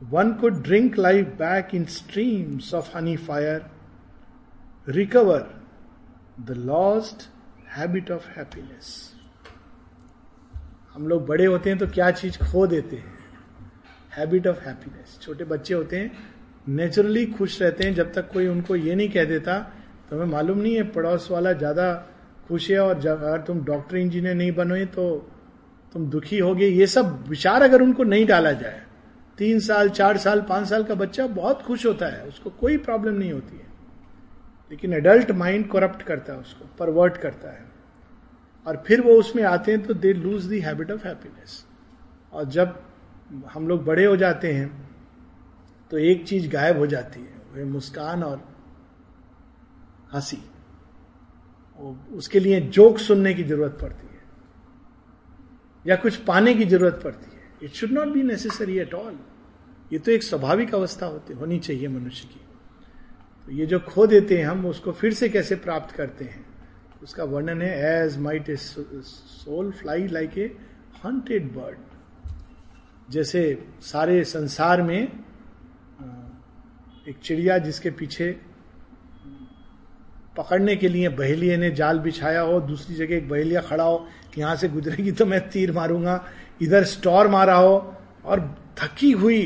one 0.00 0.32
could 0.40 0.62
drink 0.62 0.96
life 0.96 1.28
back 1.38 1.74
in 1.74 1.84
streams 1.84 2.74
of 2.74 2.96
honey 2.96 3.16
fire 3.16 3.64
recover 4.88 5.46
the 6.40 6.64
lost 6.66 7.35
habit 7.76 8.10
of 8.10 8.28
happiness. 8.30 8.88
हम 10.94 11.06
लोग 11.08 11.26
बड़े 11.26 11.44
होते 11.46 11.70
हैं 11.70 11.78
तो 11.78 11.86
क्या 11.88 12.10
चीज़ 12.12 12.38
खो 12.42 12.66
देते 12.66 12.96
हैं? 12.96 13.14
Habit 14.12 14.46
of 14.46 14.60
happiness. 14.60 15.18
छोटे 15.22 15.44
बच्चे 15.44 15.74
होते 15.74 15.96
हैं, 15.96 16.12
नेचुरली 16.68 17.24
खुश 17.28 17.60
रहते 17.62 17.84
हैं, 17.84 17.94
जब 17.94 18.12
तक 18.12 18.30
कोई 18.32 18.46
उनको 18.48 18.76
ये 18.76 18.94
नहीं 18.94 19.08
कह 19.08 19.24
देता 19.24 19.58
तो 20.10 20.16
हमें 20.16 20.26
मालूम 20.26 20.58
नहीं 20.58 20.74
है, 20.74 20.82
पड़ोस 20.84 21.28
वाला 21.30 21.52
ज़्यादा 21.54 21.92
खुश 22.48 22.70
है 22.70 22.78
और 22.78 23.00
जब 23.00 23.22
अगर 23.22 23.40
तुम 23.42 23.64
डॉक्टर, 23.64 23.96
इंजीनियर 23.96 24.34
नहीं 24.34 24.52
बनो 24.54 24.84
तो 24.86 25.06
तुम 25.94 26.06
दुखी 26.10 26.38
होगे। 26.38 26.66
ये 26.66 26.86
सब 26.86 27.24
विचार 27.28 27.62
अगर 27.62 27.82
उनको 27.82 28.04
नहीं 28.04 28.26
डाला 28.26 28.52
जाए, 28.54 28.82
तीन 29.38 29.60
साल, 29.60 29.88
चार 29.90 30.16
साल, 30.16 30.40
पाँच 30.40 30.68
साल 30.68 30.84
का 30.84 30.94
बच्चा 30.94 31.26
बहुत 31.26 31.62
खुश 31.62 31.86
होता 31.86 32.06
है, 32.06 32.22
उसको 32.24 32.50
कोई 32.50 32.76
प्रॉब्लम 32.78 33.14
नहीं 33.14 33.32
होती 33.32 33.56
है। 33.56 33.64
लेकिन 34.70 34.92
एडल्ट 34.94 35.30
माइंड 35.32 35.70
करप्ट 35.70 36.02
करता 36.02 36.32
है 36.32 36.38
उसको, 36.38 36.68
परवर्ट 36.78 37.16
करता 37.16 37.50
है। 37.50 37.64
और 38.66 38.82
फिर 38.86 39.00
वो 39.00 39.12
उसमें 39.12 39.42
आते 39.44 39.72
हैं 39.72 39.82
तो 39.82 39.94
they 39.94 40.12
lose 40.14 40.44
the 40.44 40.60
habit 40.60 40.90
of 40.90 41.06
happiness 41.06 41.64
और 42.32 42.44
जब 42.48 42.82
हम 43.52 43.68
लोग 43.68 43.84
बड़े 43.84 44.04
हो 44.04 44.16
जाते 44.16 44.52
हैं 44.52 44.68
तो 45.90 45.98
एक 46.00 46.26
चीज़ 46.26 46.48
गायब 46.50 46.78
हो 46.78 46.86
जाती 46.86 47.20
है 47.20 47.40
वह 47.54 47.64
मुस्कान 47.72 48.22
और 48.22 48.42
हँसी। 50.14 50.38
उसके 52.14 52.40
लिए 52.40 52.60
जोक 52.70 52.98
सुनने 52.98 53.32
की 53.34 53.42
ज़रूरत 53.44 53.78
पड़ती 53.82 54.06
है, 54.06 54.20
या 55.84 55.96
कुछ 55.96 56.16
पाने 56.24 56.54
की 56.54 56.64
ज़रूरत 56.64 57.00
पड़ती 57.04 57.36
है। 57.36 57.42
It 57.62 57.70
should 57.70 57.90
not 57.90 58.08
be 58.08 58.22
necessary 58.22 58.78
at 58.78 58.94
all 58.94 59.18
ये 59.90 59.98
तो 59.98 60.10
एक 60.12 60.22
स्वाभाविक 60.22 60.74
अवस्था 60.74 61.06
होती, 61.06 61.34
होनी 61.34 61.58
चाहिए 61.58 61.88
मनुष्य 61.88 62.28
की। 62.28 62.40
तो 63.46 63.52
ये 63.52 63.66
जो 63.66 63.78
खो 63.80 64.06
देते 64.06 64.38
हैं 64.38 64.46
हम, 64.46 64.66
उसको 64.66 64.92
फिर 64.92 65.12
से 65.14 65.28
कैसे 65.28 65.56
प्राप्त 65.56 65.94
करते 65.96 66.24
हैं? 66.24 66.44
उसका 67.02 67.24
वर्णन 67.24 67.62
है 67.62 68.04
as 68.04 68.16
might 68.18 68.48
a 68.50 68.56
soul 68.56 69.70
fly 69.72 70.06
like 70.08 70.38
a 70.38 70.46
hunted 71.04 71.52
bird 71.54 73.12
जैसे 73.12 73.42
सारे 73.82 74.22
संसार 74.24 74.82
में 74.82 75.00
एक 77.08 77.16
चिड़िया 77.22 77.58
जिसके 77.58 77.90
पीछे, 77.90 78.30
पकड़ने 80.36 80.74
के 80.76 80.88
लिए 80.88 81.08
बहेलिए 81.08 81.56
ने 81.56 81.70
जाल 81.70 81.98
बिछाया 81.98 82.40
हो, 82.40 82.60
दूसरी 82.60 82.94
जगह 82.94 83.16
एक 83.16 83.28
बहेलिया 83.28 83.60
खड़ा 83.60 83.84
हो 83.84 83.96
कि 84.34 84.40
यहाँ 84.40 84.56
से 84.56 84.68
गुजरेगी 84.68 85.12
तो 85.12 85.26
मैं 85.26 85.40
तीर 85.50 85.72
मारूँगा, 85.72 86.24
इधर 86.62 86.84
स्टोर 86.84 87.28
मारा 87.28 87.54
हो 87.54 87.76
और 88.24 88.40
थकी 88.78 89.12
हुई 89.12 89.42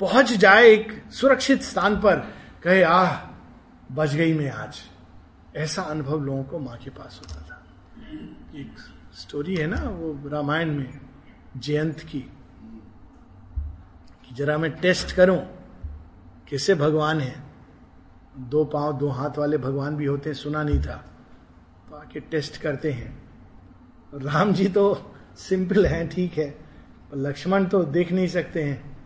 पहुँच 0.00 0.32
जाए 0.32 0.68
एक 0.68 0.92
सुरक्षित 1.12 1.62
स्थान 1.62 1.96
पर, 1.96 2.16
कहे, 2.62 2.82
आह, 2.82 3.16
बच 3.92 4.14
गई 4.14 4.34
मैं 4.34 4.50
आज। 4.50 4.82
ऐसा 5.58 5.82
अनुभव 5.82 6.20
लोगों 6.20 6.44
को 6.44 6.58
माँ 6.58 6.76
के 6.76 6.90
पास 6.90 7.20
होता 7.22 7.40
था। 7.40 7.66
एक 8.58 8.74
स्टोरी 9.14 9.56
है 9.56 9.66
ना, 9.66 9.76
वो 9.76 10.28
रामायण 10.28 10.74
में, 10.74 11.00
जयंत 11.56 12.00
की, 12.00 12.20
कि 14.24 14.34
जरा 14.34 14.58
मैं 14.58 14.70
टेस्ट 14.70 15.12
करूँ, 15.12 15.38
कैसे 16.48 16.74
भगवान 16.74 17.20
है? 17.20 17.42
दो 18.38 18.64
पाँव, 18.64 18.98
दो 18.98 19.08
हाथ 19.08 19.30
वाले 19.38 19.58
भगवान 19.58 19.96
भी 19.96 20.04
होते 20.04 20.30
हैं 20.30 20.34
सुना 20.34 20.62
नहीं 20.62 20.80
था। 20.80 21.04
तो 21.90 21.96
आके 21.96 22.20
टेस्ट 22.20 22.56
करते 22.56 22.92
हैं। 22.92 23.22
राम 24.14 24.52
जी 24.52 24.68
तो 24.68 25.14
सिंपल 25.36 25.86
हैं, 25.86 26.08
ठीक 26.08 26.38
है 26.38 26.58
लक्ष्मण 27.14 27.64
तो 27.64 27.84
देख 27.84 28.12
नहीं 28.12 28.28
सकते 28.28 28.62
हैं। 28.62 28.97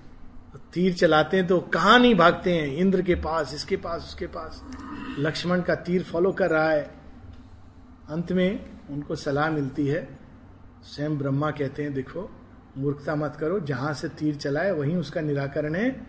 तीर 0.59 0.95
चलाते 0.95 1.37
हैं 1.37 1.47
तो 1.47 1.61
कहा 1.61 1.99
नहीं 1.99 2.15
भागते 2.15 2.53
हैं, 2.53 2.69
इंद्र 2.69 3.03
के 3.03 3.15
पास, 3.15 3.55
इसके 3.55 3.77
पास, 3.77 4.03
उसके 4.03 4.27
पास। 4.27 4.65
लक्ष्मण 5.19 5.63
का 5.63 5.75
तीर 5.75 6.03
फॉलो 6.03 6.33
कर 6.33 6.51
रहा 6.51 6.71
है। 6.71 6.83
अंत 8.09 8.33
में 8.33 8.71
उनको 8.91 9.17
सलाह 9.17 9.51
मिलती 9.51 9.87
है। 9.87 10.19
स्वयं 10.83 11.19
ब्रह्मा 11.19 11.51
कहते 11.51 11.83
हैं, 11.83 11.95
देखो, 11.95 12.31
मूर्खता 12.79 13.15
मत 13.15 13.37
करो, 13.41 13.61
जहाँ 13.61 13.95
से 13.95 14.09
तीर 14.09 14.35
चलाए, 14.35 14.71
वहीं 14.71 14.97
उसका 14.97 15.21
निराकरण 15.21 15.75
है। 15.75 16.07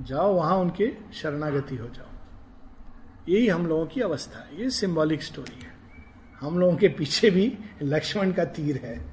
जाओ, 0.00 0.34
वहाँ 0.34 0.56
उनके 0.56 0.92
शरणागति 1.12 1.76
हो 1.76 1.86
जाओ। 1.86 2.06
यही 3.28 3.48
हम 3.48 3.66
लोगों 3.66 3.86
की 3.86 4.00
अवस्था 4.00 4.38
है। 4.38 4.62
ये 4.62 4.70
सिंबॉलिक 4.70 5.22
स्टोरी 5.22 5.60
है। 5.62 5.70
हम 6.40 6.58
लोगों 6.58 6.76
के 6.76 6.88
पीछे 6.88 7.30
भी 7.30 7.58
लक्ष्मण 7.82 8.32
का 8.32 8.44
तीर 8.44 8.76
है। 8.76 9.09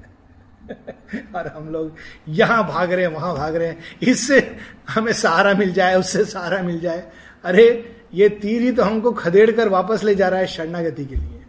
और 1.35 1.47
हम 1.47 1.69
लोग 1.69 1.95
यहाँ 2.27 2.67
भाग 2.67 2.91
रहे 2.91 3.05
हैं, 3.05 3.13
वहाँ 3.13 3.35
भाग 3.35 3.55
रहे 3.55 3.67
हैं। 3.67 3.79
इससे 4.01 4.57
हमें 4.89 5.13
सहारा 5.13 5.53
मिल 5.53 5.73
जाए, 5.73 5.95
उससे 5.95 6.25
सहारा 6.25 6.61
मिल 6.61 6.79
जाए। 6.79 7.11
अरे, 7.43 7.95
ये 8.13 8.29
तीर 8.29 8.61
ही 8.61 8.71
तो 8.71 8.83
हमको 8.83 9.11
खदेड़ 9.11 9.51
कर 9.51 9.69
वापस 9.69 10.03
ले 10.03 10.15
जा 10.15 10.27
रहा 10.27 10.39
है 10.39 10.47
शरणागति 10.47 11.05
के 11.05 11.15
लिए। 11.15 11.45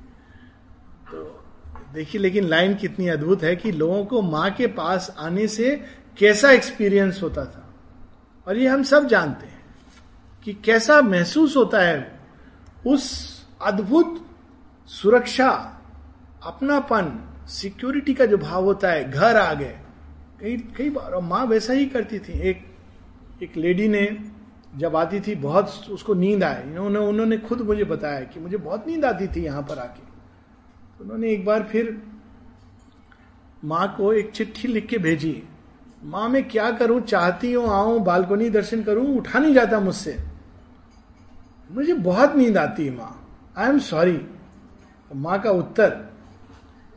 तो 1.10 1.44
देखिए, 1.94 2.20
लेकिन 2.20 2.44
लाइन 2.44 2.74
कितनी 2.74 3.08
अद्भुत 3.08 3.42
है 3.42 3.56
कि 3.56 3.72
लोगों 3.72 4.04
को 4.04 4.22
माँ 4.22 4.50
के 4.50 4.66
पास 4.66 5.16
आने 5.18 5.48
से 5.48 5.84
कैसा 6.18 6.50
एक्सपीरियंस 6.50 7.20
होता 7.22 7.44
था। 7.44 7.74
और 8.48 8.56
ये 8.56 8.68
हम 8.68 8.82
सब 8.82 9.06
जानते 9.06 9.46
हैं 9.46 9.62
कि 10.44 10.52
कैसा 10.52 11.02
महसूस 11.02 11.56
होता 11.56 11.80
है 11.80 12.20
उस 12.86 13.34
अद्भुत 13.62 14.26
सुरक्षा, 14.86 15.80
अपनापन 16.42 17.27
सिक्योरिटी 17.48 18.14
का 18.14 18.26
जो 18.26 18.38
भाव 18.38 18.64
होता 18.64 18.90
है, 18.90 19.10
घर 19.10 19.36
आ 19.36 19.54
गए। 19.54 19.78
कई 20.40 20.56
कई 20.56 20.90
बार, 20.90 21.12
और 21.12 21.22
माँ 21.22 21.46
वैसा 21.46 21.72
ही 21.72 21.86
करती 21.86 22.18
थी। 22.18 22.32
एक 22.32 22.66
एक 23.42 23.56
लेडी 23.56 23.88
ने 23.88 24.18
जब 24.76 24.96
आती 24.96 25.20
थी, 25.20 25.34
बहुत 25.34 25.86
उसको 25.90 26.14
नींद 26.14 26.44
आए। 26.44 26.62
उन्होंने 26.62 26.98
उन्होंने 26.98 27.38
खुद 27.38 27.60
मुझे 27.60 27.84
बताया 27.84 28.20
कि 28.20 28.40
मुझे 28.40 28.56
बहुत 28.56 28.86
नींद 28.86 29.04
आती 29.04 29.26
थी 29.26 29.44
यहाँ 29.44 29.62
पर 29.62 29.78
आके। 29.78 30.02
तो 30.98 31.04
उन्होंने 31.04 31.30
एक 31.30 31.44
बार 31.44 31.62
फिर 31.62 32.02
माँ 33.64 33.94
को 33.98 34.12
एक 34.12 34.30
चिट्ठी 34.30 34.68
लिख 34.68 34.86
के 34.86 34.98
भेजी। 34.98 35.42
माँ, 36.04 36.28
मैं 36.28 36.48
क्या 36.48 36.70
करूँ? 36.70 37.00
चाहती 37.00 37.52
हूँ, 37.52 37.68
आऊँ, 37.68 38.00
बालकोनी 38.00 38.50
दर्शन 38.50 38.82
करूँ, 38.82 39.16
उठा 39.16 39.38
नहीं 39.38 39.54
जाता 39.54 39.80
मुझसे। 39.80 40.18
मुझे 41.72 41.94
बहुत 41.94 42.36
नींद 42.36 42.58
आती 42.58 42.86
है, 42.86 42.96
माँ। 42.96 43.28
I 43.56 43.68
am 43.68 43.78
sorry. 43.78 44.26
माँ 45.14 45.40
का 45.40 45.50
उत्तर 45.50 46.07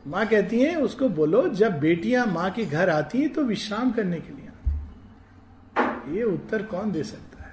माँ 0.06 0.26
कहती 0.26 0.60
है, 0.60 0.74
उसको 0.76 1.08
बोलो, 1.08 1.48
जब 1.48 1.78
बेटियाँ 1.80 2.26
माँ 2.26 2.50
के 2.52 2.64
घर 2.64 2.90
आती 2.90 3.20
हैं 3.20 3.32
तो 3.32 3.42
विश्राम 3.44 3.90
करने 3.92 4.20
के 4.20 4.32
लिए 4.32 4.48
आती 5.76 6.16
ये 6.16 6.22
उत्तर 6.24 6.62
कौन 6.66 6.90
दे 6.92 7.02
सकता 7.04 7.42
है? 7.42 7.52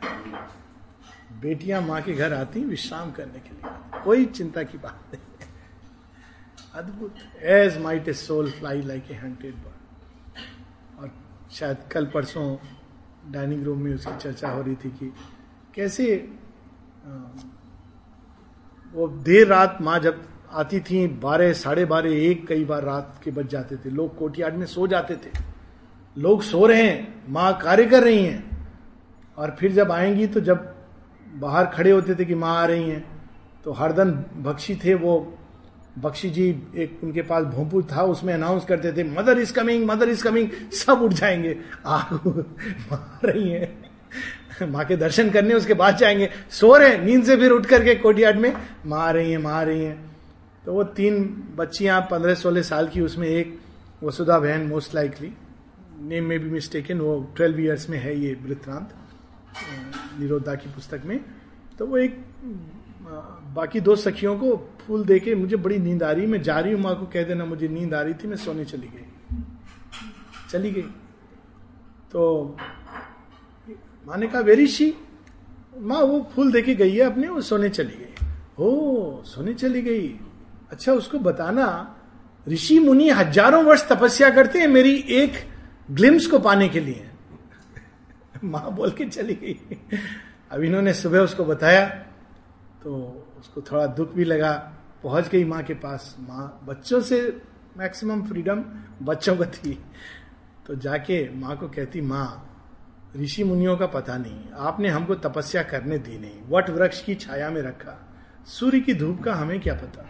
बेटियाँ 1.41 1.81
माँ 1.81 2.01
के 2.01 2.13
घर 2.13 2.33
आती 2.33 2.63
विश्राम 2.65 3.11
करने 3.11 3.39
के 3.39 3.55
लिए 3.55 4.01
कोई 4.03 4.25
चिंता 4.27 4.63
की 4.63 4.77
बात 4.77 5.13
नहीं 5.13 5.27
अद्भुत। 6.75 7.15
As 7.41 7.77
might 7.81 8.07
a 8.07 8.13
soul 8.13 8.51
fly 8.51 8.81
like 8.81 9.11
a 9.11 9.15
hunted 9.15 9.55
bird 9.55 11.01
और 11.01 11.11
शायद 11.51 11.77
कल 11.91 12.05
परसों 12.13 12.45
डाइनिंग 13.31 13.63
रूम 13.65 13.81
में 13.81 13.93
उसकी 13.93 14.17
चर्चा 14.17 14.49
हो 14.49 14.61
रही 14.61 14.75
थी 14.75 14.89
कि 14.99 15.13
कैसे 15.75 16.05
वो 18.93 19.07
देर 19.07 19.47
रात 19.47 19.77
माँ 19.81 19.99
जब 19.99 20.23
आती 20.53 20.79
थी, 20.79 21.07
बारह, 21.07 21.53
साढ़े 21.53 21.85
बारह, 21.85 22.11
एक 22.11 22.47
कई 22.47 22.63
बार 22.65 22.83
रात 22.83 23.21
के 23.23 23.31
बज 23.31 23.47
जाते 23.47 23.75
थे। 23.75 23.89
लोग 23.89 24.17
कोटियाड 24.17 24.55
में 24.55 24.65
सो 24.65 24.87
जाते 24.87 25.15
थे। 25.15 25.31
लोग 26.17 26.41
सो 26.41 26.65
रहे 26.65 26.81
हैं, 26.81 27.23
माँ 27.29 27.57
कार्य 27.57 27.85
कर 27.85 28.03
रही 28.03 28.23
हैं। 28.25 28.67
और 29.37 29.55
फिर 29.59 29.71
जब 29.71 29.91
आएँगी 29.91 30.27
तो 30.27 30.39
जब 30.39 30.73
बाहर 31.35 31.65
खड़े 31.65 31.91
होते 31.91 32.15
थे 32.15 32.25
कि 32.25 32.35
माँ 32.35 32.55
आ 32.57 32.65
रही 32.65 32.89
हैं 32.89 33.05
तो 33.63 33.71
हरदन 33.71 34.11
बख्शी 34.37 34.75
थे 34.75 34.93
वो। 34.93 35.37
बख्शी 35.99 36.29
जी 36.29 36.49
एक 36.77 36.99
उनके 37.03 37.21
पास 37.21 37.43
भोंपू 37.43 37.81
था, 37.81 38.03
उसमें 38.03 38.33
अनाउंस 38.33 38.65
करते 38.65 38.91
थे 38.93 39.03
mother 39.03 39.39
is 39.39 39.53
coming 39.53 39.85
mother 39.87 40.09
is 40.09 40.23
coming 40.23 40.49
सब 40.73 41.01
उठ 41.01 41.13
जाएँगे। 41.13 41.57
आ 41.85 42.03
रही 43.25 43.49
है। 43.49 43.77
माँ 44.63 44.85
के 44.85 44.95
दर्शन 44.95 45.29
करने 45.29 45.53
उसके 45.53 45.73
बाद 45.73 45.97
जाएँगे। 45.97 46.29
सो 46.49 46.75
रहे 46.77 46.97
नींद 46.97 47.23
से 47.23 47.37
फिर 47.37 47.51
उठ 47.51 47.65
करके 47.65 47.95
कोटियाड 47.95 48.39
में, 48.39 48.53
माँ 48.85 49.11
रही 49.13 49.31
है, 49.31 49.37
माँ 49.37 49.63
रही 49.65 49.83
है। 49.83 50.08
तो 50.69 50.73
वो 50.73 50.83
तीन 50.93 51.15
बच्चियाँ 51.57 51.99
पंद्रह 52.11 52.33
सोलह 52.35 52.61
साल 52.61 52.87
की, 52.87 53.01
उसमें 53.01 53.27
एक 53.27 53.57
वसुधा 54.03 54.37
बहन 54.39 54.67
मोस्ट 54.67 54.93
लाइकली 54.95 55.31
नेम 56.01 56.25
में 56.25 56.39
भी 56.39 56.49
मिस्टेकन 56.49 56.99
वो 57.01 57.33
ट्वेल्व 57.35 57.59
ईयर्स 57.61 57.89
में 57.89 57.97
है 57.97 58.13
ये 58.19 58.33
वृत्रांत 58.43 58.93
निरोधा 60.19 60.55
की 60.55 60.69
पुस्तक 60.69 61.05
में। 61.05 61.19
तो 61.79 61.85
वो 61.87 61.97
एक 61.97 62.19
बाकी 63.55 63.79
दो 63.81 63.95
सखियों 63.95 64.35
को 64.39 64.55
फूल 64.81 65.05
दे 65.05 65.19
के 65.19 65.35
मुझे 65.35 65.55
बड़ी 65.55 65.77
नींद 65.79 66.03
आ 66.03 66.11
रही, 66.11 66.27
मैं 66.27 66.41
जा 66.41 66.59
रही 66.59 66.73
हूँ, 66.73 66.81
माँ 66.81 66.95
को 66.99 67.05
कह 67.05 67.23
देना 67.23 67.45
मुझे 67.45 67.67
नींद 67.67 67.93
आ 67.93 68.01
रही 68.01 68.13
थी, 68.13 68.27
मैं 68.27 68.37
सोने 68.37 68.65
चली 68.65 68.87
गई। 68.87 69.41
चली 70.51 70.71
गई। 70.71 70.85
तो 72.11 72.57
माँ 74.07 74.17
ने 74.17 74.27
कहा, 74.27 74.41
वेरी 74.41 74.67
शी, 74.67 74.93
माँ 75.81 76.01
वो 76.01 76.25
फूल 76.35 76.51
दे 76.51 76.61
के 76.61 76.75
गई 76.75 76.95
है 76.95 77.11
अपने, 77.11 77.27
वो 77.27 77.41
सोने 77.41 77.69
चली 77.71 77.97
गई। 77.97 78.25
हो, 78.59 79.23
सोने 79.25 79.53
चली 79.53 79.81
गई। 79.81 80.19
अच्छा 80.71 80.93
उसको 80.93 81.19
बताना, 81.19 81.95
ऋषि 82.47 82.79
मुनि 82.79 83.09
हज़ारों 83.09 83.63
वर्ष 83.63 83.87
तपस्या 83.89 84.29
करते 84.29 84.59
हैं 84.59 84.67
मेरी 84.67 84.95
एक 85.13 85.33
ग्लिम्स 85.91 86.25
को 86.27 86.39
पाने 86.39 86.69
के 86.69 86.79
लिए। 86.79 87.09
माँ 88.43 88.71
बोल 88.75 88.91
के 88.91 89.05
चली 89.05 89.33
गई। 89.35 89.77
अब 90.51 90.63
इन्होंने 90.63 90.93
सुबह 90.93 91.19
उसको 91.19 91.45
बताया 91.45 91.85
तो 92.83 92.91
उसको 93.39 93.61
थोड़ा 93.61 93.85
दुख 93.87 94.13
भी 94.13 94.23
लगा। 94.23 94.51
पहुँच 95.03 95.27
गई 95.27 95.43
माँ 95.43 95.61
के 95.63 95.73
पास। 95.73 96.15
माँ, 96.19 96.61
बच्चों 96.65 97.01
से 97.01 97.19
मैक्सिमम 97.77 98.21
फ्रीडम 98.23 98.63
बच्चों 99.01 99.35
को 99.37 99.45
थी। 99.45 99.77
तो 100.67 100.75
जाके 100.75 101.17
माँ 101.35 101.57
को 101.57 101.67
कहती, 101.67 102.01
माँ, 102.01 102.45
ऋषि 103.17 103.43
मुनियों 103.43 103.75
का 103.77 103.85
पता 103.87 104.17
नहीं। 104.17 104.51
आपने 104.59 104.89
हमको 104.89 105.15
तपस्या 105.15 105.63
करने 105.63 105.97
दी 105.97 106.17
नहीं। 106.17 106.41
वट 106.49 106.69
वृक्ष 106.69 107.01
की 107.03 107.15
छाया 107.15 107.49
में 107.49 107.61
रखा। 107.61 107.97
सूर्य 108.47 108.79
की 108.79 108.93
धूप 108.93 109.21
का 109.23 109.33
हमें 109.33 109.59
क्या 109.59 109.73
पता? 109.73 110.05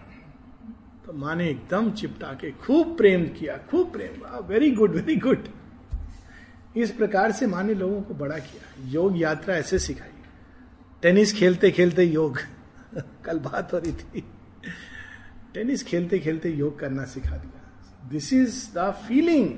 तो 1.10 1.14
माँ 1.14 1.36
ने 1.36 1.49
एकदम 1.49 1.91
चिपटा 1.91 2.28
के 2.28 2.51
खूब 2.51 2.97
प्रेम 2.97 3.24
किया, 3.24 3.57
खूब 3.57 3.91
प्रेम 3.91 4.45
वेरी 4.47 4.72
गुड 4.72 4.95
वेरी 4.95 5.16
गुड 5.16 5.47
इस 6.78 6.91
प्रकार 6.91 7.32
से 7.32 7.47
माँ 7.47 7.64
ने 7.64 7.74
लोगों 7.74 8.01
को 8.01 8.14
बड़ा 8.14 8.38
किया। 8.38 8.91
योग 8.91 9.22
यात्रा 9.22 9.55
ऐसे 9.55 9.80
सिखाई। 9.80 10.10
टेनिस 11.01 11.34
खेलते 11.34 11.72
खेलते 11.72 12.03
योग। 12.03 12.38
कल 13.26 13.39
बात 13.39 13.74
हो 13.74 13.78
रही 13.78 13.91
थी। 13.91 14.24
टेनिस 15.53 15.84
खेलते 15.84 16.20
खेलते 16.20 16.49
योग 16.49 16.80
करना 16.80 17.05
सिखा 17.05 17.38
दिया। 17.38 17.84
This 18.10 18.34
is 18.34 18.72
the 18.76 18.91
feeling 19.07 19.49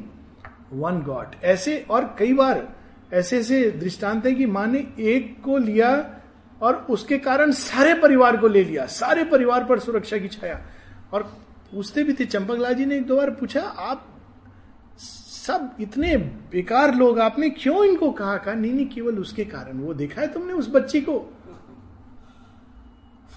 one 0.74 1.02
god 1.02 1.28
ऐसे 1.43 1.86
और 1.89 2.16
कई 2.20 2.34
बार 2.34 2.76
ऐसे 3.14 3.39
ऐसे 3.39 3.72
दृष्टांत 3.72 4.26
है 4.26 4.36
कि 4.36 4.45
माँ 4.45 4.68
ने 4.68 4.93
एक 4.99 5.41
को 5.43 5.58
लिया 5.58 6.22
और 6.62 6.76
उसके 6.89 7.18
कारण 7.18 7.52
सारे 7.52 7.93
परिवार 7.93 8.38
को 8.38 8.47
ले 8.47 8.64
लिया। 8.64 8.86
सारे 8.86 9.24
परिवार 9.24 9.66
पर 9.66 9.80
सुरक्षा 9.80 10.18
की 10.18 10.28
छाया। 10.28 10.70
और 11.14 11.24
पूछते 11.72 12.03
भी 12.03 12.14
थे, 12.14 12.26
चंपकलाल 12.26 12.74
जी 12.74 12.86
ने 12.86 12.95
एक 12.97 13.05
दो 13.07 13.18
बार 13.18 13.30
पूछा, 13.32 13.62
आप 13.62 14.07
सब 14.97 15.76
इतने 15.82 16.16
बेकार 16.51 16.93
लोग, 16.95 17.20
आपने 17.20 17.49
क्यों 17.49 17.84
इनको 17.86 18.12
कहा? 18.12 18.38
कहा, 18.38 18.53
नहीं 18.53 18.74
नहीं, 18.74 18.88
केवल 18.89 19.18
उसके 19.20 19.45
कारण, 19.45 19.80
वो 19.80 19.93
देखा 19.93 20.22
है 20.22 20.28
तुमने 20.34 20.53
उस 20.53 20.70
बच्ची 20.70 21.01
को? 21.01 21.20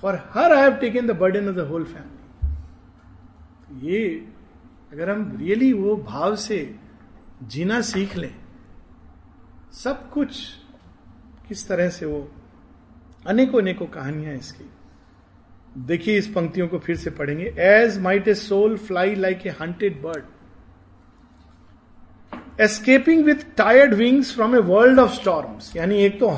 For 0.02 0.14
her 0.30 0.52
I 0.52 0.62
have 0.62 0.74
taken 0.74 1.06
the 1.06 1.10
burden 1.10 1.48
of 1.48 1.56
the 1.56 1.60
whole 1.68 1.84
family 1.84 2.12
ये, 3.88 4.26
अगर 4.92 5.10
हम 5.10 5.36
रियली 5.36 5.72
वो 5.72 5.96
भाव 5.96 6.36
से 6.36 6.58
जीना 7.42 7.80
सीख 7.82 8.16
लें, 8.16 8.34
सब 9.72 10.10
कुछ 10.10 10.36
किस 11.48 11.66
तरह 11.68 11.88
से 11.88 12.06
वो 12.06 12.28
अनेकों 13.26 13.60
अनेकों 13.60 13.86
कहानियाँ 13.86 14.34
इसकी। 14.34 14.64
देखिए 15.76 16.18
इस 16.18 16.26
पंक्तियों 16.26 16.66
को 16.68 16.78
फिर 16.78 16.96
से 16.96 17.10
पढ़ेंगे। 17.10 17.44
As 17.58 17.98
might 18.00 18.28
a 18.28 18.34
soul 18.34 18.76
fly 18.78 19.14
like 19.14 19.46
a 19.46 19.50
hunted 19.60 20.00
bird 20.02 20.24
escaping 22.60 23.24
with 23.24 23.46
tired 23.56 23.94
wings 23.94 24.34
from 24.34 24.54
a 24.56 24.58
world 24.58 24.98
of 24.98 25.12
storms 25.12 25.74
यानी 25.76 26.02
एक 26.04 26.18
तो 26.20 26.28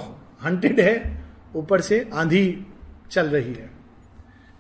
हंटेड 0.45 0.81
है, 0.81 1.25
ऊपर 1.57 1.81
से 1.81 2.09
आंधी 2.15 2.67
चल 3.11 3.27
रही 3.27 3.53
है। 3.55 3.71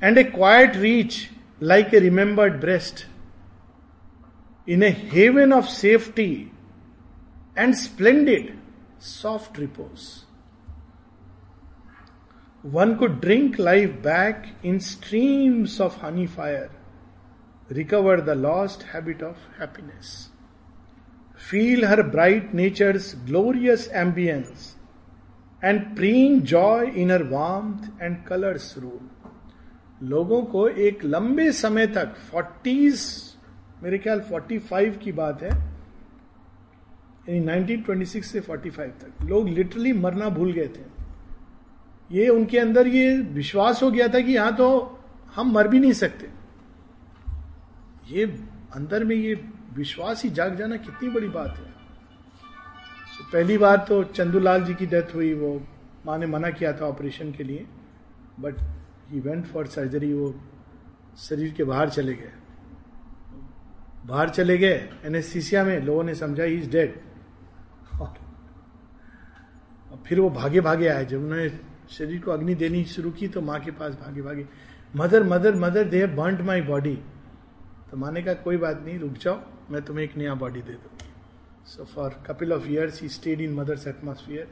And 0.02 0.18
a 0.18 0.24
quiet 0.24 0.76
reach 0.76 1.16
like 1.60 1.94
a 1.94 1.98
remembered 1.98 2.60
breast 2.60 3.06
in 4.68 4.82
a 4.82 4.88
haven 5.12 5.52
of 5.52 5.66
safety 5.66 6.30
and 7.58 7.74
splendid 7.74 8.54
soft 9.02 9.58
repose 9.60 10.00
one 12.66 12.94
could 12.94 13.06
drink 13.06 13.60
life 13.60 13.90
back 13.90 14.42
in 14.64 14.78
streams 14.78 15.80
of 15.80 16.06
honey 16.06 16.26
fire 16.26 16.68
recover 17.72 18.20
the 18.20 18.30
lost 18.30 18.82
habit 18.82 19.22
of 19.22 19.60
happiness 19.60 20.32
feel 21.50 21.84
her 21.84 22.02
bright 22.02 22.54
nature's 22.54 23.22
glorious 23.26 23.90
ambiance 23.94 24.76
and 25.64 25.96
preen 25.96 26.40
joy 26.42 26.86
in 26.86 27.10
her 27.10 27.22
warmth 27.22 28.02
and 28.02 28.24
colour's 28.24 28.78
rule 28.78 29.10
लोगों 30.02 30.42
को 30.42 30.68
एक 30.68 31.04
लंबे 31.04 31.52
समय 31.52 31.86
तक 31.86 32.14
forties 32.16 33.26
मेरे 33.82 33.98
ख्याल 33.98 34.20
45 34.20 34.96
की 34.96 35.12
बात 35.12 35.42
है, 35.42 35.48
यानी 35.48 37.40
1926 37.40 38.22
से 38.22 38.40
45 38.40 38.90
तक, 39.02 39.12
लोग 39.22 39.48
लिटरली 39.48 39.92
मरना 39.92 40.28
भूल 40.28 40.52
गए 40.52 40.68
थे। 40.68 40.95
ये 42.10 42.28
उनके 42.28 42.58
अंदर 42.58 42.86
ये 42.86 43.16
विश्वास 43.34 43.82
हो 43.82 43.90
गया 43.90 44.08
था 44.08 44.20
कि 44.20 44.32
यहाँ 44.32 44.54
तो 44.56 44.98
हम 45.34 45.52
मर 45.52 45.68
भी 45.68 45.78
नहीं 45.80 45.92
सकते। 45.94 46.28
ये 48.08 48.24
अंदर 48.74 49.04
में 49.04 49.16
ये 49.16 49.34
विश्वास 49.74 50.22
ही 50.24 50.30
जाग 50.30 50.54
जाना 50.56 50.76
कितनी 50.78 51.08
बड़ी 51.10 51.28
बात 51.28 51.56
है। 51.56 51.64
तो 53.18 53.24
पहली 53.32 53.58
बार 53.58 53.76
तो 53.88 54.02
चंदूलाल 54.06 54.64
जी 54.64 54.74
की 54.74 54.86
डेथ 54.86 55.14
हुई, 55.14 55.32
वो 55.34 55.62
माँ 56.06 56.18
ने 56.18 56.26
मना 56.26 56.50
किया 56.50 56.72
था 56.72 56.86
ऑपरेशन 56.86 57.32
के 57.32 57.44
लिए 57.44 57.66
but 58.40 58.56
he 59.10 59.20
went 59.20 59.46
for 59.46 59.66
surgery 59.66 60.12
वो 60.12 60.34
शरीर 61.18 61.52
के 61.52 61.64
बाहर 61.64 61.90
चले 61.90 62.14
गए। 62.14 62.32
बाहर 64.06 64.28
चले 64.30 64.58
गए, 64.58 64.88
एनेस्थीसिया 65.04 65.64
में, 65.64 65.80
लोगों 65.80 66.04
ने 66.04 66.14
समझा 66.14 66.44
ही 66.44 66.54
इज़ 66.54 66.70
डेड 66.70 66.94
और 68.00 68.14
फिर 70.06 70.20
वो 70.20 70.30
भागे 70.30 70.60
भागे 70.60 70.88
आए, 70.88 71.04
जब 71.04 71.18
उन्होंने 71.18 71.48
शरीर 71.88 72.20
को 72.22 72.30
अग्नि 72.30 72.54
देनी 72.54 72.84
शुरू 72.84 73.10
की 73.10 73.28
तो 73.28 73.40
माँ 73.40 73.60
के 73.60 73.70
पास 73.70 73.94
भागे 73.94 74.22
भागे, 74.22 74.46
mother 74.96 75.22
mother 75.22 75.54
mother 75.54 75.84
they 75.84 76.06
burnt 76.06 76.40
my 76.40 76.60
body 76.62 76.94
तो 77.90 77.96
माँ 77.96 78.12
ने 78.12 78.22
कहा 78.22 78.34
कोई 78.34 78.56
बात 78.56 78.82
नहीं, 78.84 78.98
रुक 78.98 79.12
जाओ, 79.12 79.40
मैं 79.70 79.82
तुम्हें 79.82 80.04
एक 80.04 80.16
नया 80.16 80.34
बॉडी 80.34 80.62
दे 80.62 80.72
दूँगी 80.72 81.12
so 81.66 81.84
for 81.84 82.22
couple 82.26 82.52
of 82.52 82.68
years 82.68 83.02
he 83.02 83.08
stayed 83.08 83.40
in 83.40 83.54
mother's 83.54 83.86
atmosphere 83.88 84.46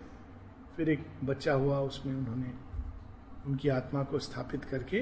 फिर 0.76 0.88
एक 0.88 1.06
बच्चा 1.24 1.52
हुआ, 1.52 1.78
उसमें 1.80 2.14
उन्होंने 2.14 2.52
उनकी 3.46 3.68
आत्मा 3.68 4.02
को 4.02 4.18
स्थापित 4.18 4.64
करके 4.64 5.00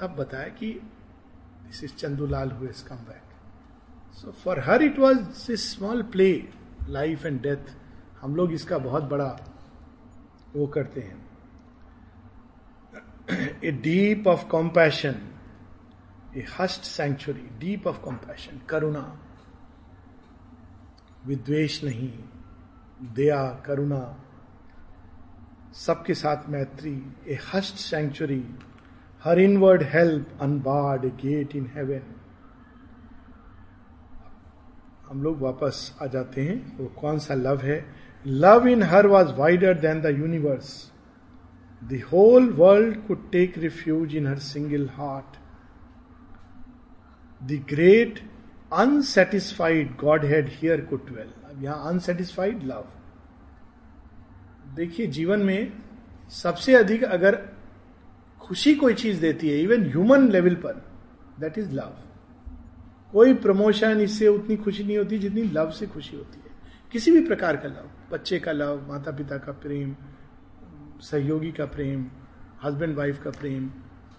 तब 0.00 0.14
बताया 0.18 0.48
कि 0.48 0.72
this 1.66 1.84
is 1.84 1.94
Chandulal 1.94 2.50
who 2.50 2.68
come 2.88 2.96
back 2.96 4.14
so 4.14 4.30
for 4.44 4.60
her 4.60 4.82
it 4.82 4.98
was 4.98 5.18
this 5.18 5.70
small 5.76 6.02
play 6.02 6.48
life 6.88 7.26
and 7.26 7.40
death 7.42 7.76
हम 8.20 8.36
लोग 8.36 8.52
इसका 8.52 8.78
बहुत 8.78 9.04
बड़ा 9.04 9.36
वो 10.56 10.66
करते 10.66 11.00
हैं। 11.00 11.25
A 13.30 13.70
deep 13.70 14.26
of 14.26 14.46
compassion 14.48 15.14
a 16.36 16.44
hushed 16.58 16.82
sanctuary 16.82 17.48
deep 17.58 17.86
of 17.86 18.00
compassion 18.00 18.60
करुणा 18.68 19.18
विद्वेश 21.26 21.84
नहीं 21.84 22.12
दया 23.14 23.62
करुणा 23.66 24.16
सबके 25.74 26.14
साथ 26.14 26.48
मैत्री 26.48 27.12
a 27.28 27.38
hushed 27.54 27.74
sanctuary 27.74 28.54
her 29.24 29.38
inward 29.38 29.82
help 29.82 30.38
unbarred 30.40 31.04
gate 31.04 31.56
in 31.56 31.70
heaven 31.74 32.14
हम 35.08 35.22
लोग 35.22 35.40
वापस 35.40 35.98
आ 36.02 36.06
जाते 36.06 36.44
हैं। 36.44 36.76
वो 36.76 36.86
कौन 36.86 37.18
सा 37.18 37.34
लव 37.34 37.60
है? 37.60 37.94
Love 38.26 38.66
in 38.66 38.82
her 38.82 39.06
was 39.06 39.32
wider 39.32 39.74
than 39.74 40.00
the 40.00 40.06
universe 40.06 40.92
the 41.86 42.02
whole 42.12 42.50
world 42.50 43.06
could 43.06 43.30
take 43.30 43.58
refuge 43.58 44.16
in 44.16 44.26
her 44.26 44.38
single 44.38 44.88
heart 44.88 45.36
the 47.44 47.64
great 47.70 48.20
unsatisfied 48.72 49.96
godhead 50.24 50.48
here 50.48 50.80
could 50.80 51.00
अब 51.18 51.64
यहाँ 51.64 51.88
अनसेटिस्फाइड 51.88 52.62
लव 52.62 52.84
देखिए, 54.74 55.06
जीवन 55.06 55.40
में 55.40 55.72
सबसे 56.30 56.74
अधिक 56.74 57.04
अगर 57.04 57.48
खुशी 58.40 58.74
कोई 58.74 58.94
चीज़ 58.94 59.20
देती 59.20 59.48
है 59.48 59.58
इवन 59.58 59.86
ह्यूमन 59.86 60.28
लेवल 60.28 60.54
पर 60.54 60.82
दैट 61.40 61.58
इज़ 61.58 61.72
लव 61.72 61.96
कोई 63.12 63.34
प्रमोशन 63.34 64.00
इससे 64.00 64.28
उतनी 64.28 64.56
खुशी 64.56 64.84
नहीं 64.84 64.98
होती 64.98 65.18
जितनी 65.18 65.42
लव 65.42 65.70
से 65.70 65.86
खुशी 65.86 66.16
होती 66.16 66.40
है। 66.40 66.50
किसी 66.92 67.10
भी 67.10 67.20
प्रकार 67.20 67.56
का 67.56 67.68
लव 67.68 67.90
बच्चे 68.12 68.38
का 68.38 68.52
लव 68.52 68.88
माता 68.88 69.10
पिता 69.10 69.38
का 69.38 69.52
प्रेम 69.52 69.96
सहयोगी 71.00 71.52
का 71.52 71.66
प्रेम 71.66 72.06
हस्बैंड 72.64 72.96
वाइफ 72.96 73.22
का 73.22 73.30
प्रेम 73.30 73.70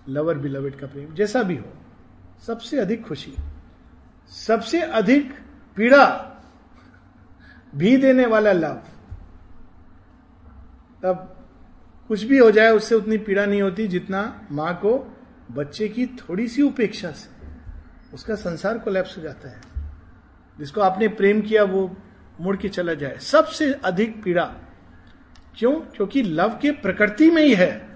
लवर 0.10 0.38
बिलवेड 0.38 0.80
का 0.80 0.88
प्रेम, 0.88 1.14
जैसा 1.14 1.44
भी 1.44 1.56
हो, 1.56 1.74
सबसे 2.48 2.80
अधिक 2.80 3.08
खुशी, 3.08 3.34
सबसे 4.30 4.82
अधिक 4.82 5.34
पीड़ा 5.76 6.06
भी 7.76 7.98
देने 7.98 8.26
वाला 8.26 8.52
लव 8.52 8.84
तब 11.04 11.34
कुछ 12.08 12.24
भी 12.24 12.38
हो 12.38 12.52
जाए, 12.52 12.72
उससे 12.72 12.96
उतनी 12.96 13.18
पीड़ा 13.18 13.46
नहीं 13.46 13.62
होती 13.62 13.88
जितना 13.88 14.48
माँ 14.52 14.76
को 14.76 15.18
बच्चे 15.52 15.90
की 15.90 16.06
थोड़ी 16.06 16.48
सी 16.48 16.62
उपेक्षा 16.62 17.12
से। 17.12 17.30
उसका 18.14 18.36
संसार 18.36 18.78
को 18.78 18.90
लैप्स 18.90 19.18
हो 19.18 19.22
जाता 19.22 19.50
है। 19.50 19.62
जिसको 20.60 20.82
आपने 20.82 21.08
प्रेम 21.08 21.42
किया, 21.42 21.64
वो 21.64 21.98
मुड़ 22.42 22.58
के 22.58 22.70
चला 22.70 22.94
जाए। 22.94 23.18
सबसे 23.18 23.74
अधिक 23.74 24.24
पीड़ा 24.24 24.56
क्यों? 25.58 25.72
क्योंकि 25.72 26.22
लव 26.24 26.60
के 26.62 26.72
प्रकृति 26.72 27.30
में 27.32 27.42
ही 27.42 27.54
है 27.56 27.88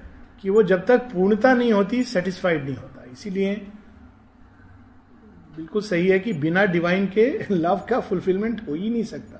कि 0.41 0.49
वो 0.49 0.63
जब 0.63 0.85
तक 0.85 0.97
पूर्णता 0.97 1.53
नहीं 1.53 1.73
होती 1.73 2.03
सेटिस्फाइड 2.03 2.63
नहीं 2.65 2.75
होता। 2.75 3.05
इसीलिए 3.11 3.55
बिल्कुल 5.55 5.81
सही 5.81 6.07
है 6.07 6.19
कि 6.19 6.33
बिना 6.33 6.65
डिवाइन 6.65 7.07
के 7.07 7.45
लव 7.51 7.85
का 7.89 7.99
फुलफिलमेंट 7.99 8.67
हो 8.67 8.73
ही 8.73 8.89
नहीं 8.89 9.03
सकता। 9.03 9.37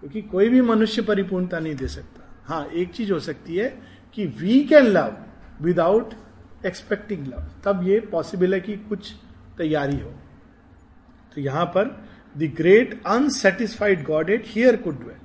क्योंकि 0.00 0.22
कोई 0.22 0.48
भी 0.48 0.60
मनुष्य 0.60 1.02
परिपूर्णता 1.02 1.58
नहीं 1.58 1.74
दे 1.74 1.88
सकता। 1.88 2.20
हाँ 2.44 2.66
एक 2.66 2.92
चीज़ 2.92 3.12
हो 3.12 3.18
सकती 3.20 3.56
है 3.56 3.78
कि 4.14 4.26
we 4.26 4.60
can 4.64 4.84
love 4.84 5.16
without 5.62 6.14
expecting 6.66 7.26
love 7.26 7.50
तब 7.64 7.88
ये 7.88 8.00
पॉसिबल 8.00 8.54
है 8.54 8.60
कि 8.60 8.76
कुछ 8.76 9.12
तैयारी 9.58 9.98
हो। 9.98 10.10
तो 11.34 11.40
यहाँ 11.40 11.64
पर 11.66 12.04
the 12.38 12.52
great 12.56 13.02
unsatisfied 13.06 14.04
godhead 14.30 14.44
here 14.46 14.76
could 14.76 15.00
dwell 15.00 15.16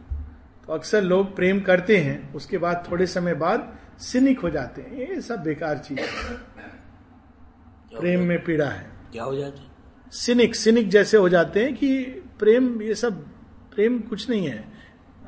तो 0.69 0.73
अक्सर 0.73 1.01
लोग 1.01 1.35
प्रेम 1.35 1.59
करते 1.59 1.97
हैं 1.97 2.33
उसके 2.33 2.57
बाद 2.57 2.87
थोड़े 2.91 3.07
समय 3.07 3.33
बाद 3.33 3.77
सिनिक 3.97 4.39
हो 4.39 4.49
जाते 4.49 4.81
हैं। 4.81 5.09
ये 5.09 5.21
सब 5.21 5.43
बेकार 5.43 5.77
चीज़ 5.77 5.99
है। 5.99 6.33
प्रेम 7.99 8.21
में 8.21 8.43
पीड़ा 8.43 8.69
है। 8.69 8.89
क्या 9.11 9.23
हो 9.23 9.35
जाता 9.35 9.61
है? 9.61 9.67
सिनिक 10.11 10.55
सिनिक 10.55 10.89
जैसे 10.89 11.17
हो 11.17 11.29
जाते 11.29 11.63
हैं 11.63 11.75
कि 11.75 12.03
प्रेम 12.39 12.81
ये 12.81 12.95
सब 12.95 13.25
प्रेम 13.75 13.99
कुछ 13.99 14.29
नहीं 14.29 14.47
है। 14.47 14.65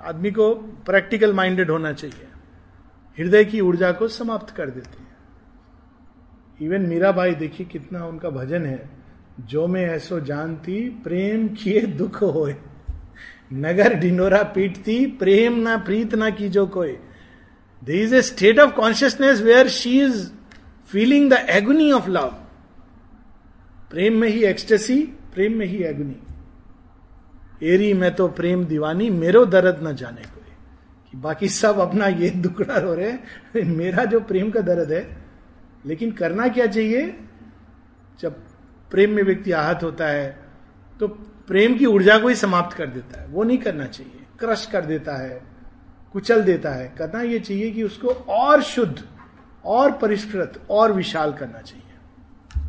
आदमी 0.02 0.32
को 0.32 0.56
प्रैक्टिकल 0.56 1.34
माइंडेड 1.34 1.72
होना 1.72 1.94
चाहिए। 1.94 2.28
हृदय 3.20 3.46
की 3.46 3.62
ऊर्जा 3.62 3.92
को 3.92 4.08
समाप्त 4.08 4.56
कर 4.56 4.70
देते 4.70 5.02
हैं। 5.02 5.18
इवन 6.62 6.82
मीरा 6.82 7.12
भाई 7.12 7.36
देखिए 7.36 7.68
कितना 7.68 8.06
उनका 8.06 8.30
भजन 8.30 8.66
है। 8.66 8.90
जो 9.40 9.68
मैं 9.68 9.86
ऐसो 9.86 10.20
जानती 10.20 10.90
प्रेम 10.90 11.48
किए 11.48 11.82
दुख 11.82 12.22
होए। 12.22 12.56
नगर 13.54 13.94
डिनोरा 13.94 14.42
पीटती 14.44 15.06
प्रेम 15.06 15.60
ना 15.60 15.78
प्रीत 15.78 16.16
ना 16.16 16.30
की 16.30 16.50
जो 16.50 16.66
कोई। 16.68 16.98
There 17.82 18.02
is 18.02 18.16
a 18.16 18.22
state 18.22 18.60
of 18.60 18.72
consciousness 18.72 19.42
where 19.42 19.68
she 19.70 20.02
is 20.02 20.30
feeling 20.92 21.30
the 21.34 21.46
agony 21.50 21.92
of 21.92 22.10
love 22.10 22.28
प्रेम 23.92 24.18
में 24.18 24.28
ही 24.30 24.44
एक्सटेसी 24.44 25.02
प्रेम 25.34 25.58
में 25.58 25.66
ही 25.66 25.84
एगुनी 25.84 26.18
एरी, 27.64 27.94
मैं 27.94 28.14
तो 28.16 28.28
प्रेम 28.28 28.64
दीवानी, 28.66 29.10
मेरो 29.10 29.46
दर्द 29.46 29.80
न 29.84 29.96
जाने 29.96 30.22
कोई। 30.22 30.52
कि 31.12 31.18
बाकी 31.18 31.50
सब 31.50 31.80
अपना 31.80 32.08
ये 32.08 32.30
दुकड़ा 32.30 32.78
रो 32.78 32.94
रहे 32.94 33.64
मेरा 33.64 34.06
जो 34.06 34.20
प्रेम 34.20 34.50
का 34.52 34.62
दर्द 34.62 34.92
है, 34.92 35.18
लेकिन 35.86 36.12
करना 36.12 36.48
क्या 36.48 36.66
चाहिए? 36.68 37.14
जब 38.20 38.34
प्रेम 38.92 39.12
में 39.12 39.24
व्यक्ति 39.24 39.52
आहत 39.52 39.84
होता 39.84 40.08
है 40.08 40.40
तो 41.00 41.08
प्रेम 41.52 41.78
की 41.78 41.86
ऊर्जा 41.86 42.20
को 42.20 42.28
ही 42.28 42.36
समाप्त 42.36 42.78
कर 42.78 42.86
देता 42.86 43.22
है। 43.22 43.28
वो 43.28 43.44
नहीं 43.44 43.58
करना 43.58 43.86
चाहिए। 43.86 44.20
क्रश 44.40 44.66
कर 44.66 44.86
देता 44.86 45.16
है, 45.16 45.42
कुचल 46.14 46.42
देता 46.42 46.70
है। 46.70 46.96
करना 46.98 47.22
यह 47.22 47.40
चाहिए 47.40 47.72
कि 47.72 47.84
उसको 47.84 48.08
और 48.30 48.62
शुद्ध, 48.62 49.04
और 49.66 49.92
परिष्कृत, 49.92 50.62
और 50.70 50.92
विशाल 50.92 51.34
करना 51.34 51.60
चाहिए। 51.60 52.64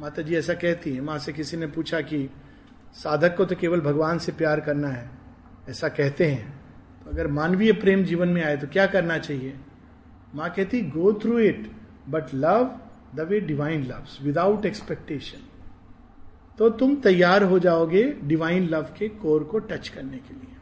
माता 0.00 0.22
जी 0.22 0.36
ऐसा 0.36 0.54
कहती 0.54 0.94
है। 0.94 1.00
माँ 1.00 1.18
से 1.18 1.32
किसी 1.32 1.56
ने 1.56 1.66
पूछा 1.66 2.00
कि 2.00 2.30
साधक 2.94 3.36
को 3.36 3.44
तो 3.44 3.56
केवल 3.56 3.80
भगवान 3.80 4.18
से 4.18 4.32
प्यार 4.32 4.60
करना 4.60 4.88
है। 4.88 5.10
ऐसा 5.68 5.88
कहते 5.88 6.26
हैं। 6.26 6.60
तो 7.04 7.10
अगर 7.10 7.26
मानवीय 7.26 7.72
प्रेम 7.72 8.04
जीवन 8.04 8.28
में 8.28 8.44
आए 8.44 8.56
तो 8.56 8.66
क्या 8.66 8.86
करना 8.86 9.18
चाहिए? 9.18 9.56
माँ 10.34 10.50
कहती 10.50 10.80
go 10.80 11.12
through 11.12 11.38
it 11.38 11.70
but 12.08 12.34
love 12.34 12.78
the 13.14 13.20
way 13.20 13.40
divine 13.40 13.84
loves 13.84 14.18
without 14.22 14.66
expectation 14.66 15.45
तो 16.58 16.68
तुम 16.70 16.94
तैयार 16.96 17.42
हो 17.42 17.58
जाओगे 17.58 18.02
डिवाइन 18.24 18.68
लव 18.68 18.86
के 18.98 19.08
कोर 19.08 19.44
को 19.44 19.58
टच 19.58 19.88
करने 19.88 20.16
के 20.18 20.34
लिए। 20.34 20.54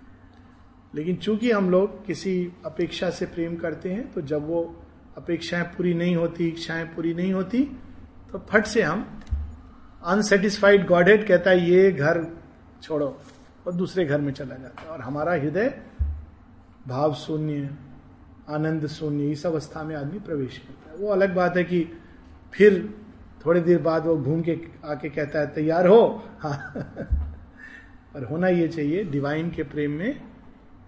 लेकिन 0.94 1.16
चूँकि 1.16 1.50
हम 1.50 1.70
लोग 1.70 2.04
किसी 2.06 2.52
अपेक्षा 2.66 3.10
से 3.10 3.26
प्रेम 3.26 3.56
करते 3.56 3.92
हैं 3.92 4.12
तो 4.12 4.20
जब 4.20 4.46
वो 4.46 4.62
अपेक्षाएँ 5.16 5.64
पूरी 5.64 5.94
नहीं 5.94 6.16
होती, 6.16 6.48
इच्छाएँ 6.48 6.84
पूरी 6.86 7.14
नहीं 7.14 7.32
होती 7.32 7.62
तो 8.32 8.38
फट 8.50 8.66
से 8.66 8.82
हम 8.82 9.20
अनसेटिस्फाइड 10.04 10.86
गॉडेड 10.86 11.26
कहता 11.26 11.50
है, 11.50 11.70
ये 11.70 11.92
घर 11.92 12.24
छोड़ो। 12.82 13.16
और 13.66 13.72
दूसरे 13.72 14.04
घर 14.04 14.20
में 14.20 14.32
चला 14.32 14.54
जाता 14.54 14.82
है। 14.82 14.88
और 14.88 15.00
हमारा 15.00 15.32
हृदय 15.32 15.78
भाव 16.88 17.14
शून्य, 17.14 17.70
आनंद 18.50 18.86
शून्य, 18.86 19.30
इस 19.30 19.46
अवस्था 19.46 19.82
में 19.82 19.94
आदमी 19.96 20.18
प्रवेश 20.18 20.58
करता 20.58 20.90
है। 20.90 20.96
वो 20.96 21.12
अलग 21.12 21.34
बात 21.34 21.56
है 21.56 21.64
कि 21.64 21.86
फिर 22.52 22.94
थोड़ी 23.46 23.60
देर 23.60 23.78
बाद 23.82 24.06
वो 24.06 24.16
घूम 24.16 24.42
के 24.42 24.58
आके 24.84 25.08
कहता 25.08 25.38
है, 25.38 25.46
तैयार 25.46 25.86
हो? 25.86 26.28
हाँ। 26.40 26.72
पर 28.14 28.24
होना 28.24 28.48
ये 28.48 28.68
चाहिए 28.68 29.04
डिवाइन 29.04 29.50
के 29.50 29.62
प्रेम 29.62 29.90
में 29.90 30.20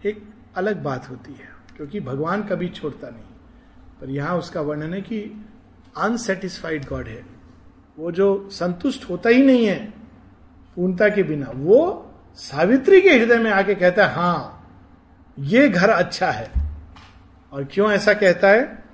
एक 0.06 0.22
अलग 0.56 0.82
बात 0.82 1.10
होती 1.10 1.32
है, 1.32 1.48
क्योंकि 1.76 2.00
भगवान 2.00 2.42
कभी 2.42 2.68
छोड़ता 2.68 3.08
नहीं। 3.08 4.00
पर 4.00 4.10
यहाँ 4.10 4.38
उसका 4.38 4.60
वर्णन 4.60 4.94
है 4.94 5.00
कि 5.00 5.46
अनसेटिस्फाइड 5.96 6.84
गॉड 6.84 7.08
है। 7.08 7.24
वो 7.98 8.12
जो 8.12 8.48
संतुष्ट 8.52 9.10
होता 9.10 9.28
ही 9.28 9.42
नहीं 9.42 9.66
है, 9.66 9.92
पूर्णता 10.76 11.08
के 11.08 11.22
बिना, 11.22 11.50
वो 11.54 12.12
सावित्री 12.34 13.00
के 13.00 13.10
हृदय 13.10 13.38
में 13.38 13.50
आके 13.50 13.74
कहता 13.74 14.06
है, 14.06 14.14
हाँ, 14.14 14.52
ये 15.38 15.68
घर 15.68 15.90
अच्छा 15.90 16.30
है। 16.30 16.50
और 17.52 17.64
क्यों 17.64 17.90
ऐसा 17.92 18.12
कहता 18.14 18.48
है? 18.48 18.85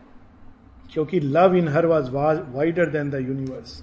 क्योंकि 0.93 1.21
love 1.21 1.55
in 1.57 1.69
her 1.69 1.87
was 1.87 2.11
wider 2.11 2.91
than 2.91 3.11
the 3.11 3.21
universe 3.29 3.83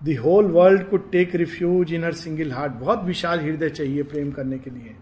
the 0.00 0.16
whole 0.24 0.50
world 0.52 0.82
could 0.88 1.10
take 1.12 1.34
refuge 1.36 1.92
in 1.94 2.04
her 2.04 2.12
single 2.14 2.52
heart 2.52 2.72
बहुत 2.80 3.04
विशाल 3.04 3.40
हृदय 3.40 3.70
चाहिए 3.70 4.02
प्रेम 4.04 4.30
करने 4.32 4.58
के 4.58 4.70
लिए। 4.70 4.94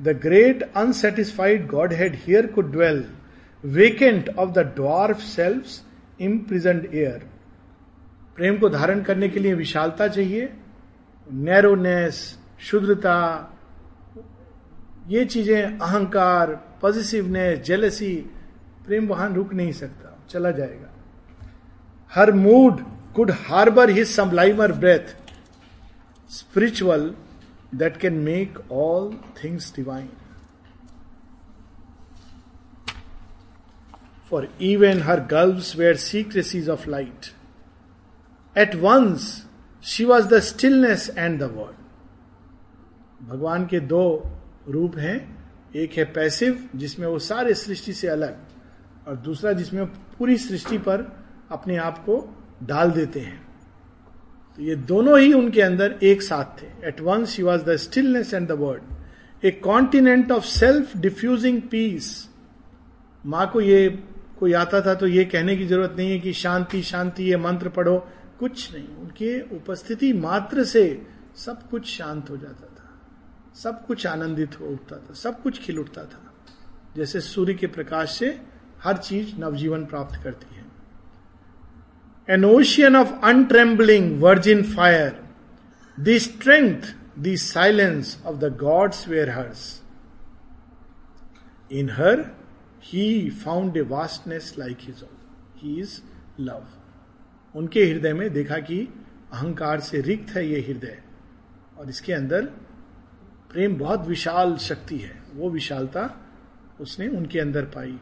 The 0.00 0.18
great 0.22 0.62
unsatisfied 0.76 1.66
godhead 1.92 2.14
here 2.24 2.46
could 2.46 2.70
dwell 2.72 3.04
vacant 3.64 4.28
of 4.28 4.50
the 4.50 4.58
dwarf 4.76 5.18
self 5.18 6.22
imprisoned 6.22 6.94
air 6.94 7.30
प्रेम 8.36 8.56
को 8.58 8.68
धारण 8.68 9.02
करने 9.02 9.28
के 9.28 9.40
लिए 9.40 9.54
विशालता 9.54 10.08
चाहिए 10.08 10.52
नैरोनेस 11.26 12.38
शुद्रता, 12.60 13.18
ये 15.08 15.24
चीज़ें, 15.24 15.78
अहंकार 15.78 16.54
पॉजिटिवनेस 16.82 17.58
जेलसी 17.58 18.14
प्रेम 18.86 19.06
वहाँ 19.08 19.32
रुक 19.34 19.54
नहीं 19.54 19.72
सकता। 19.72 20.11
चला 20.32 20.50
जाएगा। 20.50 20.88
Her 22.12 22.32
mood 22.32 22.80
could 23.16 23.30
harbour 23.40 23.90
his 23.90 24.06
sublimer 24.08 24.72
breath 24.72 25.14
spiritual 26.30 27.14
that 27.74 27.96
can 27.96 28.14
make 28.20 28.58
all 28.72 29.12
things 29.44 29.72
divine 29.76 30.08
for 34.30 34.48
even 34.62 35.02
her 35.02 35.20
gulfs 35.26 35.76
were 35.76 35.96
secrecies 35.96 36.68
of 36.68 36.88
light 36.90 37.26
at 38.56 38.74
once 38.74 39.30
she 39.84 40.04
was 40.04 40.26
the 40.28 40.38
stillness 40.40 41.10
and 41.18 41.38
the 41.40 41.50
word 41.56 41.80
भगवान 43.28 43.66
के 43.66 43.80
दो 43.80 44.04
रूप 44.68 44.96
हैं। 44.98 45.18
एक 45.76 45.92
है 45.92 46.04
passive 46.04 46.68
जिसमें 46.76 47.06
वो 47.06 47.18
सारे 47.18 47.54
सृष्टि 47.54 47.92
से 47.92 48.08
अलग। 48.08 48.36
और 49.08 49.16
दूसरा 49.16 49.52
जिसमें 49.52 49.86
पूरी 49.86 50.36
सृष्टि 50.36 50.78
पर 50.78 51.26
अपने 51.50 51.76
आप 51.76 51.98
को 51.98 52.44
डाल 52.62 52.90
देते 52.90 53.20
हैं। 53.20 53.40
तो 54.56 54.62
ये 54.62 54.76
दोनों 54.76 55.20
ही 55.20 55.32
उनके 55.32 55.62
अंदर 55.62 55.98
एक 56.02 56.22
साथ 56.22 56.62
थे। 56.62 56.66
At 56.88 57.00
once 57.00 57.30
she 57.30 57.42
was 57.42 57.62
the 57.62 57.76
stillness 57.76 58.34
and 58.34 58.48
the 58.48 58.52
word 58.52 58.82
a 59.44 59.50
continent 59.50 60.32
of 60.32 60.44
self 60.44 60.96
diffusing 60.96 61.62
peace 61.62 62.28
माँ 63.26 63.50
को 63.50 63.60
ये 63.60 64.04
कोई 64.40 64.52
आता 64.52 64.80
था 64.80 64.94
तो 64.94 65.06
ये 65.06 65.24
कहने 65.24 65.56
की 65.56 65.66
ज़रूरत 65.66 65.94
नहीं 65.98 66.10
है 66.10 66.18
कि 66.20 66.32
शांति 66.32 66.82
शांति, 66.82 67.24
ये 67.24 67.36
मंत्र 67.36 67.68
पढ़ो। 67.68 68.08
कुछ 68.38 68.74
नहीं। 68.74 68.88
उनके 68.88 69.56
उपस्थिति 69.56 70.12
मात्र 70.12 70.64
से 70.64 71.06
सब 71.36 71.68
कुछ 71.68 71.86
शांत 71.86 72.30
हो 72.30 72.36
जाता 72.36 72.66
था। 72.66 73.00
सब 73.54 73.86
कुछ 73.86 74.06
आनंदित 74.06 74.60
हो 74.60 74.66
उठता 74.66 74.96
था। 74.96 75.14
सब 75.14 75.42
कुछ 75.42 75.58
खिल 75.58 75.78
उठता 75.78 76.04
था। 76.04 76.34
जैसे 76.96 77.20
सूर्य 77.20 77.54
के 77.54 77.66
प्रकाश 77.66 78.10
से 78.10 78.40
हर 78.84 78.96
चीज़ 78.96 79.34
नवजीवन 79.36 79.84
प्राप्त 79.86 80.22
करती 80.24 80.54
है। 80.54 80.64
An 82.28 82.44
ocean 82.44 82.96
of 82.96 83.12
untrembling 83.24 84.20
virgin 84.22 84.62
fire 84.62 85.20
the 86.00 86.16
strength 86.18 86.94
the 87.18 87.34
silence 87.36 88.22
of 88.26 88.36
the 88.36 88.56
gods 88.56 89.08
were 89.08 89.30
hers 89.30 89.82
in 91.72 91.90
her 91.90 92.24
he 92.82 93.30
found 93.30 93.76
a 93.76 93.80
vastness 93.80 94.54
like 94.58 94.78
his 94.80 95.04
he 95.56 95.80
is 95.80 96.00
love 96.40 96.66
उनके 97.54 97.84
हृदय 97.84 98.12
में 98.12 98.32
देखा 98.32 98.58
कि 98.58 98.78
अहंकार 99.32 99.80
से 99.80 100.00
रिक्त 100.00 100.30
है 100.30 100.46
यह 100.48 100.64
हृदय। 100.68 101.02
और 101.78 101.88
इसके 101.88 102.12
अंदर 102.12 102.44
प्रेम 103.52 103.76
बहुत 103.76 104.06
विशाल 104.06 104.56
शक्ति 104.56 104.96
है। 104.98 105.22
वो 105.34 105.50
विशालता 105.50 106.08
उसने 106.80 107.08
उनके 107.08 107.40
अंदर 107.40 107.64
पाई। 107.64 107.98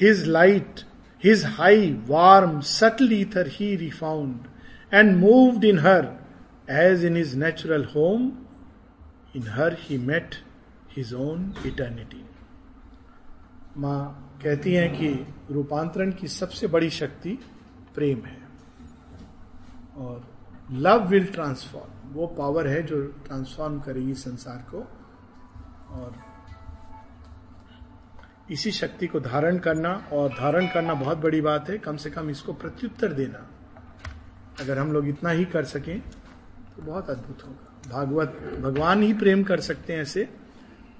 His 0.00 0.26
light 0.28 0.84
His 1.22 1.44
high, 1.44 1.94
warm, 2.08 2.62
subtle 2.62 3.12
ether 3.12 3.44
he 3.44 3.76
refound 3.76 4.48
and 4.92 5.20
moved 5.20 5.62
in 5.62 5.78
her 5.78 6.18
as 6.68 7.04
in 7.04 7.14
his 7.14 7.36
natural 7.36 7.84
home. 7.84 8.48
In 9.32 9.42
her 9.42 9.70
he 9.70 9.98
met 9.98 10.38
his 10.88 11.14
own 11.14 11.54
eternity. 11.64 12.24
माँ 13.76 14.00
कहती 14.42 14.72
हैं 14.74 14.90
कि 14.96 15.08
रूपांतरण 15.50 16.10
की 16.12 16.28
सबसे 16.28 16.66
बड़ी 16.66 16.90
शक्ति 16.90 17.38
प्रेम 17.94 18.24
है 18.24 18.40
और 19.96 20.20
लव 20.86 21.06
विल 21.08 21.26
ट्रांसफॉर्म 21.32 22.12
वो 22.14 22.26
पावर 22.38 22.66
है 22.68 22.82
जो 22.82 23.00
ट्रांसफॉर्म 23.26 23.78
करेगी 23.80 24.14
संसार 24.14 24.58
को 24.74 24.82
और 25.94 26.12
इसी 28.52 28.70
शक्ति 28.70 29.06
को 29.06 29.20
धारण 29.20 29.58
करना 29.58 29.92
और 30.12 30.28
धारण 30.30 30.66
करना 30.66 30.94
बहुत 30.94 31.18
बड़ी 31.18 31.40
बात 31.40 31.70
है। 31.70 31.78
कम 31.78 31.96
से 31.96 32.10
कम 32.10 32.30
इसको 32.30 32.52
प्रत्युत्तर 32.52 33.12
देना। 33.12 33.48
अगर 34.60 34.78
हम 34.78 34.92
लोग 34.92 35.08
इतना 35.08 35.30
ही 35.30 35.44
कर 35.44 35.64
सकें 35.64 36.00
तो 36.76 36.82
बहुत 36.82 37.10
अद्भुत 37.10 37.42
होगा। 37.42 37.90
भागवत 37.90 38.60
भगवान 38.62 39.02
ही 39.02 39.12
प्रेम 39.14 39.42
कर 39.42 39.60
सकते 39.60 39.92
हैं 39.92 40.00
ऐसे 40.00 40.28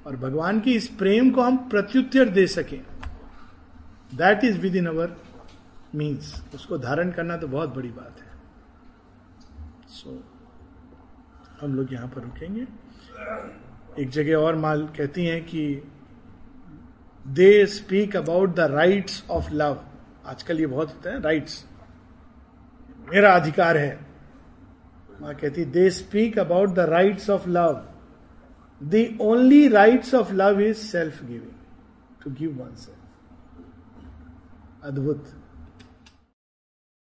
और 0.06 0.16
भगवान 0.16 0.60
की 0.60 0.74
इस 0.74 0.88
प्रेम 0.88 1.30
को 1.30 1.42
हम 1.42 1.56
प्रत्युत्तर 1.56 2.28
दे 2.28 2.46
सकें। 2.46 2.80
That 4.14 4.44
is 4.44 4.58
within 4.76 4.86
our 4.86 5.16
means 5.94 6.34
उसको 6.54 6.78
धारण 6.78 7.10
करना 7.10 7.36
तो 7.36 7.48
बहुत 7.48 7.74
बड़ी 7.74 7.88
बात 7.88 8.20
है। 8.20 8.30
सो 9.88 10.10
so, 10.10 11.62
हम 11.62 11.74
लोग 11.74 11.92
यहाँ 11.92 12.08
पर 12.08 12.22
रुकेंगे। 12.22 12.66
एक 14.02 14.08
जगह 14.08 14.36
और 14.36 14.56
माल 14.56 14.86
कहती 14.96 15.24
हैं 15.24 15.42
कि 15.44 15.91
they 17.26 17.66
speak 17.66 18.16
about 18.16 18.54
the 18.54 18.60
rights 18.60 19.24
of 19.30 19.52
love. 19.52 19.84
आजकल 20.26 20.60
ये 20.60 20.66
बहुत 20.66 20.88
होता 20.88 21.10
है 21.10 21.20
राइट्स। 21.22 21.64
मेरा 23.12 23.32
अधिकार 23.32 23.76
है। 23.76 24.06
माँ 25.20 25.34
कहती, 25.34 25.64
they 25.64 25.90
speak 25.90 26.38
about 26.38 26.68
the 26.68 26.78
rights 26.78 27.30
of 27.30 27.48
love. 27.48 27.88
The 28.82 29.18
only 29.20 29.68
rights 29.68 30.14
of 30.14 30.32
love 30.32 30.60
is 30.60 30.76
self 30.76 31.24
giving, 31.24 31.52
to 32.24 32.30
give 32.30 32.62
oneself 32.74 32.98
अद्भुत। 34.84 35.41